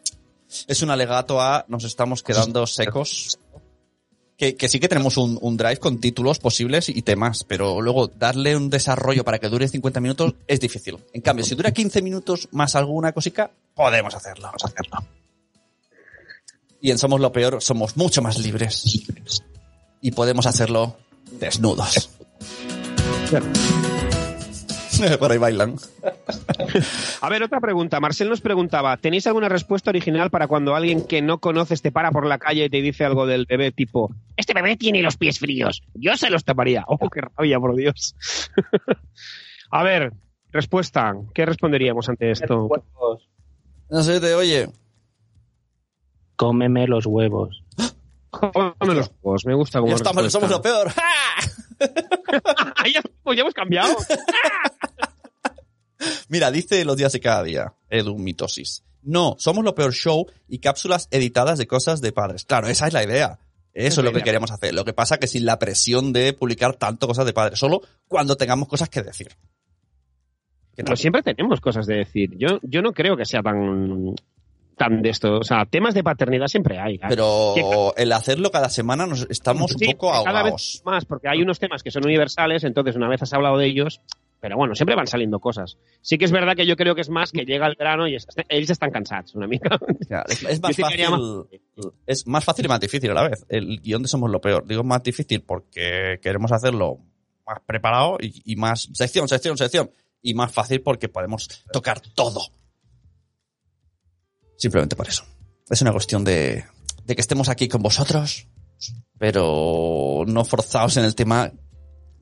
Es 0.67 0.81
un 0.83 0.89
alegato 0.91 1.41
a 1.41 1.65
nos 1.67 1.83
estamos 1.83 2.23
quedando 2.23 2.65
secos. 2.67 3.39
Que, 4.35 4.55
que 4.55 4.67
sí 4.67 4.79
que 4.79 4.89
tenemos 4.89 5.17
un, 5.17 5.37
un 5.41 5.57
drive 5.57 5.77
con 5.77 5.99
títulos 5.99 6.39
posibles 6.39 6.89
y 6.89 7.01
temas, 7.03 7.43
pero 7.43 7.81
luego 7.81 8.07
darle 8.07 8.57
un 8.57 8.69
desarrollo 8.69 9.23
para 9.23 9.37
que 9.37 9.47
dure 9.47 9.67
50 9.67 9.99
minutos 10.01 10.33
es 10.47 10.59
difícil. 10.59 10.97
En 11.13 11.21
cambio, 11.21 11.45
si 11.45 11.53
dura 11.55 11.71
15 11.71 12.01
minutos 12.01 12.49
más 12.51 12.75
alguna 12.75 13.11
cosica, 13.11 13.51
podemos 13.73 14.15
hacerlo. 14.15 14.45
Vamos 14.45 14.63
a 14.63 14.67
hacerlo. 14.67 14.97
Y 16.81 16.91
en 16.91 16.97
Somos 16.97 17.21
lo 17.21 17.31
Peor 17.31 17.61
somos 17.61 17.95
mucho 17.95 18.21
más 18.21 18.37
libres. 18.39 19.05
Y 20.01 20.11
podemos 20.11 20.45
hacerlo 20.45 20.97
desnudos. 21.31 22.09
Por 25.19 25.31
ahí 25.31 25.37
bailan. 25.37 25.75
A 27.21 27.29
ver, 27.29 27.43
otra 27.43 27.59
pregunta. 27.59 27.99
Marcel 27.99 28.29
nos 28.29 28.41
preguntaba, 28.41 28.95
¿tenéis 28.97 29.27
alguna 29.27 29.49
respuesta 29.49 29.89
original 29.89 30.29
para 30.29 30.47
cuando 30.47 30.75
alguien 30.75 31.05
que 31.05 31.21
no 31.21 31.39
conoces 31.39 31.81
te 31.81 31.91
para 31.91 32.11
por 32.11 32.25
la 32.25 32.37
calle 32.37 32.65
y 32.65 32.69
te 32.69 32.81
dice 32.81 33.03
algo 33.03 33.25
del 33.25 33.45
bebé 33.45 33.71
tipo, 33.71 34.13
este 34.37 34.53
bebé 34.53 34.77
tiene 34.77 35.01
los 35.01 35.17
pies 35.17 35.39
fríos, 35.39 35.81
yo 35.93 36.15
se 36.15 36.29
los 36.29 36.43
taparía? 36.43 36.83
¡Oh, 36.87 37.09
qué 37.09 37.21
rabia, 37.21 37.59
por 37.59 37.75
Dios! 37.75 38.15
A 39.71 39.83
ver, 39.83 40.13
respuesta. 40.51 41.15
¿Qué 41.33 41.45
responderíamos 41.45 42.07
ante 42.07 42.29
esto? 42.29 42.69
No 43.93 44.01
sé, 44.01 44.19
te 44.19 44.33
oye. 44.33 44.67
Cómeme 46.35 46.87
los 46.87 47.05
huevos. 47.05 47.63
Cómeme 48.31 48.95
los 48.95 49.11
huevos, 49.21 49.45
me 49.45 49.53
gusta 49.53 49.81
como 49.81 49.91
Ya 49.91 49.97
estamos, 49.97 50.31
somos 50.31 50.49
lo 50.49 50.63
peor. 50.63 50.89
¡Ja! 50.89 51.03
ya, 52.91 53.03
pues 53.21 53.37
ya 53.37 53.41
hemos 53.41 53.53
cambiado. 53.53 53.95
Mira, 56.27 56.49
dice 56.49 56.83
los 56.85 56.97
días 56.97 57.13
de 57.13 57.19
cada 57.19 57.43
día, 57.43 57.75
Edu 57.87 58.17
Mitosis. 58.17 58.83
No, 59.03 59.35
somos 59.37 59.63
lo 59.63 59.75
peor 59.75 59.93
show 59.93 60.25
y 60.47 60.57
cápsulas 60.57 61.07
editadas 61.11 61.59
de 61.59 61.67
cosas 61.67 62.01
de 62.01 62.11
padres. 62.11 62.45
Claro, 62.45 62.69
esa 62.69 62.87
es 62.87 62.93
la 62.93 63.03
idea. 63.03 63.37
Eso 63.75 64.01
es 64.01 64.05
lo 64.05 64.11
que 64.11 64.23
queremos 64.23 64.49
hacer. 64.49 64.73
Lo 64.73 64.85
que 64.85 64.93
pasa 64.93 65.19
que 65.19 65.27
sin 65.27 65.45
la 65.45 65.59
presión 65.59 66.13
de 66.13 66.33
publicar 66.33 66.77
tanto 66.77 67.05
cosas 67.05 67.27
de 67.27 67.33
padres, 67.33 67.59
solo 67.59 67.83
cuando 68.07 68.37
tengamos 68.37 68.67
cosas 68.67 68.89
que 68.89 69.03
decir. 69.03 69.37
¿Qué 70.75 70.83
Pero 70.83 70.95
siempre 70.95 71.21
tenemos 71.23 71.61
cosas 71.61 71.85
de 71.85 71.95
decir. 71.97 72.35
Yo, 72.37 72.59
yo 72.63 72.81
no 72.81 72.93
creo 72.93 73.15
que 73.15 73.25
sea 73.25 73.41
tan, 73.43 74.15
tan 74.77 75.01
de 75.01 75.09
esto. 75.09 75.37
O 75.37 75.43
sea, 75.43 75.65
temas 75.65 75.93
de 75.93 76.03
paternidad 76.03 76.47
siempre 76.47 76.79
hay. 76.79 76.97
Pero 77.07 77.93
el 77.95 78.11
hacerlo 78.11 78.49
cada 78.51 78.69
semana 78.69 79.05
nos 79.05 79.27
estamos 79.29 79.71
Sí, 79.77 79.85
un 79.85 79.91
poco 79.93 80.07
cada 80.11 80.19
ahogados. 80.39 80.51
vez 80.77 80.81
más, 80.85 81.05
porque 81.05 81.27
hay 81.29 81.41
unos 81.41 81.59
temas 81.59 81.83
que 81.83 81.91
son 81.91 82.05
universales, 82.05 82.63
entonces 82.63 82.95
una 82.95 83.07
vez 83.07 83.21
has 83.21 83.33
hablado 83.33 83.57
de 83.59 83.67
ellos, 83.67 84.01
pero 84.39 84.57
bueno, 84.57 84.73
siempre 84.73 84.95
van 84.95 85.05
saliendo 85.07 85.39
cosas. 85.39 85.77
Sí 86.01 86.17
que 86.17 86.25
es 86.25 86.31
verdad 86.31 86.55
que 86.55 86.65
yo 86.65 86.75
creo 86.75 86.95
que 86.95 87.01
es 87.01 87.09
más 87.09 87.31
que 87.31 87.45
llega 87.45 87.67
el 87.67 87.75
verano 87.77 88.07
y 88.07 88.15
es- 88.15 88.25
ells 88.49 88.71
estan 88.71 88.89
cansats 88.89 89.35
una 89.35 89.45
mica. 89.47 89.77
Claro, 90.07 90.25
es, 90.27 90.43
es 90.43 90.59
más 90.61 90.75
fácil, 90.75 91.45
es 92.07 92.27
más 92.27 92.43
fácil 92.43 92.65
y 92.65 92.67
más 92.67 92.79
difícil 92.79 93.11
a 93.11 93.13
la 93.13 93.29
vez. 93.29 93.45
El 93.47 93.79
guion 93.79 94.01
de 94.01 94.07
Somos 94.07 94.31
lo 94.31 94.41
Peor. 94.41 94.65
Digo 94.65 94.83
más 94.83 95.03
difícil 95.03 95.41
porque 95.43 96.19
queremos 96.21 96.51
hacerlo 96.51 96.97
más 97.45 97.59
preparado 97.65 98.17
y, 98.21 98.41
y 98.51 98.55
más 98.55 98.89
sección, 98.93 99.27
sección, 99.27 99.55
sección. 99.57 99.89
Y 100.23 100.33
más 100.33 100.51
fácil 100.51 100.81
porque 100.81 101.09
podemos 101.09 101.47
tocar 101.71 101.99
todo. 101.99 102.41
Simplemente 104.57 104.95
por 104.95 105.07
eso. 105.07 105.23
Es 105.69 105.81
una 105.81 105.91
cuestión 105.91 106.23
de, 106.23 106.65
de 107.05 107.15
que 107.15 107.21
estemos 107.21 107.49
aquí 107.49 107.67
con 107.67 107.83
vosotros, 107.83 108.47
pero 109.19 110.23
no 110.25 110.43
forzados 110.45 110.97
en 110.97 111.05
el 111.05 111.13
tema 111.13 111.51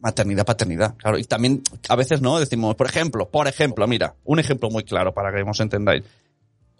maternidad, 0.01 0.45
paternidad. 0.45 0.95
Claro, 0.97 1.17
y 1.17 1.23
también 1.23 1.61
a 1.87 1.95
veces 1.95 2.21
no 2.21 2.39
decimos, 2.39 2.75
por 2.75 2.87
ejemplo, 2.87 3.29
por 3.29 3.47
ejemplo, 3.47 3.87
mira, 3.87 4.15
un 4.23 4.39
ejemplo 4.39 4.69
muy 4.69 4.83
claro 4.83 5.13
para 5.13 5.31
que 5.31 5.47
os 5.47 5.59
entendáis. 5.59 6.03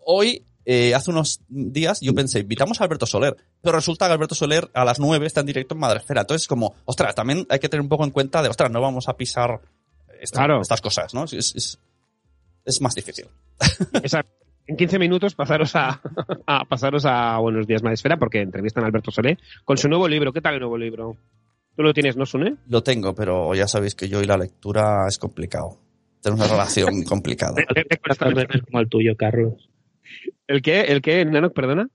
Hoy, 0.04 0.44
eh, 0.66 0.94
hace 0.96 1.12
unos 1.12 1.42
días, 1.48 2.02
yo 2.02 2.14
pensé, 2.14 2.40
invitamos 2.40 2.82
a 2.82 2.84
Alberto 2.84 3.06
Soler, 3.06 3.38
pero 3.62 3.76
resulta 3.76 4.08
que 4.08 4.14
Alberto 4.14 4.36
Soler 4.36 4.70
a 4.74 4.84
las 4.84 5.00
9 5.00 5.28
está 5.28 5.42
en 5.42 5.46
directo 5.46 5.76
en 5.76 5.80
Madresfera. 5.80 6.22
Entonces, 6.22 6.48
como, 6.48 6.74
ostras, 6.86 7.14
también 7.14 7.46
hay 7.50 7.60
que 7.60 7.70
tener 7.70 7.82
un 7.82 7.90
poco 7.90 8.04
en 8.04 8.12
cuenta 8.12 8.42
de, 8.42 8.50
ostras, 8.50 8.72
no 8.72 8.82
vamos 8.82 9.08
a 9.08 9.16
pisar 9.16 9.62
esta- 10.22 10.40
Claro. 10.40 10.62
estas 10.62 10.82
cosas, 10.82 11.14
¿no? 11.14 11.26
Es- 11.26 11.34
es- 11.56 11.80
Es 12.64 12.80
más 12.80 12.94
difícil. 12.96 13.26
Esa- 14.04 14.26
en 14.68 14.78
15 14.78 15.00
minutos 15.00 15.34
pasaros 15.36 15.76
a, 15.76 16.00
a 16.46 16.66
pasaros 16.66 17.06
a 17.06 17.38
Buenos 17.40 17.66
Días 17.66 17.82
Madresfera 17.84 18.18
porque 18.18 18.40
entrevistan 18.42 18.84
a 18.84 18.88
Alberto 18.88 19.10
Solé 19.12 19.38
con 19.66 19.78
su 19.78 19.90
nuevo 19.90 20.08
libro. 20.08 20.32
¿Qué 20.32 20.42
tal 20.42 20.54
el 20.54 20.60
nuevo 20.60 20.78
libro? 20.78 21.18
¿Tú 21.76 21.82
lo 21.84 21.94
tienes, 21.94 22.16
no, 22.18 22.26
Sune? 22.26 22.58
Lo 22.68 22.84
tengo, 22.84 23.16
pero 23.16 23.56
ya 23.56 23.68
sabéis 23.68 23.96
que 23.96 24.08
yo 24.08 24.22
y 24.22 24.26
la 24.26 24.38
lectura 24.38 25.06
es 25.08 25.18
complicado. 25.18 25.80
Tenemos 26.22 26.46
una 26.46 26.52
relación 26.56 27.04
complicada. 27.10 27.56
Como 28.66 28.80
el 28.80 28.90
tuyo, 28.90 29.16
Carlos. 29.18 29.70
¿El 30.48 30.62
qué? 30.62 30.82
¿El 30.82 31.02
qué, 31.02 31.26
Nanok, 31.26 31.54
perdona? 31.54 31.88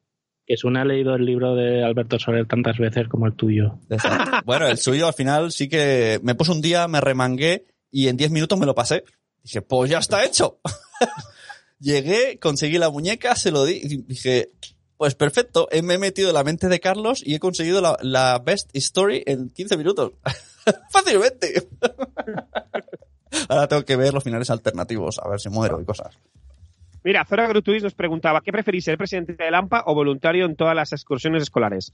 Que 0.46 0.56
Sune 0.56 0.80
ha 0.80 0.84
leído 0.84 1.14
el 1.14 1.24
libro 1.24 1.54
de 1.54 1.84
Alberto 1.84 2.18
Soler 2.18 2.46
tantas 2.46 2.78
veces 2.78 3.06
como 3.08 3.26
el 3.26 3.34
tuyo. 3.34 3.78
Exacto. 3.90 4.38
Bueno, 4.44 4.66
el 4.66 4.78
suyo 4.78 5.06
al 5.08 5.14
final 5.14 5.52
sí 5.52 5.68
que 5.68 6.18
me 6.22 6.34
puse 6.34 6.52
un 6.52 6.60
día, 6.60 6.88
me 6.88 7.00
remangué 7.00 7.66
y 7.96 8.08
en 8.08 8.18
10 8.18 8.30
minutos 8.30 8.58
me 8.58 8.66
lo 8.66 8.74
pasé. 8.74 9.04
Dije, 9.42 9.62
pues 9.62 9.90
ya 9.90 9.98
está 9.98 10.22
hecho. 10.24 10.58
Llegué, 11.80 12.38
conseguí 12.38 12.76
la 12.76 12.90
muñeca, 12.90 13.34
se 13.36 13.50
lo 13.50 13.64
di 13.64 13.80
y 13.82 13.96
dije, 14.02 14.50
pues 14.98 15.14
perfecto, 15.14 15.66
eh, 15.70 15.80
me 15.80 15.94
he 15.94 15.98
metido 15.98 16.28
en 16.28 16.34
la 16.34 16.44
mente 16.44 16.68
de 16.68 16.78
Carlos 16.78 17.22
y 17.24 17.34
he 17.34 17.40
conseguido 17.40 17.80
la, 17.80 17.96
la 18.02 18.38
best 18.38 18.68
story 18.74 19.22
en 19.24 19.48
15 19.48 19.78
minutos. 19.78 20.12
Fácilmente. 20.90 21.68
Ahora 23.48 23.66
tengo 23.66 23.84
que 23.84 23.96
ver 23.96 24.12
los 24.12 24.24
finales 24.24 24.50
alternativos, 24.50 25.18
a 25.18 25.28
ver 25.28 25.40
si 25.40 25.48
muero 25.48 25.80
y 25.80 25.84
cosas. 25.86 26.18
Mira, 27.02 27.24
Zora 27.24 27.46
Grutuis 27.48 27.82
nos 27.82 27.94
preguntaba, 27.94 28.42
¿qué 28.42 28.52
preferís, 28.52 28.84
ser 28.84 28.98
presidente 28.98 29.34
de 29.42 29.50
Lampa 29.50 29.84
o 29.86 29.94
voluntario 29.94 30.44
en 30.44 30.54
todas 30.56 30.74
las 30.74 30.92
excursiones 30.92 31.42
escolares? 31.44 31.92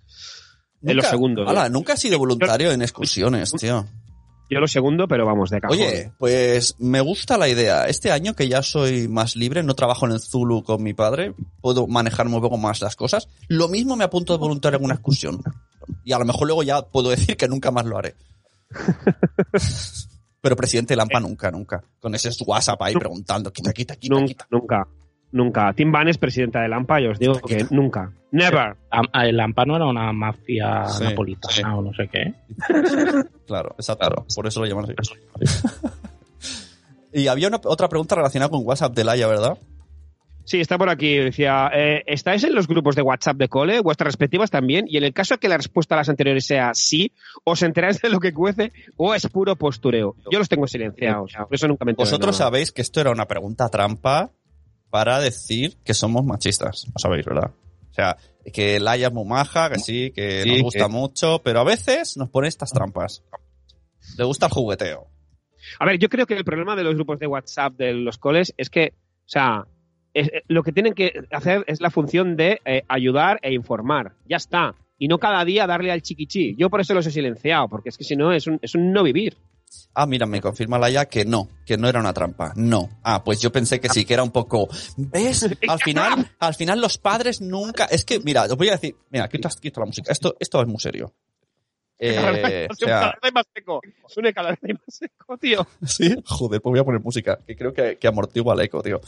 En 0.82 0.88
lo 0.96 1.02
Nunca- 1.02 1.10
segundo. 1.10 1.48
Ala, 1.48 1.68
nunca 1.68 1.92
he 1.92 1.96
sido 1.96 2.18
voluntario 2.18 2.72
en 2.72 2.82
excursiones, 2.82 3.52
tío. 3.52 3.86
Yo 4.52 4.60
lo 4.60 4.68
segundo, 4.68 5.08
pero 5.08 5.24
vamos, 5.24 5.48
de 5.48 5.62
cajón. 5.62 5.78
Oye, 5.78 6.12
pues 6.18 6.76
me 6.78 7.00
gusta 7.00 7.38
la 7.38 7.48
idea. 7.48 7.86
Este 7.86 8.12
año 8.12 8.34
que 8.34 8.48
ya 8.48 8.62
soy 8.62 9.08
más 9.08 9.34
libre, 9.34 9.62
no 9.62 9.72
trabajo 9.72 10.04
en 10.04 10.12
el 10.12 10.20
Zulu 10.20 10.62
con 10.62 10.82
mi 10.82 10.92
padre, 10.92 11.34
puedo 11.62 11.86
manejarme 11.86 12.34
un 12.34 12.42
poco 12.42 12.58
más 12.58 12.82
las 12.82 12.94
cosas. 12.94 13.30
Lo 13.48 13.68
mismo 13.68 13.96
me 13.96 14.04
apunto 14.04 14.34
de 14.34 14.38
voluntario 14.38 14.78
en 14.78 14.84
una 14.84 14.94
excursión. 14.94 15.40
Y 16.04 16.12
a 16.12 16.18
lo 16.18 16.26
mejor 16.26 16.48
luego 16.48 16.62
ya 16.62 16.82
puedo 16.82 17.08
decir 17.08 17.38
que 17.38 17.48
nunca 17.48 17.70
más 17.70 17.86
lo 17.86 17.96
haré. 17.96 18.14
Pero 20.42 20.54
presidente 20.54 20.96
Lampa 20.96 21.18
nunca, 21.18 21.50
nunca. 21.50 21.82
Con 21.98 22.14
ese 22.14 22.28
WhatsApp 22.44 22.82
ahí 22.82 22.92
preguntando, 22.92 23.50
quita, 23.50 23.72
quita, 23.72 23.96
quita, 23.96 24.14
nunca, 24.14 24.26
quita. 24.26 24.46
nunca, 24.50 24.86
nunca. 25.32 25.72
Tim 25.74 25.90
Van 25.90 26.08
es 26.08 26.18
presidenta 26.18 26.60
de 26.60 26.68
Lampa 26.68 27.00
y 27.00 27.06
os 27.08 27.18
digo 27.18 27.34
que 27.40 27.66
nunca. 27.70 28.12
Never. 28.30 28.76
El 29.14 29.40
Ampano 29.40 29.76
era 29.76 29.86
una 29.86 30.12
mafia 30.12 30.86
Sí, 30.86 31.04
napolitana 31.04 31.54
sí. 31.54 31.62
o 31.64 31.82
no 31.82 31.92
sé 31.92 32.08
qué. 32.08 32.34
Claro, 33.46 33.74
exacto. 33.76 34.24
Por 34.34 34.46
eso 34.46 34.60
lo 34.60 34.66
llaman 34.66 34.86
así. 34.96 35.14
y 37.12 37.26
había 37.28 37.48
una, 37.48 37.60
otra 37.64 37.88
pregunta 37.88 38.14
relacionada 38.14 38.50
con 38.50 38.62
WhatsApp 38.64 38.94
de 38.94 39.04
Laia, 39.04 39.26
¿verdad? 39.26 39.58
Sí, 40.44 40.60
está 40.60 40.76
por 40.76 40.88
aquí. 40.88 41.16
Decía, 41.18 41.70
eh, 41.72 42.02
¿estáis 42.06 42.42
en 42.44 42.54
los 42.54 42.66
grupos 42.66 42.96
de 42.96 43.02
WhatsApp 43.02 43.36
de 43.36 43.48
cole? 43.48 43.80
Vuestras 43.80 44.06
respectivas 44.08 44.50
también. 44.50 44.86
Y 44.88 44.96
en 44.96 45.04
el 45.04 45.12
caso 45.12 45.34
de 45.34 45.38
que 45.38 45.48
la 45.48 45.56
respuesta 45.56 45.94
a 45.94 45.98
las 45.98 46.08
anteriores 46.08 46.46
sea 46.46 46.72
sí, 46.74 47.12
¿os 47.44 47.62
enteráis 47.62 48.00
de 48.00 48.08
lo 48.08 48.18
que 48.18 48.32
cuece 48.32 48.72
o 48.96 49.14
es 49.14 49.26
puro 49.28 49.54
postureo? 49.56 50.16
Yo 50.32 50.38
los 50.40 50.48
tengo 50.48 50.66
silenciados. 50.66 51.32
Por 51.36 51.54
eso 51.54 51.68
nunca 51.68 51.84
me 51.84 51.92
entero 51.92 52.06
Vosotros 52.06 52.34
nada. 52.40 52.46
sabéis 52.50 52.72
que 52.72 52.82
esto 52.82 53.00
era 53.00 53.10
una 53.12 53.26
pregunta 53.26 53.68
trampa 53.68 54.30
para 54.92 55.20
decir 55.20 55.78
que 55.84 55.94
somos 55.94 56.22
machistas. 56.26 56.84
Lo 56.86 56.98
sabéis, 56.98 57.24
¿verdad? 57.24 57.50
O 57.90 57.94
sea, 57.94 58.16
que 58.52 58.78
Laia 58.78 59.06
es 59.08 59.12
muy 59.14 59.24
maja, 59.24 59.70
que 59.70 59.78
sí, 59.78 60.10
que 60.14 60.42
Sí, 60.42 60.50
nos 60.50 60.62
gusta 60.64 60.84
que- 60.86 60.92
mucho, 60.92 61.40
pero 61.42 61.60
a 61.60 61.64
veces 61.64 62.16
nos 62.18 62.28
pone 62.28 62.48
estas 62.48 62.70
trampas. 62.72 63.22
Le 64.18 64.24
gusta 64.24 64.46
el 64.46 64.52
jugueteo. 64.52 65.06
A 65.78 65.86
ver, 65.86 65.98
yo 65.98 66.10
creo 66.10 66.26
que 66.26 66.34
el 66.34 66.44
problema 66.44 66.76
de 66.76 66.84
los 66.84 66.94
grupos 66.94 67.18
de 67.18 67.26
WhatsApp 67.26 67.72
de 67.78 67.94
los 67.94 68.18
coles 68.18 68.52
es 68.58 68.68
que, 68.68 68.92
o 69.24 69.28
sea, 69.28 69.66
es- 70.12 70.28
eh, 70.28 70.42
lo 70.48 70.62
que 70.62 70.72
tienen 70.72 70.92
que 70.92 71.12
hacer 71.30 71.64
es 71.66 71.80
la 71.80 71.90
función 71.90 72.36
de 72.36 72.60
eh, 72.66 72.82
ayudar 72.88 73.38
e 73.42 73.54
informar. 73.54 74.12
Ya 74.28 74.36
está. 74.36 74.74
Y 74.98 75.08
no 75.08 75.18
cada 75.18 75.42
día 75.46 75.66
darle 75.66 75.90
al 75.90 76.02
chiquichi. 76.02 76.54
Yo 76.56 76.68
por 76.68 76.80
eso 76.82 76.92
los 76.92 77.06
he 77.06 77.10
silenciado, 77.10 77.66
porque 77.68 77.88
es 77.88 77.96
que 77.96 78.04
si 78.04 78.14
no 78.14 78.30
es 78.32 78.46
un, 78.46 78.58
es 78.60 78.74
un 78.74 78.92
no 78.92 79.02
vivir. 79.02 79.36
Ah, 79.94 80.06
mira, 80.06 80.26
me 80.26 80.40
confirma 80.40 80.78
Laia 80.78 81.06
que 81.06 81.24
no, 81.24 81.48
que 81.66 81.76
no 81.76 81.88
era 81.88 82.00
una 82.00 82.12
trampa. 82.12 82.52
No. 82.56 82.88
Ah, 83.02 83.22
pues 83.22 83.40
yo 83.40 83.52
pensé 83.52 83.78
que 83.80 83.88
sí, 83.88 84.04
que 84.04 84.14
era 84.14 84.22
un 84.22 84.30
poco. 84.30 84.68
¿Ves? 84.96 85.46
Al 85.68 85.78
final, 85.80 86.30
al 86.38 86.54
final 86.54 86.80
los 86.80 86.98
padres 86.98 87.40
nunca. 87.40 87.84
Es 87.86 88.04
que, 88.04 88.20
mira, 88.20 88.44
os 88.44 88.56
voy 88.56 88.68
a 88.68 88.72
decir. 88.72 88.96
Mira, 89.10 89.28
quita, 89.28 89.50
quita 89.60 89.80
la 89.80 89.86
música. 89.86 90.10
Esto, 90.10 90.34
esto 90.40 90.62
es 90.62 90.66
muy 90.66 90.80
serio. 90.80 91.12
Eh, 92.04 92.66
o 92.68 92.74
sea, 92.74 93.14
más 93.32 93.46
seco. 93.54 93.80
Suene 94.08 94.34
cada 94.34 94.50
vez 94.50 94.60
más 94.62 94.80
seco, 94.88 95.38
tío. 95.38 95.64
Sí, 95.86 96.16
joder, 96.24 96.60
pues 96.60 96.72
voy 96.72 96.80
a 96.80 96.84
poner 96.84 97.00
música, 97.00 97.38
que 97.46 97.54
creo 97.54 97.72
que, 97.72 97.96
que 97.96 98.08
amortigua 98.08 98.54
el 98.54 98.60
eco, 98.62 98.82
tío. 98.82 99.00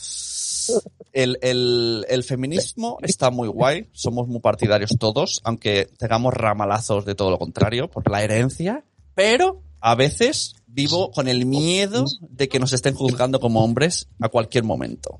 El, 1.12 1.36
el, 1.42 2.06
el 2.08 2.22
feminismo 2.22 2.98
está 3.02 3.30
muy 3.30 3.48
guay, 3.48 3.88
somos 3.92 4.28
muy 4.28 4.38
partidarios 4.38 4.92
todos, 4.96 5.40
aunque 5.42 5.88
tengamos 5.98 6.34
ramalazos 6.34 7.04
de 7.04 7.16
todo 7.16 7.30
lo 7.32 7.38
contrario, 7.38 7.90
por 7.90 8.08
la 8.08 8.22
herencia, 8.22 8.84
pero 9.16 9.60
a 9.86 9.94
veces 9.96 10.56
vivo 10.66 11.10
con 11.10 11.28
el 11.28 11.44
miedo 11.44 12.06
de 12.22 12.48
que 12.48 12.58
nos 12.58 12.72
estén 12.72 12.94
juzgando 12.94 13.38
como 13.38 13.62
hombres 13.62 14.08
a 14.18 14.30
cualquier 14.30 14.64
momento. 14.64 15.18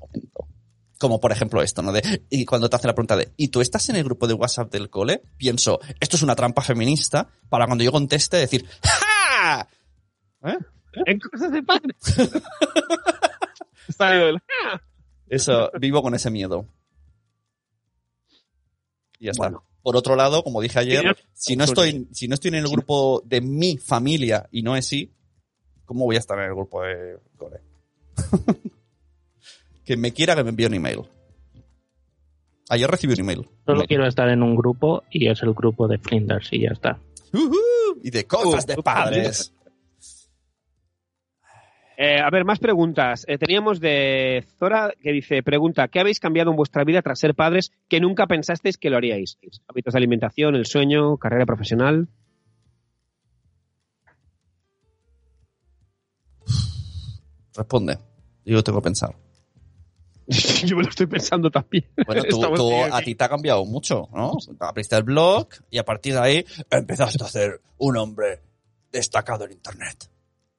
Como 0.97 1.19
por 1.19 1.31
ejemplo 1.31 1.61
esto, 1.61 1.83
¿no? 1.83 1.91
De, 1.91 2.25
y 2.31 2.45
cuando 2.45 2.67
te 2.67 2.75
hacen 2.75 2.87
la 2.87 2.95
pregunta 2.95 3.15
de, 3.15 3.31
¿y 3.37 3.49
tú 3.49 3.61
estás 3.61 3.89
en 3.89 3.95
el 3.97 4.03
grupo 4.03 4.25
de 4.25 4.33
WhatsApp 4.33 4.71
del 4.71 4.89
cole? 4.89 5.21
Pienso, 5.37 5.79
esto 5.99 6.15
es 6.15 6.23
una 6.23 6.35
trampa 6.35 6.63
feminista 6.63 7.29
para 7.47 7.67
cuando 7.67 7.83
yo 7.83 7.91
conteste 7.91 8.37
decir, 8.37 8.67
¡ja! 8.81 9.69
¿Eh? 10.45 10.57
En 11.05 11.19
cosas 11.19 11.51
de 11.51 11.61
padre. 11.61 11.95
Eso, 15.27 15.69
vivo 15.79 16.01
con 16.01 16.15
ese 16.15 16.31
miedo. 16.31 16.65
Y 19.19 19.25
ya 19.25 19.31
está. 19.31 19.43
Bueno. 19.43 19.63
Por 19.85 19.95
otro 19.97 20.15
lado, 20.15 20.43
como 20.43 20.61
dije 20.61 20.79
ayer, 20.79 21.15
si 21.33 21.55
no 21.55 21.63
estoy, 21.63 22.07
si 22.11 22.27
no 22.27 22.33
estoy 22.33 22.49
en 22.49 22.55
el 22.55 22.67
grupo 22.67 23.21
de 23.23 23.39
mi 23.39 23.77
familia 23.77 24.49
y 24.51 24.63
no 24.63 24.75
es 24.75 24.87
sí, 24.87 25.13
¿cómo 25.85 26.05
voy 26.05 26.15
a 26.15 26.19
estar 26.19 26.39
en 26.39 26.45
el 26.45 26.55
grupo 26.55 26.81
de 26.81 27.19
cole? 27.37 27.59
que 29.85 29.95
me 29.95 30.11
quiera 30.11 30.35
que 30.35 30.43
me 30.43 30.49
envíe 30.49 30.65
un 30.65 30.73
email. 30.73 31.01
Ayer 32.67 32.89
recibí 32.89 33.13
un 33.13 33.19
email. 33.19 33.47
Solo 33.63 33.83
quiero 33.83 34.07
estar 34.07 34.27
en 34.29 34.41
un 34.41 34.55
grupo 34.55 35.03
y 35.11 35.27
es 35.27 35.43
el 35.43 35.53
grupo 35.53 35.87
de 35.87 35.99
Flinders 35.99 36.47
y 36.51 36.61
ya 36.61 36.69
está. 36.69 36.99
Ujú, 37.31 37.55
y 38.01 38.09
de 38.09 38.25
cosas 38.25 38.63
Uh, 38.63 38.67
de 38.67 38.79
uh, 38.79 38.81
padres. 38.81 39.53
Eh, 41.97 42.19
a 42.19 42.29
ver, 42.29 42.43
más 42.43 42.59
preguntas. 42.59 43.25
Eh, 43.27 43.37
teníamos 43.37 43.79
de 43.79 44.45
Zora 44.59 44.93
que 45.01 45.11
dice, 45.11 45.43
pregunta, 45.43 45.87
¿qué 45.87 45.99
habéis 45.99 46.19
cambiado 46.19 46.51
en 46.51 46.57
vuestra 46.57 46.83
vida 46.83 47.01
tras 47.01 47.19
ser 47.19 47.35
padres 47.35 47.71
que 47.87 47.99
nunca 47.99 48.27
pensasteis 48.27 48.77
que 48.77 48.89
lo 48.89 48.97
haríais? 48.97 49.37
Hábitos 49.67 49.93
de 49.93 49.97
alimentación, 49.97 50.55
el 50.55 50.65
sueño, 50.65 51.17
carrera 51.17 51.45
profesional. 51.45 52.09
Responde. 57.55 57.97
Yo 58.43 58.61
tengo 58.63 58.79
que 58.79 58.83
pensar. 58.83 59.15
Yo 60.65 60.75
me 60.75 60.83
lo 60.83 60.89
estoy 60.89 61.07
pensando 61.07 61.49
también. 61.49 61.85
Bueno, 62.05 62.23
tú, 62.23 62.73
a 62.91 63.01
ti 63.01 63.15
te 63.15 63.23
ha 63.23 63.29
cambiado 63.29 63.65
mucho, 63.65 64.09
¿no? 64.13 64.33
Abriste 64.59 64.95
el 64.97 65.03
blog 65.03 65.47
y 65.69 65.77
a 65.77 65.85
partir 65.85 66.13
de 66.13 66.19
ahí 66.19 66.45
empezaste 66.69 67.23
a 67.23 67.27
ser 67.27 67.61
un 67.77 67.97
hombre 67.97 68.41
destacado 68.91 69.45
en 69.45 69.53
Internet. 69.53 70.09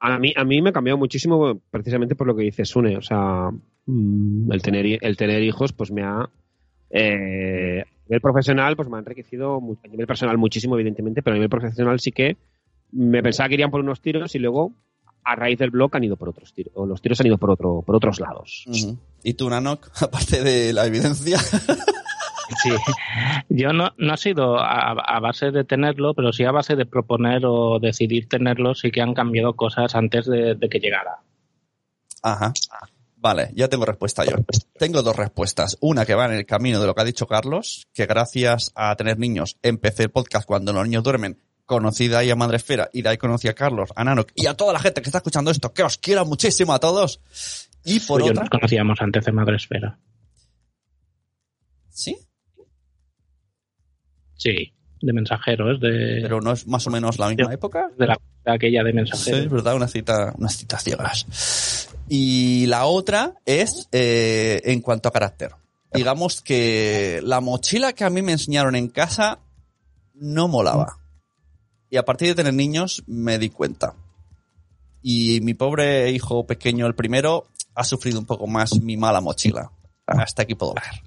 A 0.06 0.18
mí, 0.18 0.32
a 0.36 0.44
mí 0.44 0.62
me 0.62 0.70
ha 0.70 0.72
cambiado 0.72 0.98
muchísimo 0.98 1.60
precisamente 1.70 2.14
por 2.14 2.26
lo 2.26 2.36
que 2.36 2.44
dice 2.44 2.64
Sune. 2.64 2.96
O 2.96 3.02
sea, 3.02 3.50
mm, 3.86 4.52
el 4.52 4.62
tener, 4.62 4.98
el 5.00 5.16
tener 5.16 5.42
hijos 5.42 5.72
pues 5.72 5.90
me 5.90 6.02
ha... 6.02 6.28
Eh, 6.90 7.82
a 7.82 8.08
nivel 8.08 8.20
profesional 8.20 8.76
pues 8.76 8.88
me 8.88 8.96
ha 8.96 9.00
enriquecido 9.00 9.56
a 9.56 9.88
nivel 9.88 10.06
personal 10.06 10.38
muchísimo 10.38 10.76
evidentemente, 10.76 11.22
pero 11.22 11.34
a 11.34 11.38
nivel 11.38 11.50
profesional 11.50 11.98
sí 11.98 12.12
que 12.12 12.36
me 12.92 13.20
pensaba 13.20 13.48
que 13.48 13.54
irían 13.54 13.72
por 13.72 13.80
unos 13.80 14.00
tiros 14.00 14.32
y 14.36 14.38
luego 14.38 14.72
a 15.24 15.34
raíz 15.34 15.58
del 15.58 15.70
blog 15.70 15.90
han 15.96 16.04
ido 16.04 16.16
por 16.16 16.28
otros 16.28 16.52
tiros, 16.52 16.72
o 16.76 16.86
los 16.86 17.02
tiros 17.02 17.20
han 17.20 17.26
ido 17.26 17.36
por 17.36 17.50
otro, 17.50 17.82
por 17.84 17.96
otros 17.96 18.20
lados. 18.20 18.64
¿Y 19.24 19.34
tú, 19.34 19.50
Nanok, 19.50 19.90
aparte 20.00 20.42
de 20.44 20.72
la 20.72 20.86
evidencia? 20.86 21.38
Sí. 22.62 22.70
Yo 23.48 23.72
no, 23.72 23.92
no 23.98 24.12
ha 24.12 24.16
sido 24.16 24.58
a, 24.58 24.92
a 24.92 25.20
base 25.20 25.50
de 25.50 25.64
tenerlo, 25.64 26.14
pero 26.14 26.32
sí 26.32 26.44
a 26.44 26.52
base 26.52 26.76
de 26.76 26.86
proponer 26.86 27.42
o 27.44 27.78
decidir 27.80 28.28
tenerlo, 28.28 28.74
sí 28.74 28.90
que 28.90 29.02
han 29.02 29.14
cambiado 29.14 29.54
cosas 29.54 29.94
antes 29.94 30.26
de, 30.26 30.54
de 30.54 30.68
que 30.68 30.78
llegara. 30.78 31.18
Ajá. 32.22 32.52
Vale, 33.16 33.50
ya 33.54 33.68
tengo 33.68 33.84
respuesta 33.84 34.24
yo. 34.24 34.36
Tengo 34.78 35.02
dos 35.02 35.16
respuestas. 35.16 35.78
Una 35.80 36.04
que 36.06 36.14
va 36.14 36.26
en 36.26 36.32
el 36.32 36.46
camino 36.46 36.80
de 36.80 36.86
lo 36.86 36.94
que 36.94 37.00
ha 37.00 37.04
dicho 37.04 37.26
Carlos, 37.26 37.86
que 37.92 38.06
gracias 38.06 38.70
a 38.74 38.94
tener 38.94 39.18
niños 39.18 39.56
empecé 39.62 40.04
el 40.04 40.10
podcast 40.10 40.46
cuando 40.46 40.72
los 40.72 40.84
niños 40.84 41.02
duermen, 41.02 41.40
conocí 41.64 42.06
de 42.06 42.16
ahí 42.16 42.30
a 42.30 42.36
Madresfera 42.36 42.88
y 42.92 43.02
de 43.02 43.08
ahí 43.08 43.16
conocí 43.16 43.48
a 43.48 43.54
Carlos, 43.54 43.90
a 43.96 44.04
Nanok 44.04 44.30
y 44.36 44.46
a 44.46 44.54
toda 44.54 44.72
la 44.72 44.78
gente 44.78 45.02
que 45.02 45.08
está 45.08 45.18
escuchando 45.18 45.50
esto, 45.50 45.72
que 45.72 45.82
os 45.82 45.98
quiero 45.98 46.24
muchísimo 46.24 46.72
a 46.72 46.78
todos. 46.78 47.20
Y 47.84 47.98
por 48.00 48.20
Pues 48.20 48.26
yo 48.26 48.30
otra... 48.30 48.42
nos 48.42 48.50
conocíamos 48.50 49.00
antes 49.00 49.24
de 49.24 49.32
Madresfera. 49.32 49.98
¿Sí? 51.88 52.16
Sí, 54.36 54.72
de 55.00 55.12
mensajeros, 55.12 55.80
de, 55.80 56.20
Pero 56.22 56.40
no 56.40 56.52
es 56.52 56.66
más 56.66 56.86
o 56.86 56.90
menos 56.90 57.18
la 57.18 57.28
misma 57.28 57.52
época. 57.52 57.88
de, 57.98 58.06
la, 58.06 58.18
de 58.44 58.52
aquella 58.52 58.82
de 58.82 58.90
Sí, 58.90 58.96
mensajeros. 58.96 59.40
es 59.40 59.50
verdad, 59.50 59.76
una 59.76 59.88
cita, 59.88 60.34
unas 60.38 60.56
citas 60.56 60.82
ciegas. 60.84 61.88
Y 62.08 62.66
la 62.66 62.86
otra 62.86 63.34
es 63.44 63.88
eh, 63.92 64.60
en 64.64 64.80
cuanto 64.80 65.08
a 65.08 65.12
carácter. 65.12 65.52
Digamos 65.92 66.42
que 66.42 67.20
la 67.22 67.40
mochila 67.40 67.92
que 67.92 68.04
a 68.04 68.10
mí 68.10 68.22
me 68.22 68.32
enseñaron 68.32 68.76
en 68.76 68.88
casa 68.88 69.38
no 70.14 70.48
molaba. 70.48 70.98
Y 71.88 71.96
a 71.96 72.04
partir 72.04 72.28
de 72.28 72.34
tener 72.34 72.54
niños 72.54 73.02
me 73.06 73.38
di 73.38 73.48
cuenta. 73.50 73.94
Y 75.02 75.40
mi 75.40 75.54
pobre 75.54 76.10
hijo 76.10 76.46
pequeño, 76.46 76.86
el 76.86 76.94
primero, 76.94 77.46
ha 77.74 77.84
sufrido 77.84 78.18
un 78.18 78.26
poco 78.26 78.46
más 78.46 78.80
mi 78.82 78.96
mala 78.96 79.20
mochila. 79.20 79.70
Hasta 80.06 80.42
aquí 80.42 80.54
puedo 80.54 80.74
ver. 80.74 81.02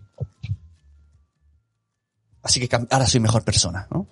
Así 2.42 2.66
que 2.66 2.76
ahora 2.90 3.06
soy 3.06 3.20
mejor 3.20 3.44
persona, 3.44 3.88
¿no? 3.92 4.08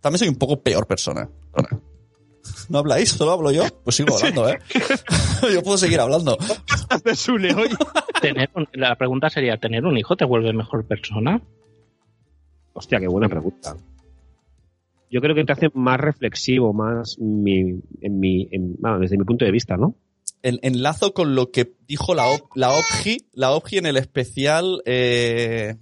También 0.00 0.18
soy 0.18 0.28
un 0.28 0.36
poco 0.36 0.60
peor 0.62 0.86
persona. 0.86 1.28
¿No 2.70 2.78
habláis? 2.78 3.10
¿Solo 3.10 3.32
hablo 3.32 3.50
yo? 3.50 3.64
Pues 3.84 3.96
sigo 3.96 4.16
hablando, 4.16 4.48
¿eh? 4.48 4.58
yo 5.52 5.62
puedo 5.62 5.76
seguir 5.76 6.00
hablando. 6.00 6.38
de 7.04 7.14
Sune 7.14 7.54
hoy. 7.54 7.68
Tener 8.22 8.50
un- 8.54 8.68
la 8.72 8.96
pregunta 8.96 9.28
sería, 9.28 9.58
¿tener 9.58 9.84
un 9.84 9.96
hijo 9.98 10.16
te 10.16 10.24
vuelve 10.24 10.52
mejor 10.52 10.86
persona? 10.86 11.40
Hostia, 12.72 12.98
qué 13.00 13.06
buena 13.08 13.28
pregunta. 13.28 13.76
Yo 15.10 15.20
creo 15.20 15.34
que 15.34 15.44
te 15.44 15.52
hace 15.52 15.68
más 15.74 15.98
reflexivo, 16.00 16.72
más 16.72 17.18
mi, 17.18 17.80
en 18.00 18.18
mi, 18.20 18.48
en- 18.52 18.76
bueno, 18.78 18.98
desde 18.98 19.16
mi 19.18 19.24
punto 19.24 19.44
de 19.44 19.50
vista, 19.52 19.76
¿no? 19.76 19.94
En- 20.42 20.58
enlazo 20.62 21.12
con 21.14 21.34
lo 21.34 21.50
que 21.50 21.74
dijo 21.86 22.14
la, 22.14 22.24
la 22.54 22.70
OPGI, 22.72 23.26
la 23.32 23.52
OPGI 23.52 23.78
en 23.78 23.86
el 23.86 23.96
especial 23.96 24.82
eh, 24.86 25.76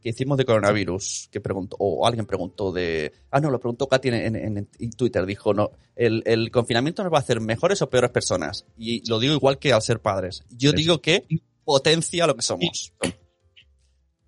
que 0.00 0.08
hicimos 0.10 0.38
de 0.38 0.44
coronavirus, 0.44 1.28
que 1.30 1.40
preguntó, 1.40 1.76
o 1.78 2.06
alguien 2.06 2.26
preguntó 2.26 2.72
de, 2.72 3.12
ah 3.30 3.40
no, 3.40 3.50
lo 3.50 3.58
preguntó 3.60 3.86
Katy 3.88 4.08
en, 4.08 4.36
en- 4.36 4.68
Twitter, 4.96 5.26
dijo, 5.26 5.52
no, 5.54 5.70
el, 5.96 6.22
el 6.26 6.50
confinamiento 6.50 7.02
nos 7.02 7.12
va 7.12 7.18
a 7.18 7.20
hacer 7.20 7.40
mejores 7.40 7.82
o 7.82 7.90
peores 7.90 8.10
personas. 8.10 8.66
Y 8.78 9.08
lo 9.08 9.18
digo 9.18 9.34
igual 9.34 9.58
que 9.58 9.72
al 9.72 9.82
ser 9.82 10.00
padres. 10.00 10.44
Yo 10.50 10.72
digo 10.72 11.00
que 11.00 11.24
potencia 11.64 12.26
lo 12.26 12.34
que 12.34 12.42
somos. 12.42 12.92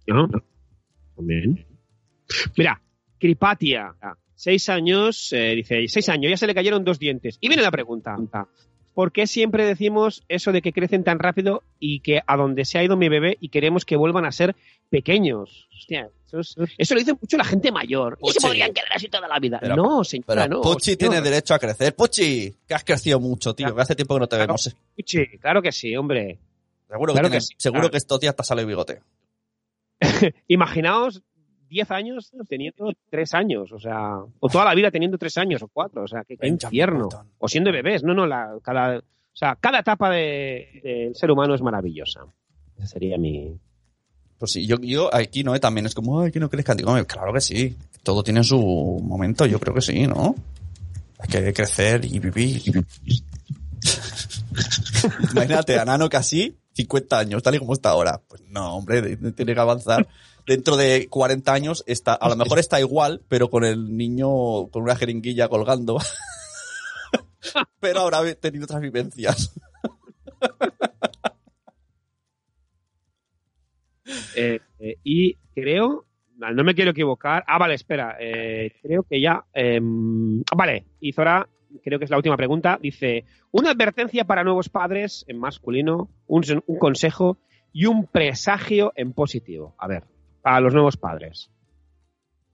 ¿No? 0.07 0.29
También. 1.17 1.67
Mira, 2.57 2.81
Cripatia, 3.19 3.95
seis 4.35 4.69
años, 4.69 5.33
eh, 5.33 5.55
dice, 5.57 5.85
seis 5.89 6.09
años, 6.09 6.31
ya 6.31 6.37
se 6.37 6.47
le 6.47 6.55
cayeron 6.55 6.85
dos 6.85 6.99
dientes. 6.99 7.39
Y 7.41 7.49
viene 7.49 7.63
la 7.63 7.71
pregunta. 7.71 8.17
¿Por 8.95 9.11
qué 9.13 9.27
siempre 9.27 9.65
decimos 9.65 10.23
eso 10.29 10.53
de 10.53 10.61
que 10.63 10.73
crecen 10.73 11.03
tan 11.05 11.19
rápido 11.19 11.63
y 11.79 12.01
que 12.01 12.21
a 12.27 12.37
donde 12.37 12.65
se 12.65 12.79
ha 12.79 12.85
ido 12.85 12.97
mi 12.97 13.09
bebé 13.09 13.39
y 13.41 13.49
queremos 13.49 13.85
que 13.85 13.97
vuelvan 13.97 14.25
a 14.27 14.33
ser 14.33 14.55
pequeños? 14.91 15.67
Hostia, 15.75 16.11
eso, 16.27 16.41
es- 16.41 16.57
eso 16.77 16.95
lo 16.95 17.01
dice 17.01 17.15
mucho 17.15 17.37
la 17.39 17.45
gente 17.45 17.73
mayor. 17.73 18.19
Y 18.23 18.29
se 18.29 18.35
Pochi. 18.35 18.47
podrían 18.47 18.73
quedar 18.75 18.93
así 18.95 19.09
toda 19.09 19.27
la 19.29 19.39
vida. 19.39 19.59
Pero- 19.61 19.77
no, 19.77 20.05
señora, 20.05 20.27
Pero 20.45 20.49
no. 20.49 20.61
Puchi 20.61 20.93
señor. 20.93 20.99
tiene 20.99 21.21
derecho 21.23 21.55
a 21.55 21.59
crecer. 21.59 21.95
Puchi, 21.97 22.55
que 22.69 22.75
has 22.75 22.85
crecido 22.85 23.19
mucho, 23.19 23.55
tío, 23.55 23.75
que 23.75 23.81
hace 23.81 23.95
tiempo 23.97 24.15
que 24.15 24.21
no 24.21 24.27
te 24.29 24.37
Claro. 24.37 24.49
vemos. 24.53 24.77
Puchi, 24.95 25.27
claro 25.39 25.63
que 25.63 25.73
sí, 25.73 25.97
hombre. 25.97 26.39
Seguro, 26.89 27.15
Claro 27.15 27.29
que, 27.29 27.33
que 27.33 27.39
tienes- 27.39 27.47
sí, 27.49 27.55
seguro 27.57 27.81
claro. 27.81 27.91
que 27.93 27.97
estos 27.97 28.21
días 28.21 28.37
te 28.37 28.45
sale 28.45 28.65
bigote. 28.67 29.01
Imaginaos 30.49 31.23
10 31.73 31.91
años 31.91 32.31
teniendo 32.49 32.93
3 33.11 33.35
años, 33.35 33.73
o 33.73 33.79
sea, 33.81 34.19
o 34.41 34.49
toda 34.49 34.65
la 34.67 34.75
vida 34.75 34.91
teniendo 34.91 35.17
3 35.17 35.39
años 35.39 35.63
o 35.63 35.69
4, 35.69 36.03
o 36.03 36.07
sea, 36.07 36.23
qué, 36.25 36.37
qué 36.37 36.47
infierno. 36.67 37.09
O 37.39 37.49
siendo 37.49 37.73
bebés, 37.73 38.03
no, 38.05 38.13
no, 38.15 38.27
la, 38.27 38.51
cada, 38.63 38.99
o 38.99 39.03
sea, 39.33 39.57
cada 39.59 39.79
etapa 39.81 40.11
de- 40.11 40.81
del 40.85 41.15
ser 41.17 41.31
humano 41.31 41.55
es 41.55 41.63
maravillosa. 41.63 42.21
Esa 42.77 42.87
sería 42.87 43.17
mi... 43.17 43.57
Pues 44.39 44.53
sí, 44.53 44.67
yo, 44.67 44.77
yo 44.81 45.15
aquí 45.15 45.43
no, 45.45 45.59
también 45.61 45.87
es 45.87 45.95
como, 45.95 46.21
ay, 46.21 46.33
que 46.33 46.41
no 46.41 46.51
crezcan. 46.51 46.77
Digo, 46.77 46.91
"Hombre, 46.91 47.07
claro 47.07 47.33
que 47.33 47.41
sí. 47.41 47.77
Todo 48.03 48.23
tiene 48.25 48.43
su 48.43 48.59
momento, 49.03 49.47
yo 49.47 49.61
creo 49.61 49.73
que 49.75 49.81
sí, 49.81 50.07
¿no? 50.07 50.35
Hay 51.21 51.29
que 51.29 51.53
crecer 51.55 52.05
y 52.05 52.19
vivir. 52.19 52.61
Imagínate 55.33 55.79
a 55.79 55.85
Nano 55.85 56.09
casi 56.09 56.57
50 56.75 57.19
años, 57.19 57.43
tal 57.43 57.55
y 57.55 57.59
como 57.59 57.73
está 57.73 57.91
ahora. 57.91 58.21
Pues 58.29 58.43
no, 58.49 58.77
hombre, 58.77 59.03
de- 59.03 59.17
de- 59.17 59.33
tiene 59.33 59.55
que 59.55 59.61
avanzar. 59.61 60.07
Dentro 60.47 60.77
de 60.77 61.09
40 61.09 61.53
años 61.53 61.85
está, 61.87 62.15
a 62.15 62.29
lo 62.29 62.37
mejor 62.37 62.59
está 62.59 62.81
igual, 62.81 63.23
pero 63.29 63.49
con 63.49 63.65
el 63.65 63.97
niño 63.97 64.69
con 64.69 64.83
una 64.83 64.97
jeringuilla 64.97 65.49
colgando. 65.49 65.99
pero 67.81 68.01
habrá 68.01 68.35
tenido 68.35 68.65
otras 68.65 68.81
vivencias. 68.81 69.55
Eh, 74.35 74.59
eh, 74.79 74.97
y 75.05 75.37
creo, 75.55 76.07
no 76.37 76.65
me 76.65 76.75
quiero 76.75 76.91
equivocar, 76.91 77.45
ah, 77.47 77.59
vale, 77.59 77.75
espera, 77.75 78.17
eh, 78.19 78.73
creo 78.83 79.05
que 79.05 79.21
ya, 79.21 79.45
eh, 79.55 79.81
vale, 79.81 80.87
y 81.01 81.13
Zora, 81.13 81.49
creo 81.83 81.99
que 81.99 82.05
es 82.05 82.11
la 82.11 82.17
última 82.17 82.37
pregunta, 82.37 82.79
dice, 82.81 83.25
una 83.53 83.71
advertencia 83.71 84.25
para 84.25 84.45
nuevos 84.45 84.69
padres 84.69 85.25
en 85.29 85.39
masculino, 85.39 86.11
un, 86.27 86.43
un 86.67 86.79
consejo 86.79 87.39
y 87.73 87.87
un 87.87 88.07
presagio 88.07 88.93
en 88.97 89.13
positivo. 89.13 89.75
A 89.79 89.87
ver, 89.87 90.05
para 90.43 90.61
los 90.61 90.75
nuevos 90.75 90.97
padres. 90.97 91.51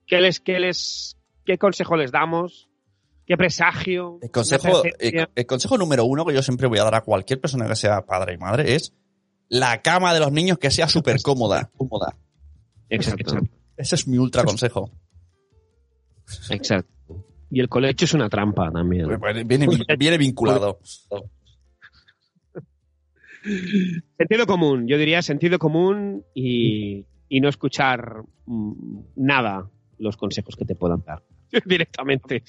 ¿Qué 0.07 0.21
les, 0.21 0.41
qué 0.41 0.61
les, 0.61 1.17
qué 1.45 1.59
consejo 1.59 1.97
les 1.97 2.13
damos? 2.13 2.69
¿Qué 3.27 3.37
presagio? 3.37 4.19
El 4.23 4.31
consejo, 4.31 4.83
el, 4.99 5.29
el 5.35 5.47
consejo 5.47 5.77
número 5.77 6.05
uno 6.05 6.25
que 6.25 6.35
yo 6.35 6.43
siempre 6.43 6.67
voy 6.67 6.79
a 6.79 6.85
dar 6.85 6.95
a 6.95 7.01
cualquier 7.03 7.41
persona 7.41 7.67
que 7.67 7.77
sea 7.77 8.07
padre 8.07 8.35
y 8.35 8.39
madre 8.39 8.75
es 8.75 8.95
la 9.49 9.83
cama 9.83 10.15
de 10.15 10.21
los 10.21 10.33
niños 10.33 10.59
que 10.59 10.71
sea 10.71 10.89
súper 10.89 11.21
cómoda. 11.23 11.71
cómoda. 11.77 12.17
Exacto, 12.89 13.37
Ese 13.77 13.95
es 13.97 14.09
mi 14.09 14.19
ultra 14.19 14.45
consejo. 14.45 14.91
exacto. 16.51 16.93
Y 17.51 17.61
el 17.61 17.69
colecho 17.69 18.05
es 18.05 18.15
una 18.15 18.29
trampa 18.29 18.71
también. 18.71 19.09
Viene, 19.47 19.67
viene 19.99 20.19
vinculado. 20.19 20.81
Sentido 24.19 24.47
común, 24.47 24.87
yo 24.87 24.99
diría 24.99 25.23
sentido 25.23 25.59
común 25.59 26.25
y, 26.35 27.07
y 27.29 27.41
no 27.41 27.49
escuchar 27.49 28.23
mm, 28.47 29.01
nada 29.17 29.69
los 29.99 30.17
consejos 30.17 30.57
que 30.57 30.65
te 30.65 30.75
puedan 30.75 31.03
dar 31.05 31.23
directamente. 31.65 32.43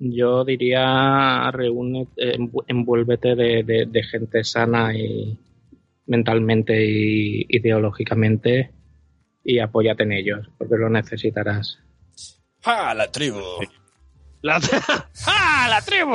Yo 0.00 0.44
diría, 0.44 1.50
reúne, 1.50 2.06
envu- 2.16 2.64
envuélvete 2.68 3.34
de, 3.34 3.64
de- 3.64 3.86
de 3.86 4.02
gente 4.04 4.44
sana 4.44 4.96
y 4.96 5.36
mentalmente 6.06 6.86
y 6.86 7.44
ideológicamente 7.48 8.70
y 9.44 9.58
apóyate 9.58 10.04
en 10.04 10.12
ellos, 10.12 10.48
porque 10.56 10.76
lo 10.76 10.88
necesitarás. 10.88 11.78
¡Ah, 12.64 12.94
la 12.94 13.10
tribu! 13.10 13.40
La, 14.42 14.60
¡Ah, 15.26 15.66
la 15.68 15.80
tribu! 15.82 16.12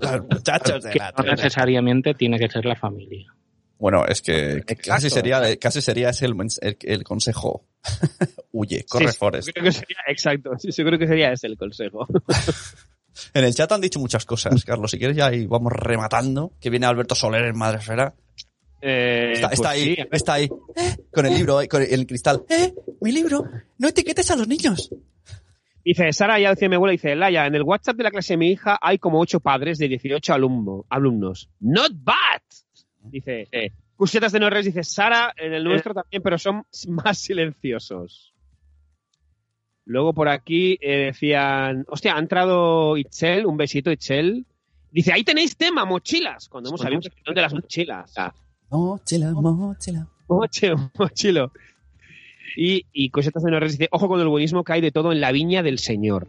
Los 0.00 0.22
muchachos 0.30 0.84
de 0.84 0.90
Que 0.90 0.98
la 1.00 1.10
no 1.10 1.16
tribu. 1.24 1.30
necesariamente 1.32 2.14
tiene 2.14 2.38
que 2.38 2.48
ser 2.48 2.64
la 2.66 2.76
familia. 2.76 3.34
Bueno, 3.78 4.04
es 4.06 4.22
que 4.22 4.52
Exacto. 4.54 4.82
casi 4.86 5.10
sería, 5.10 5.56
casi 5.56 5.80
sería 5.80 6.10
ese 6.10 6.26
el, 6.26 6.34
mens- 6.34 6.58
el, 6.60 6.76
el 6.82 7.04
consejo. 7.04 7.64
Huye, 8.52 8.84
corre, 8.88 9.12
Sí, 9.42 9.52
que 9.52 9.72
sería- 9.72 9.96
exacto, 10.08 10.50
sí, 10.58 10.70
yo 10.72 10.84
creo 10.84 10.98
que 10.98 11.06
sería 11.06 11.32
ese 11.32 11.46
el 11.46 11.56
consejo. 11.56 12.06
En 13.34 13.44
el 13.44 13.52
chat 13.52 13.70
han 13.72 13.80
dicho 13.80 13.98
muchas 13.98 14.24
cosas, 14.24 14.64
Carlos. 14.64 14.92
Si 14.92 14.96
quieres 14.98 15.16
ya 15.16 15.26
ahí 15.26 15.44
vamos 15.44 15.72
rematando. 15.72 16.52
Que 16.60 16.70
viene 16.70 16.86
Alberto 16.86 17.16
Soler 17.16 17.46
en 17.46 17.58
Madresfera. 17.58 18.14
Eh, 18.80 19.32
Está, 19.34 19.48
está 19.48 19.56
pues 19.56 19.68
ahí, 19.68 19.94
sí, 19.96 20.02
está 20.12 20.32
ahí. 20.34 20.48
Con 21.12 21.26
el 21.26 21.34
libro, 21.34 21.60
eh, 21.60 21.66
con 21.66 21.82
el 21.82 22.06
cristal. 22.06 22.44
¡Eh! 22.48 22.72
¡Mi 23.00 23.10
libro! 23.10 23.42
¡No 23.78 23.88
etiquetes 23.88 24.30
a 24.30 24.36
los 24.36 24.46
niños! 24.46 24.90
Dice, 25.84 26.12
Sara 26.12 26.38
ya 26.38 26.50
decía 26.50 26.68
mi 26.68 26.76
abuela, 26.76 26.92
dice, 26.92 27.16
Laia, 27.16 27.46
en 27.46 27.56
el 27.56 27.62
WhatsApp 27.64 27.96
de 27.96 28.04
la 28.04 28.10
clase 28.12 28.34
de 28.34 28.36
mi 28.38 28.52
hija 28.52 28.78
hay 28.80 28.98
como 28.98 29.18
ocho 29.18 29.40
padres 29.40 29.78
de 29.78 29.88
18 29.88 30.32
alumno, 30.34 30.84
alumnos. 30.88 31.50
Not 31.58 31.90
bad. 31.94 32.40
Dice, 33.10 33.48
eh, 33.52 33.70
Cusetas 33.96 34.32
de 34.32 34.40
Norres 34.40 34.64
dice, 34.64 34.84
Sara, 34.84 35.34
en 35.36 35.52
el 35.52 35.64
nuestro 35.64 35.92
también, 35.92 36.22
pero 36.22 36.38
son 36.38 36.64
más 36.88 37.18
silenciosos. 37.18 38.32
Luego 39.84 40.12
por 40.12 40.28
aquí 40.28 40.78
eh, 40.80 41.06
decían, 41.06 41.84
hostia, 41.88 42.14
ha 42.14 42.18
entrado 42.18 42.96
Itzel, 42.96 43.46
un 43.46 43.56
besito 43.56 43.90
Itzel. 43.90 44.44
Dice, 44.90 45.12
ahí 45.12 45.24
tenéis 45.24 45.56
tema, 45.56 45.84
mochilas, 45.84 46.48
cuando 46.48 46.70
hemos 46.70 46.84
el 46.84 47.02
sección 47.02 47.34
de 47.34 47.40
las 47.40 47.54
mochilas. 47.54 48.14
Mochila, 48.70 49.32
mochila. 49.32 50.06
Moche, 50.28 50.74
mochilo. 50.98 51.52
Y, 52.56 52.86
y 52.92 53.10
Cosetas 53.10 53.42
de 53.42 53.50
Norres 53.50 53.78
dice, 53.78 53.88
ojo 53.90 54.08
con 54.08 54.20
el 54.20 54.28
buenismo 54.28 54.62
que 54.62 54.74
hay 54.74 54.80
de 54.80 54.92
todo 54.92 55.12
en 55.12 55.20
la 55.20 55.32
viña 55.32 55.62
del 55.62 55.78
Señor. 55.78 56.28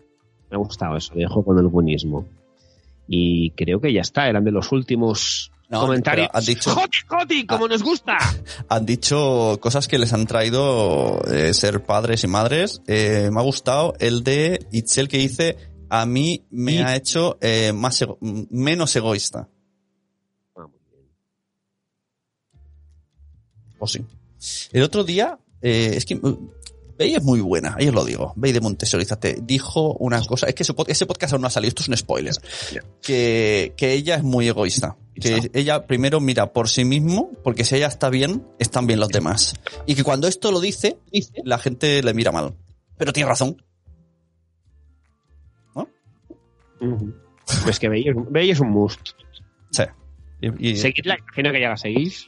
Me 0.49 0.55
ha 0.55 0.59
gustado 0.59 0.97
eso, 0.97 1.13
de 1.13 1.25
ojo 1.25 1.43
con 1.43 1.59
el 1.59 1.67
buenismo. 1.67 2.25
Y 3.07 3.51
creo 3.51 3.81
que 3.81 3.91
ya 3.91 4.01
está, 4.01 4.29
eran 4.29 4.43
de 4.43 4.51
los 4.51 4.71
últimos 4.71 5.51
No, 5.69 5.81
comentarios. 5.81 6.27
pero 6.31 6.39
han 6.39 6.45
dicho- 6.45 6.71
¡Joti, 6.73 6.97
joti! 7.07 7.45
¡Como 7.45 7.67
nos 7.67 7.83
gusta! 7.83 8.17
Han 8.69 8.85
dicho 8.87 9.57
cosas 9.61 9.87
que 9.87 9.99
les 9.99 10.11
han 10.13 10.25
traído 10.25 11.21
eh, 11.31 11.53
ser 11.53 11.83
padres 11.85 12.23
y 12.23 12.27
madres. 12.27 12.81
Eh, 12.87 13.29
me 13.31 13.39
ha 13.39 13.43
gustado 13.43 13.93
el 13.99 14.23
de 14.23 14.65
Itzel 14.71 15.07
que 15.07 15.17
dice, 15.19 15.57
a 15.89 16.05
mí 16.07 16.43
me 16.49 16.73
Y- 16.73 16.77
ha 16.79 16.95
hecho 16.95 17.37
eh, 17.41 17.71
más 17.71 18.01
ego- 18.01 18.17
menos 18.21 18.95
egoísta. 18.95 19.47
Ah, 20.55 20.61
muy 20.67 20.79
bien. 20.89 21.07
O 23.77 23.87
sí. 23.87 24.03
El 24.71 24.83
otro 24.83 25.03
día, 25.03 25.37
es 25.61 26.05
que 26.05 26.19
Bey 26.99 27.15
es 27.15 27.23
muy 27.23 27.39
buena, 27.39 27.75
ahí 27.79 27.87
os 27.87 27.95
lo 27.95 28.03
digo. 28.03 28.33
Bey 28.35 28.51
de 28.51 28.59
Montesorizate 28.59 29.37
dijo 29.41 29.93
una 29.93 30.21
cosa, 30.25 30.47
es 30.47 30.53
que 30.53 30.63
ese 30.63 30.73
pod- 30.75 30.89
ese 30.89 31.05
podcast 31.05 31.31
aún 31.33 31.41
no 31.41 31.47
ha 31.47 31.49
salido, 31.49 31.69
esto 31.69 31.81
es 31.81 31.87
un 31.87 31.95
spoiler. 31.97 32.33
Que, 33.01 33.73
que 33.77 33.93
ella 33.93 34.15
es 34.15 34.23
muy 34.23 34.49
egoísta. 34.49 34.97
Que 35.15 35.49
ella 35.53 35.87
primero 35.87 36.19
mira 36.19 36.51
por 36.53 36.67
sí 36.69 36.83
mismo, 36.85 37.31
porque 37.43 37.63
si 37.63 37.75
ella 37.77 37.87
está 37.87 38.09
bien, 38.09 38.45
están 38.59 38.85
bien 38.85 38.99
los 38.99 39.07
demás. 39.09 39.53
Y 39.85 39.95
que 39.95 40.03
cuando 40.03 40.27
esto 40.27 40.51
lo 40.51 40.59
dice, 40.59 40.97
la 41.45 41.57
gente 41.57 42.03
le 42.03 42.13
mira 42.13 42.31
mal. 42.33 42.53
Pero 42.97 43.13
tiene 43.13 43.29
razón. 43.29 43.63
Ujú. 46.81 47.13
Pues 47.63 47.79
que 47.79 47.89
Bey 47.89 48.07
es, 48.07 48.15
Bey 48.29 48.51
es 48.51 48.59
un 48.59 48.69
must. 48.71 49.09
Sí. 49.71 49.83
Y, 50.41 50.69
y- 50.71 50.75
Seguidla, 50.77 51.17
imagino 51.17 51.51
que 51.51 51.61
ya 51.61 51.69
la 51.69 51.77
seguís. 51.77 52.27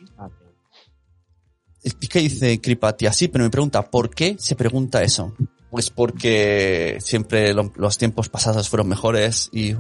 Es 1.84 1.96
que 1.96 2.20
dice 2.20 2.60
Cripatia, 2.62 3.12
sí, 3.12 3.28
pero 3.28 3.44
me 3.44 3.50
pregunta, 3.50 3.82
¿por 3.90 4.10
qué 4.14 4.36
se 4.38 4.56
pregunta 4.56 5.02
eso? 5.04 5.34
Pues 5.70 5.90
porque 5.90 6.98
siempre 7.00 7.54
lo- 7.54 7.72
los 7.76 7.98
tiempos 7.98 8.30
pasados 8.30 8.70
fueron 8.70 8.90
mejores 8.90 9.50
y... 9.54 9.74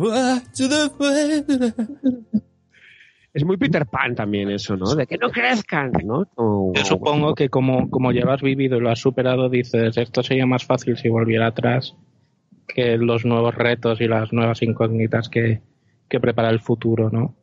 Es 3.33 3.45
muy 3.45 3.55
Peter 3.57 3.85
Pan 3.85 4.13
también 4.13 4.49
eso, 4.51 4.75
¿no? 4.75 4.93
De 4.93 5.07
que 5.07 5.17
no 5.17 5.29
crezcan, 5.29 5.91
¿no? 6.03 6.27
O- 6.35 6.73
Yo 6.75 6.83
supongo 6.83 7.33
que 7.33 7.47
como, 7.49 7.89
como 7.89 8.11
ya 8.11 8.25
lo 8.25 8.33
has 8.33 8.41
vivido 8.41 8.77
y 8.77 8.81
lo 8.81 8.89
has 8.89 8.99
superado, 8.99 9.47
dices, 9.49 9.95
esto 9.97 10.21
sería 10.21 10.45
más 10.45 10.65
fácil 10.65 10.97
si 10.97 11.07
volviera 11.07 11.47
atrás 11.47 11.95
que 12.67 12.97
los 12.97 13.23
nuevos 13.25 13.55
retos 13.55 14.01
y 14.01 14.07
las 14.07 14.33
nuevas 14.33 14.61
incógnitas 14.61 15.29
que, 15.29 15.61
que 16.09 16.19
prepara 16.19 16.49
el 16.49 16.59
futuro, 16.59 17.09
¿no? 17.09 17.35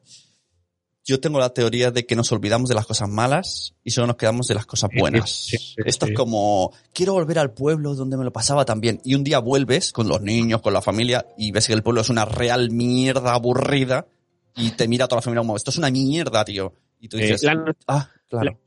Yo 1.09 1.21
tengo 1.21 1.39
la 1.39 1.55
teoría 1.55 1.91
de 1.91 2.05
que 2.05 2.15
nos 2.15 2.31
olvidamos 2.33 2.69
de 2.69 2.75
las 2.75 2.85
cosas 2.85 3.09
malas 3.09 3.75
y 3.83 3.93
solo 3.93 4.09
nos 4.09 4.17
quedamos 4.17 4.47
de 4.47 4.55
las 4.55 4.67
cosas 4.67 4.91
buenas. 4.95 5.31
Sí, 5.31 5.57
sí, 5.57 5.77
Esto 5.87 6.05
es 6.05 6.13
como, 6.13 6.71
quiero 6.93 7.15
volver 7.15 7.39
al 7.39 7.55
pueblo 7.55 7.95
donde 7.95 8.19
me 8.19 8.25
lo 8.25 8.31
pasaba 8.31 8.67
tan 8.67 8.83
bien. 8.83 9.01
Y 9.05 9.15
un 9.15 9.25
día 9.25 9.39
vuelves 9.39 9.91
con 9.91 10.07
los 10.07 10.21
niños, 10.21 10.61
con 10.61 10.75
la 10.75 10.83
familia, 10.83 11.25
y 11.39 11.51
ves 11.51 11.67
que 11.67 11.73
el 11.73 11.83
pueblo 11.83 12.03
es 12.03 12.11
una 12.11 12.27
real 12.27 12.71
mierda 12.71 13.33
aburrida 13.33 14.07
y 14.55 14.73
te 14.73 14.87
mira 14.87 15.09
toda 15.09 15.21
la 15.21 15.23
familia 15.23 15.41
como, 15.41 15.57
esto 15.57 15.71
es 15.71 15.79
una 15.79 15.91
mierda, 15.91 16.45
tío. 16.45 16.75
Y 17.01 17.09
tú 17.09 17.17
dices, 17.17 17.43
la, 17.43 17.75
ah, 17.87 18.11
claro. 18.29 18.61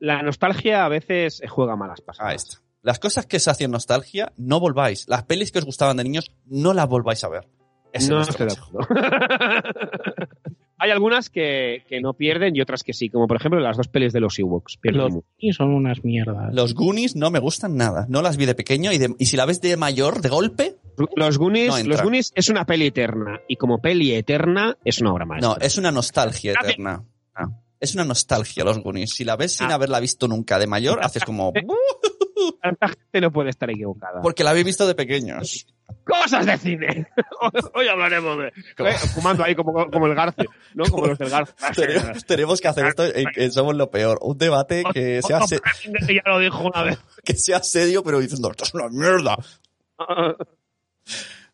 la 0.00 0.22
nostalgia 0.22 0.84
a 0.84 0.90
veces 0.90 1.40
juega 1.48 1.76
malas 1.76 2.02
pasadas. 2.02 2.30
Ahí 2.30 2.36
está. 2.36 2.60
Las 2.82 2.98
cosas 2.98 3.24
que 3.24 3.40
se 3.40 3.48
hacen 3.48 3.70
nostalgia, 3.70 4.34
no 4.36 4.60
volváis. 4.60 5.08
Las 5.08 5.22
pelis 5.22 5.50
que 5.50 5.60
os 5.60 5.64
gustaban 5.64 5.96
de 5.96 6.04
niños, 6.04 6.30
no 6.44 6.74
las 6.74 6.86
volváis 6.86 7.24
a 7.24 7.28
ver. 7.30 7.48
Ese 7.92 8.10
no 8.10 8.20
es 8.20 8.28
estoy 8.28 8.46
de 8.46 8.52
acuerdo. 8.52 8.88
Hay 10.80 10.92
algunas 10.92 11.28
que, 11.28 11.82
que 11.88 12.00
no 12.00 12.14
pierden 12.14 12.54
y 12.54 12.60
otras 12.60 12.84
que 12.84 12.92
sí, 12.92 13.08
como 13.10 13.26
por 13.26 13.36
ejemplo 13.36 13.58
las 13.58 13.76
dos 13.76 13.88
pelis 13.88 14.12
de 14.12 14.20
los 14.20 14.38
Ewoks. 14.38 14.76
Pierden 14.76 15.02
Los 15.02 15.24
y 15.36 15.52
son 15.52 15.74
unas 15.74 16.04
mierdas. 16.04 16.54
Los 16.54 16.74
Goonies 16.74 17.16
no 17.16 17.32
me 17.32 17.40
gustan 17.40 17.76
nada. 17.76 18.06
No 18.08 18.22
las 18.22 18.36
vi 18.36 18.46
de 18.46 18.54
pequeño 18.54 18.92
y, 18.92 18.98
de- 18.98 19.16
y 19.18 19.26
si 19.26 19.36
la 19.36 19.44
ves 19.44 19.60
de 19.60 19.76
mayor, 19.76 20.20
de 20.20 20.28
golpe, 20.28 20.76
Los 21.16 21.36
Goonies, 21.38 21.82
No 21.84 21.88
los 21.90 22.02
Goonies 22.02 22.32
es 22.36 22.48
una 22.48 22.64
peli 22.64 22.86
eterna 22.86 23.40
y 23.48 23.56
como 23.56 23.80
peli 23.80 24.14
eterna 24.14 24.76
es 24.84 25.00
una 25.00 25.12
obra 25.12 25.26
maestra. 25.26 25.48
no, 25.50 25.56
es 25.60 25.78
una 25.78 25.90
nostalgia 25.90 26.52
eterna. 26.52 27.04
Es 27.80 27.94
una 27.94 28.04
nostalgia 28.04 28.64
los 28.64 28.78
Goonies. 28.80 29.10
Si 29.14 29.24
la 29.24 29.36
ves 29.36 29.52
sin 29.52 29.70
Ah. 29.70 29.74
haberla 29.74 30.00
visto 30.00 30.26
nunca 30.28 30.58
de 30.58 30.66
mayor, 30.66 30.98
haces 31.02 31.22
como... 31.24 31.52
Tanta 32.62 32.88
gente 32.88 33.20
no 33.20 33.32
puede 33.32 33.50
estar 33.50 33.70
equivocada. 33.70 34.20
Porque 34.22 34.44
la 34.44 34.50
habéis 34.50 34.66
visto 34.66 34.86
de 34.86 34.94
pequeños. 34.94 35.66
Cosas 36.04 36.44
de 36.46 36.58
cine. 36.58 37.06
Hoy 37.74 37.88
hablaremos 37.88 38.38
de. 38.38 38.52
¿Cómo? 38.76 38.88
Eh, 38.88 38.94
fumando 39.14 39.44
ahí 39.44 39.54
como, 39.54 39.90
como 39.90 40.06
el 40.06 40.14
Garce, 40.14 40.44
¿no? 40.74 40.84
Como 40.84 41.06
los 41.06 41.18
del 41.18 41.30
Garce. 41.30 41.54
Tenemos, 41.74 42.24
tenemos 42.24 42.60
que 42.60 42.68
hacer 42.68 42.86
esto 42.86 43.04
en 43.04 43.26
que 43.34 43.50
somos 43.50 43.74
lo 43.76 43.90
peor. 43.90 44.18
Un 44.22 44.36
debate 44.38 44.84
que 44.92 45.22
sea, 45.22 45.40
se- 45.46 45.60
ya 46.08 46.22
lo 46.26 46.38
dijo 46.38 46.60
una 46.62 46.82
vez. 46.82 46.98
que 47.24 47.34
sea 47.34 47.62
serio, 47.62 48.02
pero 48.02 48.20
diciendo, 48.20 48.50
esto 48.50 48.64
es 48.64 48.74
una 48.74 48.88
mierda. 48.88 49.36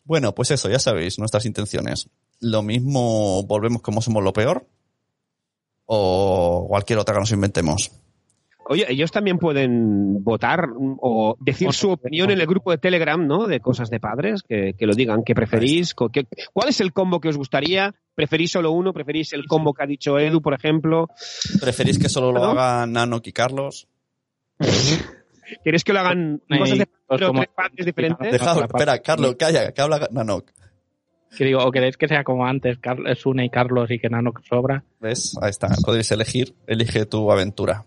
Bueno, 0.04 0.34
pues 0.34 0.50
eso, 0.50 0.68
ya 0.68 0.78
sabéis 0.78 1.18
nuestras 1.18 1.46
intenciones. 1.46 2.08
Lo 2.40 2.62
mismo 2.62 3.42
volvemos 3.44 3.80
como 3.82 4.02
somos 4.02 4.22
lo 4.22 4.32
peor 4.32 4.66
o 5.86 6.66
cualquier 6.68 6.98
otra 6.98 7.14
que 7.14 7.20
nos 7.20 7.32
inventemos. 7.32 7.90
Oye, 8.66 8.86
ellos 8.88 9.10
también 9.12 9.38
pueden 9.38 10.24
votar 10.24 10.68
o 11.00 11.36
decir 11.40 11.72
su 11.72 11.90
opinión 11.90 12.30
en 12.30 12.40
el 12.40 12.46
grupo 12.46 12.70
de 12.70 12.78
Telegram, 12.78 13.26
¿no? 13.26 13.46
De 13.46 13.60
cosas 13.60 13.90
de 13.90 14.00
padres, 14.00 14.42
que, 14.42 14.74
que 14.78 14.86
lo 14.86 14.94
digan, 14.94 15.22
que 15.22 15.34
preferís, 15.34 15.94
que- 16.12 16.26
¿cuál 16.52 16.68
es 16.70 16.80
el 16.80 16.92
combo 16.92 17.20
que 17.20 17.28
os 17.28 17.36
gustaría? 17.36 17.94
¿Preferís 18.14 18.52
solo 18.52 18.70
uno? 18.72 18.92
¿Preferís 18.94 19.32
el 19.34 19.44
combo 19.46 19.74
que 19.74 19.82
ha 19.82 19.86
dicho 19.86 20.18
Edu, 20.18 20.40
por 20.40 20.54
ejemplo? 20.54 21.08
¿Preferís 21.60 21.98
que 21.98 22.08
solo 22.08 22.32
lo 22.32 22.42
hagan 22.44 22.92
Nano 22.92 23.20
y 23.22 23.32
Carlos? 23.32 23.86
¿Queréis 25.62 25.84
que 25.84 25.92
lo 25.92 26.00
hagan 26.00 26.40
cosas 26.58 26.78
de 26.78 26.86
pues 27.06 27.20
tres 27.20 27.48
padres 27.54 27.86
diferentes? 27.86 28.32
Espera, 28.78 28.98
Carlos, 29.00 29.36
calla, 29.38 29.72
que 29.72 29.82
habla 29.82 30.08
Nanok. 30.10 30.50
Que 31.36 31.44
digo, 31.44 31.58
o 31.64 31.70
queréis 31.70 31.96
que 31.96 32.06
sea 32.08 32.22
como 32.24 32.46
antes, 32.46 32.78
Carl- 32.78 33.14
Sune 33.16 33.44
y 33.44 33.50
Carlos 33.50 33.90
y 33.90 33.98
que 33.98 34.08
Nano 34.08 34.32
sobra. 34.48 34.84
¿Ves? 35.00 35.36
Ahí 35.42 35.50
está, 35.50 35.68
podéis 35.84 36.10
elegir. 36.12 36.54
Elige 36.66 37.04
tu 37.06 37.30
aventura. 37.30 37.84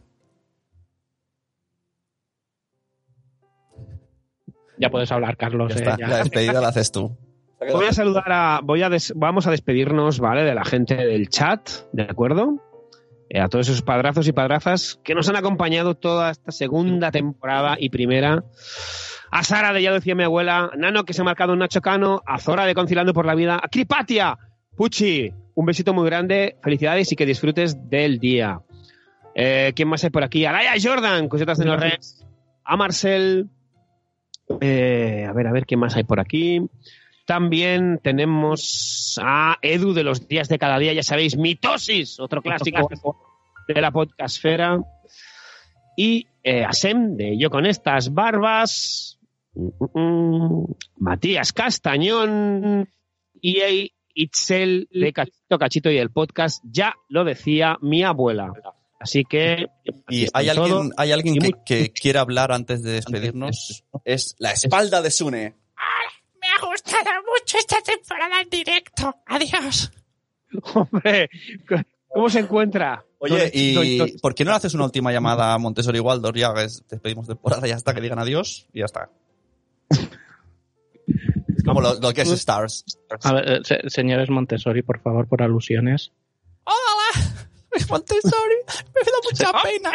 Ya 4.78 4.90
puedes 4.90 5.12
hablar, 5.12 5.38
Carlos. 5.38 5.74
Ya 5.74 5.76
eh, 5.76 5.80
está, 5.80 5.98
ya. 5.98 6.08
la 6.08 6.18
despedida 6.18 6.62
la 6.62 6.68
haces 6.70 6.92
tú. 6.92 7.18
Voy 7.60 7.86
a 7.86 7.94
saludar 7.94 8.32
a, 8.32 8.60
voy 8.64 8.84
a 8.84 8.90
des- 8.90 9.14
vamos 9.16 9.48
a 9.48 9.52
despedirnos, 9.52 10.20
¿vale? 10.20 10.44
De 10.44 10.54
la 10.54 10.64
gente 10.64 10.96
del 10.96 11.30
chat, 11.30 11.70
¿de 11.92 12.04
acuerdo? 12.04 12.62
Eh, 13.30 13.40
a 13.42 13.48
todos 13.50 13.68
esos 13.68 13.82
padrazos 13.82 14.28
y 14.28 14.32
padrazas 14.32 15.00
que 15.04 15.16
nos 15.16 15.28
han 15.28 15.36
acompañado 15.36 15.96
toda 15.96 16.30
esta 16.32 16.52
segunda 16.52 17.12
temporada 17.12 17.76
y 17.80 17.90
primera. 17.90 18.44
A 19.32 19.44
Sara 19.44 19.74
de 19.74 19.82
Ya 19.82 19.92
decía 19.92 20.16
mi 20.16 20.24
abuela, 20.24 20.72
Nano 20.78 21.04
que 21.04 21.14
se 21.14 21.22
ha 21.22 21.26
marcado 21.26 21.54
un 21.54 21.60
Nacho 21.60 21.82
Cano, 21.82 22.22
a 22.26 22.40
Zora 22.40 22.66
de 22.66 22.76
Conciliando 22.76 23.14
por 23.14 23.26
la 23.26 23.36
Vida, 23.36 23.60
a 23.62 23.68
Cripatia, 23.68 24.38
Puchi, 24.76 25.34
un 25.56 25.66
besito 25.66 25.94
muy 25.94 26.06
grande, 26.06 26.58
felicidades 26.62 27.12
y 27.12 27.16
que 27.16 27.26
disfrutes 27.26 27.90
del 27.90 28.20
día. 28.20 28.62
Eh, 29.36 29.74
¿Quién 29.76 29.90
más 29.90 30.04
hay 30.04 30.12
por 30.12 30.24
aquí? 30.24 30.46
A 30.46 30.52
Laia 30.52 30.74
Jordan, 30.82 31.28
cositas 31.28 31.58
de 31.58 31.66
los 31.66 31.80
Reds, 31.80 32.26
a 32.64 32.78
Marcel, 32.78 33.50
eh, 34.62 35.26
a 35.28 35.34
ver, 35.34 35.48
a 35.48 35.52
ver, 35.52 35.66
¿quién 35.66 35.80
más 35.80 35.96
hay 35.96 36.04
por 36.04 36.20
aquí? 36.20 36.62
También 37.26 38.00
tenemos 38.02 39.20
a 39.22 39.58
Edu 39.62 39.94
de 39.94 40.04
los 40.04 40.28
días 40.28 40.48
de 40.48 40.58
cada 40.58 40.80
día, 40.80 40.94
ya 40.94 41.04
sabéis, 41.04 41.38
mitosis, 41.38 42.20
otro 42.20 42.42
clásico 42.42 42.88
de 43.68 43.82
la 43.82 43.92
podcastfera. 43.92 44.80
Y 45.98 46.28
eh, 46.44 46.64
a 46.64 46.72
Sem 46.72 47.18
de 47.18 47.38
Yo 47.38 47.50
con 47.50 47.66
estas 47.66 48.14
barbas, 48.14 49.20
mm, 49.54 49.68
mm, 49.80 50.00
mm, 50.00 50.66
Matías 51.00 51.52
Castañón 51.52 52.88
y 53.42 53.92
Itzel 54.14 54.88
de 54.92 55.12
Cachito 55.12 55.60
Cachito 55.60 55.92
y 55.92 55.98
el 55.98 56.12
podcast, 56.12 56.64
ya 56.64 56.96
lo 57.10 57.24
decía 57.26 57.78
mi 57.82 58.04
abuela. 58.04 58.54
Así 59.00 59.24
que... 59.24 59.68
Y 60.10 60.28
hay 60.34 60.48
todo. 60.50 60.64
alguien, 60.80 60.92
hay 60.98 61.12
alguien 61.12 61.36
Y 61.36 61.40
que, 61.40 61.46
muy- 61.50 61.64
que 61.66 61.92
quiera 61.94 62.22
hablar 62.22 62.52
antes 62.52 62.82
de 62.84 62.92
despedirnos. 62.94 63.84
Es 64.04 64.36
la 64.40 64.52
espalda 64.52 65.02
de 65.02 65.12
Sune. 65.12 65.56
Me 66.42 66.48
ha 66.48 66.66
gustado 66.66 67.04
mucho 67.22 67.58
esta 67.58 67.82
temporada 67.82 68.42
en 68.42 68.50
directo. 68.50 69.16
Adiós. 69.28 69.92
Hombre, 70.74 71.30
¿cómo 72.08 72.30
se 72.30 72.40
encuentra? 72.40 73.04
Oye, 73.20 73.52
Doy- 73.52 73.74
doy- 73.74 74.14
¿y 74.16 74.18
por 74.20 74.34
qué 74.34 74.46
no 74.46 74.54
haces 74.54 74.74
una 74.74 74.86
última 74.86 75.12
llamada 75.12 75.54
a 75.54 75.58
Montessori 75.58 76.00
Waldor? 76.00 76.36
Ya 76.38 76.52
ves, 76.52 76.84
despedimos 76.90 77.28
temporada, 77.28 77.68
ya 77.68 77.76
está, 77.76 77.94
que 77.94 78.02
digan 78.02 78.20
adiós 78.20 78.68
y 78.74 78.80
ya 78.80 78.86
está. 78.86 79.10
Es 79.90 81.64
como 81.66 81.82
lo, 81.82 81.96
lo 82.00 82.14
que 82.14 82.22
es 82.22 82.30
Stars. 82.32 82.84
A 83.24 83.34
ver, 83.34 83.52
eh, 83.52 83.60
se- 83.64 83.90
señores 83.90 84.30
Montessori, 84.30 84.82
por 84.84 85.02
favor, 85.02 85.28
por 85.28 85.42
alusiones. 85.42 86.12
Hola. 86.64 86.97
Montessori. 87.90 88.56
Me 88.96 89.02
da 89.02 89.20
mucha 89.24 89.52
pena. 89.64 89.92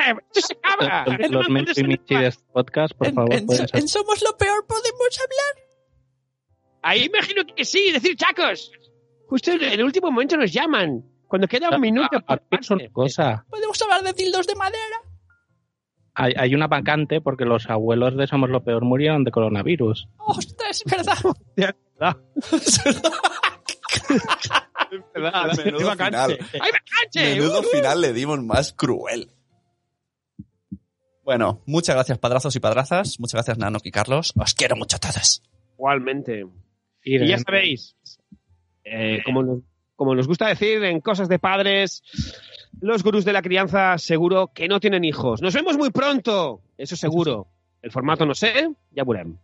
Los 1.31 1.47
de 1.49 1.61
este 2.27 2.45
podcast, 2.53 2.95
por 2.95 3.07
En, 3.09 3.15
favor, 3.15 3.33
en- 3.35 3.47
en 3.73 3.89
Somos 3.89 4.23
lo 4.23 4.37
Peor 4.37 4.67
podemos 4.67 5.21
hablar. 5.21 5.55
Ahí 6.83 7.05
imagino 7.05 7.43
que 7.55 7.65
sí, 7.65 7.93
decir 7.93 8.17
chacos. 8.17 8.71
Justo 9.29 9.53
en 9.53 9.63
el 9.63 9.83
último 9.85 10.11
momento 10.11 10.37
nos 10.37 10.53
llaman. 10.53 11.05
Cuando 11.29 11.47
queda 11.49 11.71
un 11.71 11.81
minuto. 11.81 12.19
Ah, 12.29 12.39
ah, 12.51 12.59
es 12.61 12.71
una 12.71 12.89
cosa. 12.91 13.47
Podemos 13.49 13.81
hablar 13.83 14.03
de 14.03 14.13
dildos 14.13 14.47
de 14.47 14.55
madera. 14.55 15.01
Hay, 16.15 16.35
hay 16.37 16.55
una 16.55 16.67
vacante 16.67 17.23
porque 17.23 17.47
los 17.47 17.71
abuelos 17.71 18.15
de 18.17 18.27
Somos 18.27 18.51
lo 18.51 18.63
Peor 18.63 18.85
murieron 18.85 19.25
de 19.25 19.31
coronavirus. 19.31 20.09
Ostras, 20.19 20.83
es 20.85 20.93
verdad. 20.93 21.17
Menudo 25.65 25.79
¡Qué 25.79 25.85
vacante! 25.85 26.39
final. 26.45 26.61
Menudo 27.15 27.61
¡Uh! 27.61 27.65
final 27.65 28.01
le 28.01 28.13
dimos 28.13 28.43
más 28.43 28.73
cruel. 28.73 29.31
Bueno, 31.25 31.63
muchas 31.67 31.95
gracias 31.95 32.19
padrazos 32.19 32.57
y 32.57 32.61
padrazas. 32.61 33.21
Muchas 33.21 33.35
gracias 33.35 33.59
Nanok 33.59 33.87
y 33.87 33.91
Carlos. 33.91 34.33
Os 34.37 34.55
quiero 34.55 34.77
mucho 34.77 34.97
a 34.97 35.01
todos. 35.01 35.43
Igualmente. 35.79 36.47
Y 37.05 37.23
Y 37.23 37.29
ya 37.29 37.39
sabéis, 37.39 37.97
eh, 38.85 39.21
como, 39.25 39.43
nos, 39.43 39.61
como 39.97 40.15
nos 40.15 40.27
gusta 40.27 40.49
decir 40.49 40.83
en 40.85 41.01
cosas 41.01 41.29
de 41.29 41.39
padres, 41.39 42.03
los 42.81 43.03
gurús 43.03 43.25
de 43.25 43.33
la 43.33 43.43
crianza 43.43 43.99
seguro 43.99 44.51
que 44.53 44.69
no 44.69 44.81
tienen 44.81 45.05
hijos. 45.05 45.43
Nos 45.43 45.55
vemos 45.55 45.77
muy 45.77 45.91
pronto, 45.91 46.61
eso 46.77 46.97
seguro. 46.97 47.49
El 47.83 47.91
formato 47.91 48.25
no 48.27 48.35
sé, 48.35 48.71
ja 48.95 49.05
veurem. 49.05 49.37